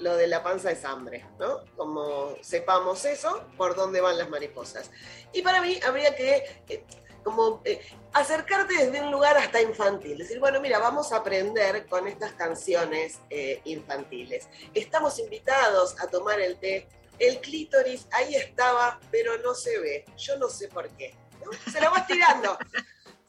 [0.00, 1.64] lo de la panza es hambre, ¿no?
[1.76, 4.90] Como sepamos eso, por dónde van las mariposas.
[5.32, 6.84] Y para mí habría que eh,
[7.22, 7.80] como eh,
[8.12, 13.20] acercarte desde un lugar hasta infantil, decir, bueno, mira, vamos a aprender con estas canciones
[13.28, 14.48] eh, infantiles.
[14.74, 16.88] Estamos invitados a tomar el té.
[17.18, 20.04] El clítoris ahí estaba, pero no se ve.
[20.16, 21.14] Yo no sé por qué.
[21.44, 21.52] ¿no?
[21.70, 22.56] Se lo vas tirando.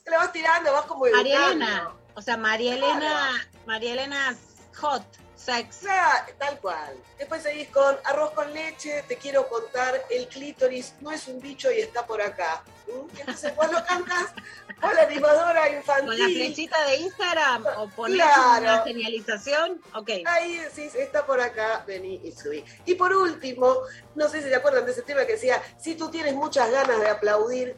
[0.03, 1.65] Se lo vas tirando, vas como María educando.
[1.65, 4.37] Elena, o sea, María Elena, María Elena
[4.77, 5.03] Hot,
[5.45, 5.75] sex.
[5.77, 6.95] sea, tal cual.
[7.17, 11.71] Después seguís con arroz con leche, te quiero contar, el clítoris no es un bicho
[11.71, 12.63] y está por acá.
[12.87, 13.19] ¿Mm?
[13.19, 14.33] Entonces vos lo cantas
[14.79, 16.07] con la animadora infantil.
[16.07, 18.61] Con la flechita de Instagram o pones Claro.
[18.61, 20.09] una señalización, ok.
[20.25, 22.63] Ahí decís, está por acá, vení y subí.
[22.85, 23.77] Y por último,
[24.15, 26.99] no sé si se acuerdan de ese tema que decía, si tú tienes muchas ganas
[26.99, 27.75] de aplaudir,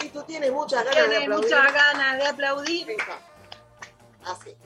[0.00, 1.44] si tú tienes muchas ganas de Tienes aplaudir.
[1.54, 2.96] muchas ganas de aplaudir.
[4.24, 4.56] así.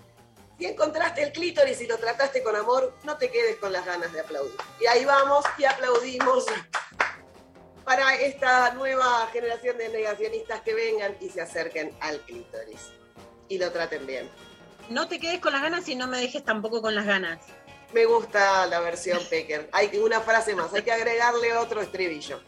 [0.60, 4.12] Si encontraste el clítoris y lo trataste con amor, no te quedes con las ganas
[4.12, 4.54] de aplaudir.
[4.78, 6.44] Y ahí vamos y aplaudimos
[7.82, 12.90] para esta nueva generación de negacionistas que vengan y se acerquen al clítoris
[13.48, 14.28] y lo traten bien.
[14.90, 17.38] No te quedes con las ganas y no me dejes tampoco con las ganas.
[17.94, 19.70] Me gusta la versión Pecker.
[19.72, 22.38] Hay que- una frase más, hay que agregarle otro estribillo.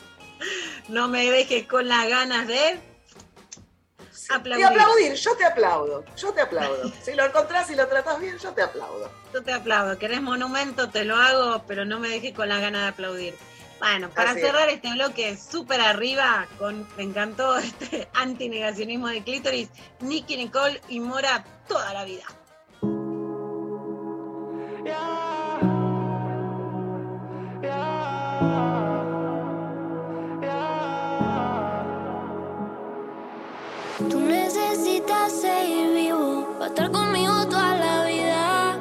[0.89, 2.79] No me dejes con las ganas de
[4.29, 4.67] Y aplaudir.
[4.67, 6.93] aplaudir, yo te aplaudo, yo te aplaudo.
[7.03, 9.11] Si lo encontrás y lo tratás bien, yo te aplaudo.
[9.33, 9.99] Yo te aplaudo.
[9.99, 13.35] Querés monumento, te lo hago, pero no me dejes con las ganas de aplaudir.
[13.81, 14.47] Bueno, para Así es.
[14.47, 19.71] cerrar este bloque súper arriba, con, me encantó este antinegacionismo de clítoris,
[20.01, 22.25] Nicky Nicole y Mora toda la vida.
[35.03, 38.79] Necesitas seguir vivo para estar conmigo toda la vida.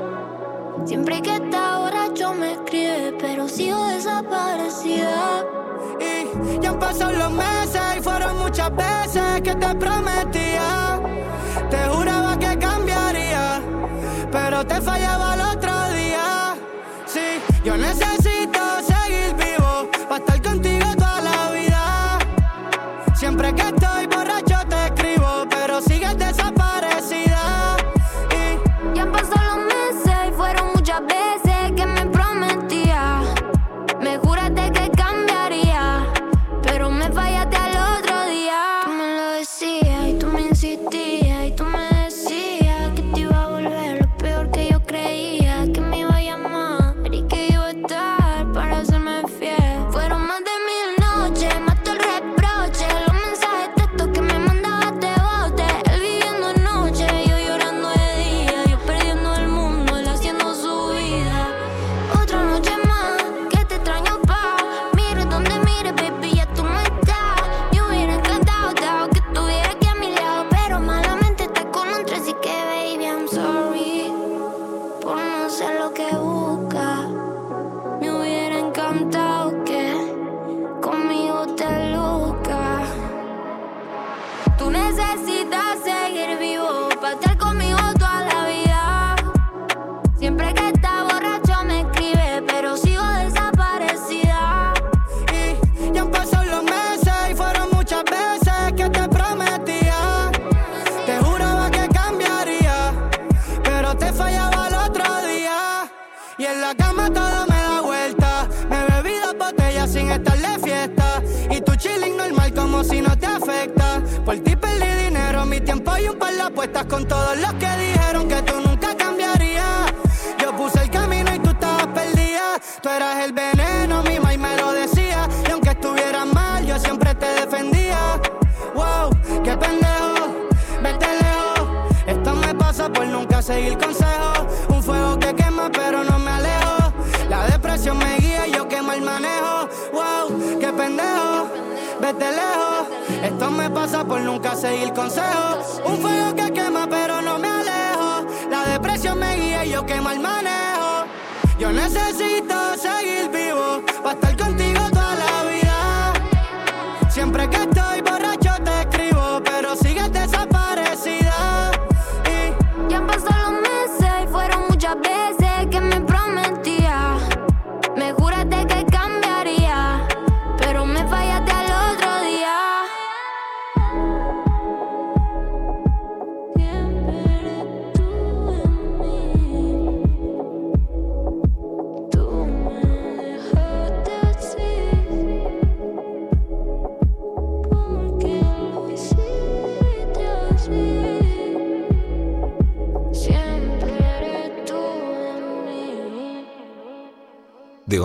[0.85, 5.45] Siempre que está borracho me escribe, pero sigo desaparecida.
[5.99, 10.99] Y ya han pasado los meses y fueron muchas veces que te prometía.
[11.69, 13.61] Te juraba que cambiaría,
[14.31, 16.55] pero te fallaba el otro día.
[17.05, 18.40] Sí, yo necesito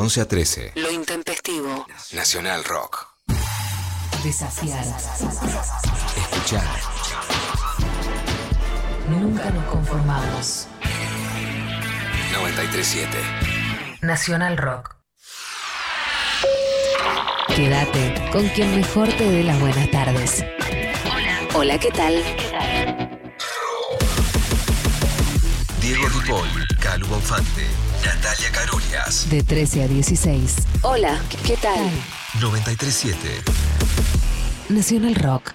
[0.06, 0.72] 11 a 13.
[0.76, 1.84] Lo intempestivo.
[2.12, 3.08] Nacional Rock.
[4.22, 4.84] Desafiar.
[6.16, 6.64] Escuchar.
[9.10, 10.68] Nunca nos conformamos.
[12.32, 13.18] 937.
[14.02, 14.94] Nacional Rock.
[17.56, 20.44] Quédate con quien mejor te dé las buenas tardes.
[21.12, 21.48] Hola.
[21.54, 22.22] Hola, ¿qué tal?
[25.80, 26.48] Diego Ripoll.
[26.80, 27.66] Calu Bonfante.
[28.06, 29.28] Natalia Carolias.
[29.28, 30.54] De 13 a 16.
[30.82, 31.90] Hola, ¿qué tal?
[32.40, 33.42] 937.
[34.68, 35.52] Nacional Rock.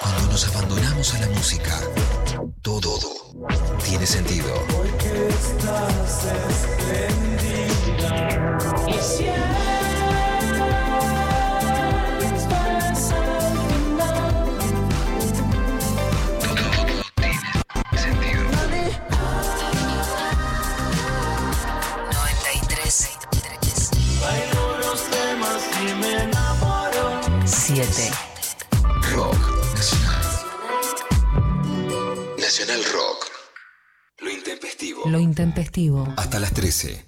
[0.00, 1.78] Cuando nos abandonamos a la música,
[2.62, 2.98] todo
[3.84, 4.52] tiene sentido.
[4.66, 6.82] Porque estás espléndida.
[35.06, 36.06] Lo intempestivo.
[36.16, 37.04] Hasta las 13.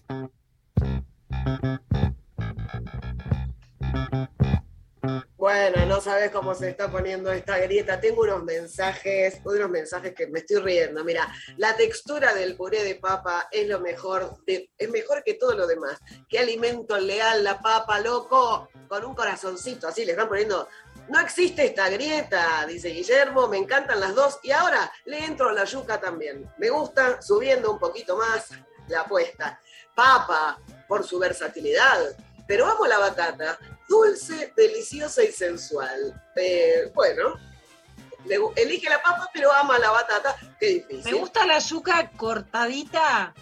[5.36, 8.00] Bueno, no sabes cómo se está poniendo esta grieta.
[8.00, 11.04] Tengo unos mensajes, unos mensajes que me estoy riendo.
[11.04, 15.54] Mira, la textura del puré de papa es lo mejor, de- es mejor que todo
[15.54, 15.98] lo demás.
[16.30, 20.66] Qué alimento leal la papa, loco, con un corazoncito así le están poniendo.
[21.08, 25.52] No existe esta grieta, dice Guillermo, me encantan las dos y ahora le entro a
[25.52, 26.50] la yuca también.
[26.58, 28.48] Me gusta subiendo un poquito más
[28.88, 29.60] la apuesta.
[29.94, 30.58] Papa,
[30.88, 32.16] por su versatilidad,
[32.46, 33.58] pero amo la batata,
[33.88, 36.22] dulce, deliciosa y sensual.
[36.36, 37.38] Eh, bueno,
[38.56, 40.36] elige la papa, pero ama la batata.
[40.58, 41.04] Qué difícil.
[41.04, 43.34] Me gusta la yuca cortadita,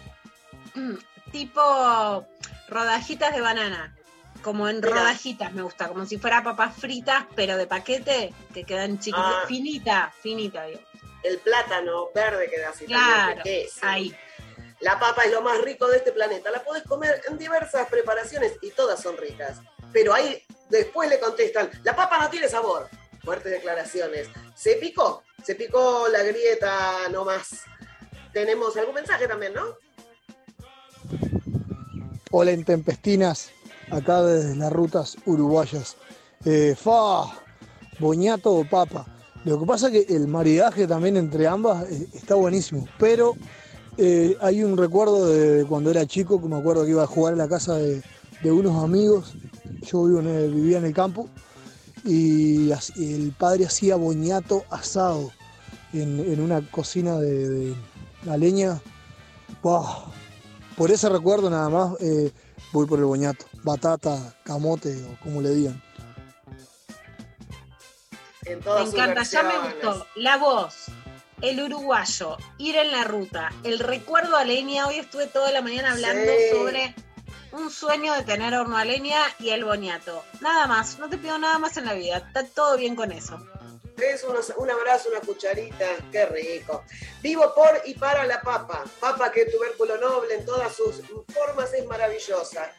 [1.31, 2.27] tipo
[2.67, 3.95] rodajitas de banana.
[4.43, 4.89] Como en Mira.
[4.89, 9.33] rodajitas me gusta, como si fuera papas fritas, pero de paquete, que quedan chiquititas.
[9.43, 9.45] Ah.
[9.47, 10.81] Finita, finita, digo.
[11.23, 12.85] El plátano verde queda así.
[12.85, 13.89] también, Claro, riquísimo.
[13.89, 14.15] ahí.
[14.81, 16.51] La papa es lo más rico de este planeta.
[16.51, 19.61] La podés comer en diversas preparaciones y todas son ricas.
[19.93, 22.89] Pero ahí después le contestan, la papa no tiene sabor.
[23.23, 24.27] Fuertes declaraciones.
[24.53, 27.61] Se picó, se picó la grieta nomás.
[28.33, 29.77] Tenemos algún mensaje también, ¿no?
[32.31, 33.51] Hola intempestinas,
[33.93, 35.95] acá desde las rutas uruguayas.
[36.45, 37.25] Eh, fa,
[37.99, 39.05] boñato o papa.
[39.45, 43.35] Lo que pasa es que el maridaje también entre ambas eh, está buenísimo, pero
[43.97, 47.33] eh, hay un recuerdo de cuando era chico que me acuerdo que iba a jugar
[47.33, 48.01] en la casa de,
[48.41, 49.35] de unos amigos.
[49.81, 51.27] Yo vivía en el campo
[52.05, 55.31] y el padre hacía boñato asado
[55.91, 57.75] en, en una cocina de,
[58.25, 58.81] la leña.
[59.61, 60.05] ¡Buah!
[60.77, 61.93] Por ese recuerdo nada más
[62.71, 63.45] voy por el boñato.
[63.63, 65.81] Batata, camote o como le digan.
[68.45, 70.05] En Me todas sus encanta, ya me gustó.
[70.15, 70.85] La voz,
[71.41, 74.87] el uruguayo, ir en la ruta, el recuerdo a leña.
[74.87, 76.57] Hoy estuve toda la mañana hablando Sí.
[76.57, 76.95] sobre
[77.53, 80.23] un sueño de tener horno a leña y el boniato.
[80.41, 82.17] Nada más, no te pido nada más en la vida.
[82.17, 83.39] Está todo bien con eso.
[83.95, 86.83] Es unos- un abrazo, una cucharita, qué rico.
[87.21, 88.83] Vivo por y para la papa.
[88.99, 90.95] Papa que tubérculo noble en todas sus
[91.33, 92.69] formas es maravillosa.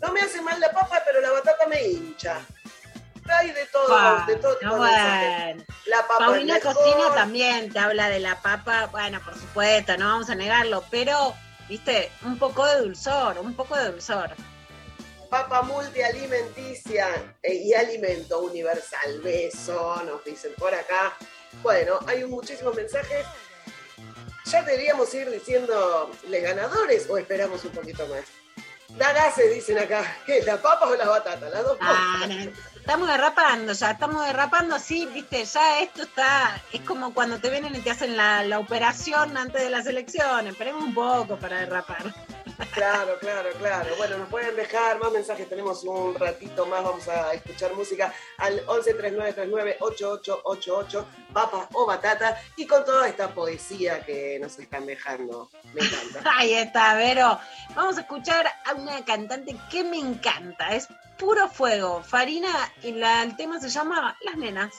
[0.00, 2.40] No me hace mal la papa, pero la batata me hincha.
[3.28, 5.64] Hay de todo, de todo tipo no, de bueno.
[5.86, 6.64] La papa Paulina es.
[6.64, 11.34] Cocina también te habla de la papa, bueno, por supuesto, no vamos a negarlo, pero,
[11.68, 14.30] viste, un poco de dulzor, un poco de dulzor.
[15.28, 19.20] Papa multialimenticia eh, y alimento universal.
[19.22, 21.16] Beso, nos dicen por acá.
[21.62, 23.24] Bueno, hay muchísimos mensajes.
[24.46, 28.24] ¿Ya deberíamos ir diciendo los ganadores o esperamos un poquito más?
[28.96, 30.04] Da gases, dicen acá.
[30.26, 30.42] ¿Qué?
[30.42, 31.48] ¿La papa o la batata?
[31.48, 32.28] Las dos Ah, cosas.
[32.28, 37.50] no, estamos derrapando ya, estamos derrapando así, viste, ya esto está, es como cuando te
[37.50, 41.58] vienen y te hacen la, la operación antes de las elecciones, esperemos un poco para
[41.60, 42.02] derrapar.
[42.72, 43.94] Claro, claro, claro.
[43.96, 45.48] Bueno, nos pueden dejar más mensajes.
[45.48, 46.82] Tenemos un ratito más.
[46.84, 52.40] Vamos a escuchar música al 1139398888, papa o batata.
[52.56, 55.48] Y con toda esta poesía que nos están dejando.
[55.74, 56.22] Me encanta.
[56.36, 57.38] Ahí está, Vero.
[57.74, 60.88] Vamos a escuchar a una cantante que me encanta, es
[61.18, 62.50] puro fuego, Farina,
[62.82, 64.72] y la- el tema se llama Las Nenas.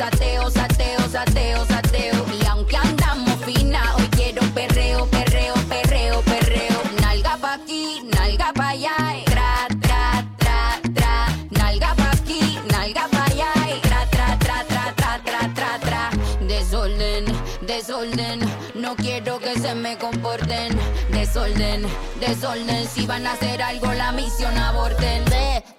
[0.00, 2.24] Sateo, sateo, sateo, sateo?
[2.40, 6.78] Y aunque andamos fina, hoy quiero perreo, perreo, perreo, perreo.
[7.02, 8.96] Nalga pa' aquí, nalga pa' allá.
[9.14, 9.24] eh.
[9.26, 11.26] Tra, tra, tra, tra.
[11.50, 13.52] Nalga pa' aquí, nalga pa' allá.
[13.68, 13.80] eh.
[13.82, 16.10] Tra, tra, tra, tra, tra, tra, tra, tra.
[16.48, 17.24] Desorden,
[17.66, 18.38] desorden.
[18.74, 20.78] No quiero que se me comporten.
[21.12, 21.82] Desorden,
[22.20, 22.88] desorden.
[22.88, 25.29] Si van a hacer algo, la misión aborten.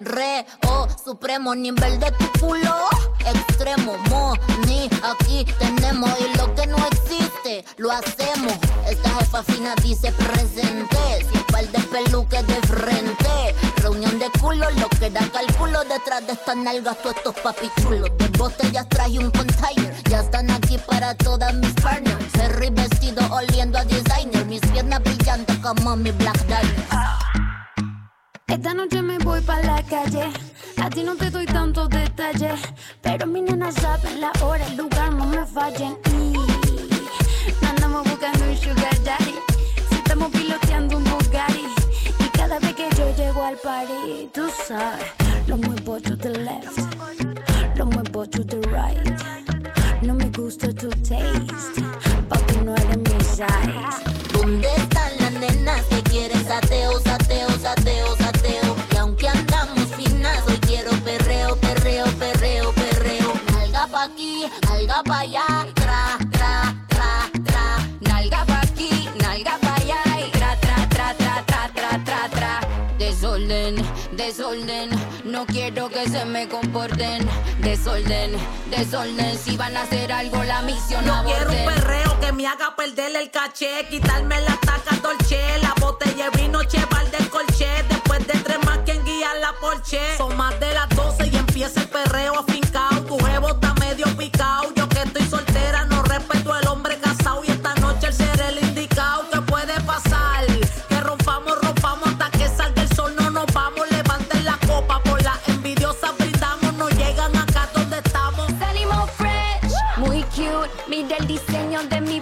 [0.04, 2.74] Re, oh, supremo nivel de tu culo.
[3.24, 4.34] Extremo, mo,
[4.66, 6.10] ni aquí tenemos.
[6.20, 8.54] Y lo que no existe, lo hacemos.
[8.88, 11.26] Esta jefa fina dice presente.
[11.30, 13.54] Sin par de peluques de frente.
[13.76, 15.84] Reunión de culo, lo que da cálculo.
[15.84, 18.10] Detrás de estas nalgas, todos estos papichulos.
[18.18, 19.94] De botellas traje un container.
[20.10, 22.24] Ya están aquí para todas mis partners.
[22.32, 27.31] Ferry vestido Oliendo a designer, mis piernas brillantes como mi Black Diamond.
[28.52, 30.30] Esta noche me voy para la calle.
[30.76, 32.60] A ti no te doy tantos detalles.
[33.00, 35.96] Pero mi nena saben la hora, el lugar, no me fallen.
[36.12, 39.36] Y andamos buscando un sugar daddy.
[39.88, 41.66] Si estamos piloteando un Bugatti.
[42.18, 45.06] Y cada vez que yo llego al party, tú sabes,
[45.46, 46.78] lo muevo to the left.
[47.76, 50.02] Lo muevo to the right.
[50.02, 51.82] No me gusta tu taste.
[52.28, 54.12] Papi, no eres mi size.
[54.34, 57.00] ¿Dónde están las nenas que quieren sateo,
[74.12, 74.90] Desorden,
[75.24, 77.26] no quiero que se me comporten.
[77.60, 78.32] Desorden,
[78.70, 81.74] desorden, si van a hacer algo la misión Yo quiero un aborten.
[81.74, 86.62] perreo que me haga perder el caché, quitarme la taca dolce, la botella de vino
[86.64, 89.98] cheval del colché, después de tres más quien guía la porche.
[90.18, 92.11] Son más de las 12 y empieza el perreo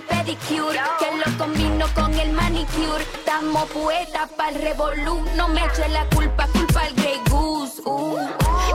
[0.01, 3.03] pedicure, que lo combino con el manicure.
[3.15, 5.25] Estamos poetas para el revolú.
[5.37, 7.83] No me eche la culpa, culpa al Grey Goose.
[7.85, 8.19] Uh.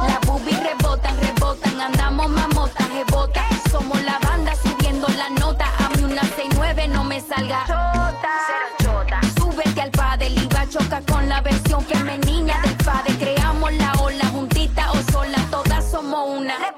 [0.07, 1.81] Las boobies rebotan, rebotan.
[1.81, 3.45] Andamos mamotas, rebotas.
[3.71, 5.65] Somos la banda subiendo la nota.
[5.79, 7.63] A mí una 69 no me salga.
[7.67, 9.19] Cero chota.
[9.37, 13.13] Súbete al padre, iba choca con la versión femenina del padre.
[13.17, 16.57] Creamos la ola juntita o sola, todas somos una.
[16.59, 16.71] Le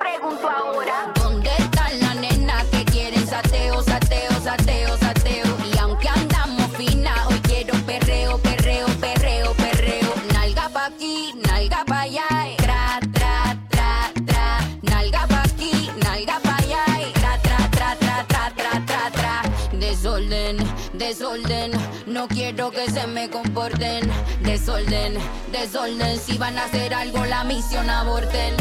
[20.98, 21.72] Desorden,
[22.08, 24.10] no quiero que se me comporten.
[24.42, 25.16] Desorden,
[25.52, 28.56] desorden, si van a hacer algo la misión aborten.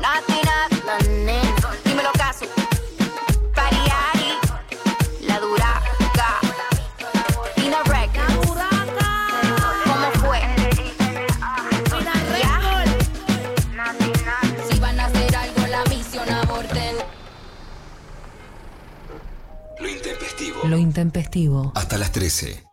[0.00, 0.68] La nena.
[1.84, 2.46] dímelo caso.
[3.54, 4.38] Pariari,
[5.22, 5.79] la duraca.
[20.80, 21.72] Intempestivo.
[21.74, 22.64] Hasta las 13.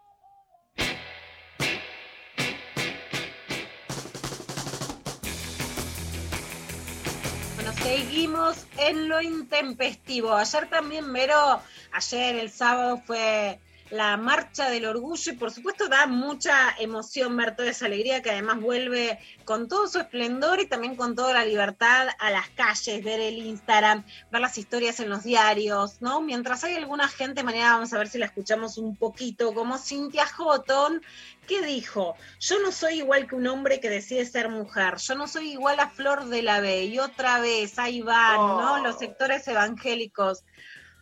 [7.55, 10.33] Bueno, seguimos en lo intempestivo.
[10.33, 11.61] Ayer también, Mero,
[11.91, 13.59] ayer el sábado fue
[13.89, 18.31] la marcha del orgullo y por supuesto da mucha emoción ver toda esa alegría que
[18.31, 23.03] además vuelve con todo su esplendor y también con toda la libertad a las calles,
[23.03, 26.21] ver el Instagram, ver las historias en los diarios, ¿no?
[26.21, 30.25] Mientras hay alguna gente, mañana vamos a ver si la escuchamos un poquito, como Cintia
[30.25, 31.01] Houghton,
[31.47, 35.27] que dijo, yo no soy igual que un hombre que decide ser mujer, yo no
[35.27, 38.83] soy igual a Flor de la B, y otra vez, ahí van, ¿no?
[38.83, 40.43] Los sectores evangélicos.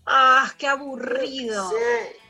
[0.06, 1.70] Ah, qué aburrido.
[1.70, 1.76] Sí,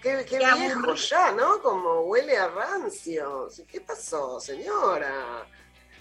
[0.02, 0.96] qué, qué Qué viejo aburrido.
[0.96, 1.62] ya, ¿no?
[1.62, 3.50] Como huele a rancio.
[3.68, 5.46] ¿Qué pasó, señora?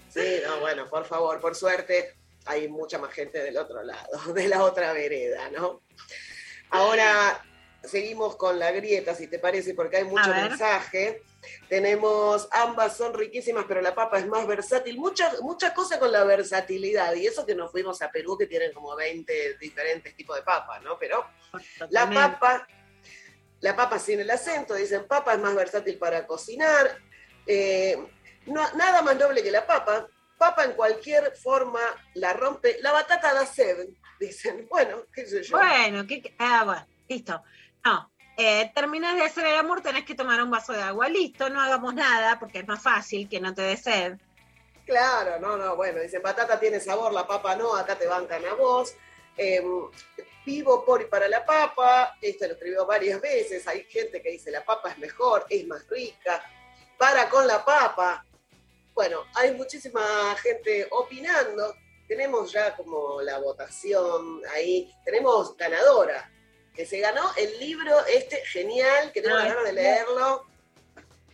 [0.09, 2.15] Sí, no, bueno, por favor, por suerte
[2.45, 5.81] hay mucha más gente del otro lado, de la otra vereda, ¿no?
[6.69, 7.43] Ahora
[7.83, 11.21] seguimos con la grieta, si te parece, porque hay mucho mensaje.
[11.69, 14.97] Tenemos, ambas son riquísimas, pero la papa es más versátil.
[14.97, 17.13] Mucha, mucha cosa con la versatilidad.
[17.15, 20.79] Y eso que nos fuimos a Perú, que tienen como 20 diferentes tipos de papa,
[20.79, 20.97] ¿no?
[20.99, 21.25] Pero
[21.89, 22.67] la papa,
[23.61, 26.97] la papa sin el acento, dicen papa es más versátil para cocinar.
[27.47, 27.97] Eh,
[28.45, 30.07] no- nada más noble que la papa.
[30.37, 31.79] Papa en cualquier forma
[32.15, 32.77] la rompe.
[32.81, 33.87] La batata da sed,
[34.19, 34.67] dicen.
[34.69, 35.57] Bueno, qué sé yo.
[35.57, 37.41] Bueno, ¿qué, qué- ah, bueno, listo.
[37.85, 41.09] No, eh, terminas de hacer el amor, tenés que tomar un vaso de agua.
[41.09, 44.17] Listo, no hagamos nada porque es más fácil que no te dé sed.
[44.85, 48.53] Claro, no, no, bueno, dicen batata tiene sabor, la papa no, acá te bancan a
[48.53, 48.95] vos.
[49.37, 49.63] Eh,
[50.45, 54.51] vivo por y para la papa, esto lo escribió varias veces, hay gente que dice
[54.51, 56.43] la papa es mejor, es más rica,
[56.97, 58.23] para con la papa.
[58.93, 61.75] Bueno, hay muchísima gente opinando,
[62.07, 66.31] tenemos ya como la votación ahí, tenemos ganadora,
[66.75, 70.45] que se ganó el libro este genial, que tengo ganas de leerlo.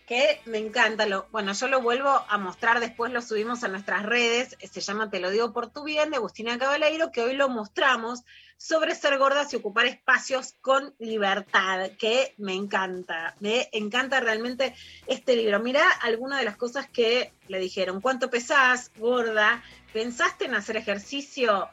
[0.05, 1.05] que me encanta.
[1.05, 4.57] Lo, bueno, yo lo vuelvo a mostrar después, lo subimos a nuestras redes.
[4.71, 8.23] Se llama Te lo digo por tu bien, de Agustina Cabaleiro, que hoy lo mostramos
[8.57, 13.35] sobre ser gordas y ocupar espacios con libertad, que me encanta.
[13.39, 14.75] Me encanta realmente
[15.07, 15.59] este libro.
[15.59, 18.01] Mira algunas de las cosas que le dijeron.
[18.01, 19.63] ¿Cuánto pesás, gorda?
[19.93, 21.69] ¿Pensaste en hacer ejercicio?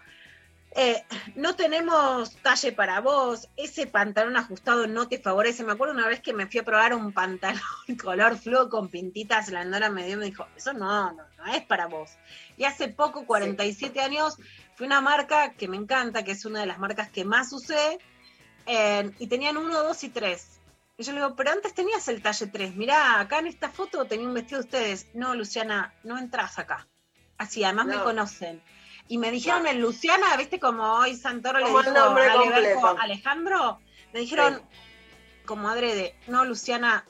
[0.72, 1.02] Eh,
[1.34, 5.64] no tenemos talle para vos, ese pantalón ajustado no te favorece.
[5.64, 7.60] Me acuerdo una vez que me fui a probar un pantalón
[8.02, 11.52] color fluo con pintitas, la Nora me dio y me dijo, eso no, no, no
[11.52, 12.10] es para vos.
[12.56, 14.36] Y hace poco, 47 años,
[14.76, 17.98] fue una marca que me encanta, que es una de las marcas que más usé,
[18.66, 20.60] eh, y tenían uno, dos y tres.
[20.98, 22.74] Y yo le digo, pero antes tenías el talle 3.
[22.74, 25.06] Mirá, acá en esta foto tenía un vestido de ustedes.
[25.14, 26.88] No, Luciana, no entras acá.
[27.38, 28.02] Así, además me No.
[28.02, 28.60] conocen.
[29.08, 33.02] Y me dijeron en Luciana, viste como hoy Santoro le Como dijo a.
[33.02, 33.80] Alejandro,
[34.12, 34.62] me dijeron
[35.46, 37.06] como adrede, no Luciana,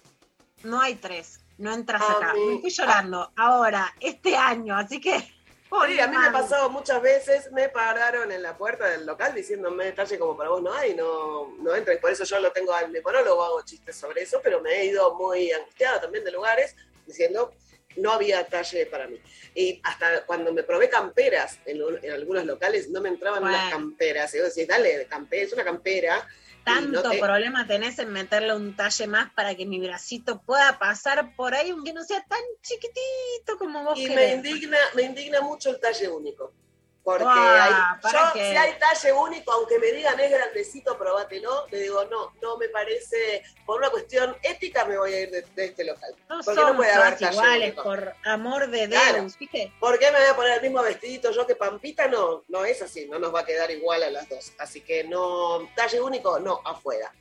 [0.62, 2.34] no hay tres, no entras A acá.
[2.34, 5.18] mí- Me estoy llorando ahora, este año, así que...
[5.86, 9.34] Sí, a mí me ha pasado muchas veces, me pararon en la puerta del local
[9.34, 11.92] diciéndome talle como para vos no hay, no, no entra.
[11.92, 14.86] Y por eso yo lo tengo al monólogo, hago chistes sobre eso, pero me he
[14.86, 16.74] ido muy angustiada también de lugares
[17.06, 17.52] diciendo
[17.98, 19.20] no había talle para mí.
[19.54, 23.56] Y hasta cuando me probé camperas en, en algunos locales, no me entraban Bueno.
[23.56, 24.34] unas camperas.
[24.34, 26.26] Y vos decís, dale, campera, es una campera.
[26.64, 30.78] Tanto no te- problema tenés en meterle un talle más para que mi bracito pueda
[30.78, 34.34] pasar por ahí, aunque no sea tan chiquitito como vos Y me querés.
[34.36, 36.52] indigna, me indigna mucho el talle único.
[37.08, 37.72] Porque hay-
[38.02, 38.50] ¿para yo, qué?
[38.50, 42.68] si hay talle único, aunque me digan es grandecito, probátelo, le digo, no, no me
[42.68, 46.14] parece, por una cuestión ética me voy a ir de, de este local.
[46.28, 47.82] No porque somos no puede haber todas talle iguales, único.
[47.82, 49.24] por amor de Claro.
[49.24, 49.72] ¿viste?
[49.80, 52.08] ¿Por qué me voy a poner el mismo vestidito yo que Pampita?
[52.08, 54.52] No, no es así, no nos va a quedar igual a las dos.
[54.58, 57.12] Así que no, talle único, no, afuera.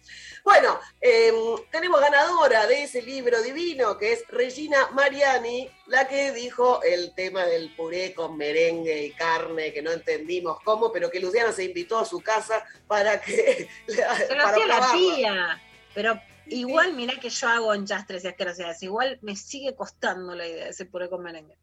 [0.43, 1.33] Bueno, eh,
[1.71, 7.45] tenemos ganadora de ese libro divino que es Regina Mariani, la que dijo el tema
[7.45, 11.99] del puré con merengue y carne, que no entendimos cómo, pero que Luciana se invitó
[11.99, 13.69] a su casa para que...
[13.87, 15.61] Se lo para hacía la tía,
[15.93, 20.65] pero igual mirá que yo hago enchastres y asquerosidades, igual me sigue costando la idea
[20.65, 21.57] de ese puré con merengue.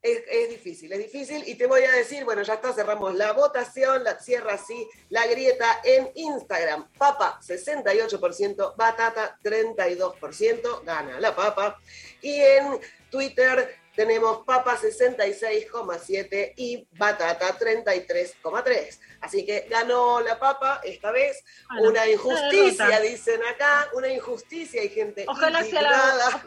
[0.00, 1.42] Es, es difícil, es difícil.
[1.48, 5.26] Y te voy a decir, bueno, ya está, cerramos la votación, la cierra así la
[5.26, 6.88] grieta en Instagram.
[6.96, 11.80] Papa 68%, batata 32%, gana la papa.
[12.22, 12.78] Y en
[13.10, 19.00] Twitter tenemos papa 66,7 y batata 33,3.
[19.20, 21.42] Así que ganó la papa esta vez.
[21.70, 24.80] Bueno, una injusticia, dicen acá, una injusticia.
[24.80, 26.46] Hay gente Ojalá sea la- indignada.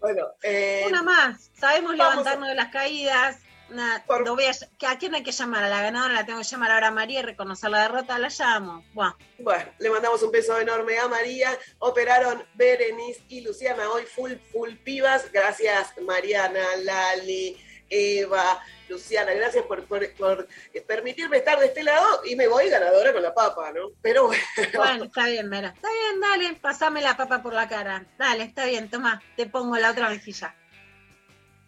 [0.00, 3.38] Bueno, eh, Una más, sabemos levantarnos de las caídas.
[3.70, 4.52] Una- lo voy a,
[4.90, 5.62] ¿A quién hay que llamar?
[5.64, 8.28] A la ganadora la tengo que llamar ahora a María y reconocer la derrota, la
[8.30, 8.82] llamo.
[8.94, 9.12] Buah.
[9.40, 11.50] Bueno, le mandamos un beso enorme a María.
[11.80, 15.30] Operaron Berenice y Luciana hoy full, full pibas.
[15.32, 19.32] Gracias Mariana, Lali, Eva, Luciana.
[19.32, 20.48] Gracias por, por- por
[20.86, 23.90] permitirme estar de este lado y me voy ganadora con la papa, ¿no?
[24.02, 24.42] Pero bueno,
[24.76, 25.68] Bueno, está bien, Mera.
[25.68, 28.06] Está bien, dale, pasame la papa por la cara.
[28.18, 30.54] Dale, está bien, toma, te pongo la otra mejilla.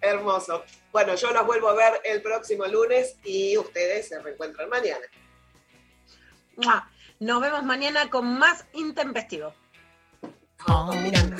[0.00, 0.64] hermoso.
[0.92, 5.06] Bueno, yo los vuelvo a ver el próximo lunes y ustedes se reencuentran mañana.
[6.56, 6.90] Mua.
[7.20, 9.54] Nos vemos mañana con más intempestivo.
[10.68, 11.36] Oh, Miranda.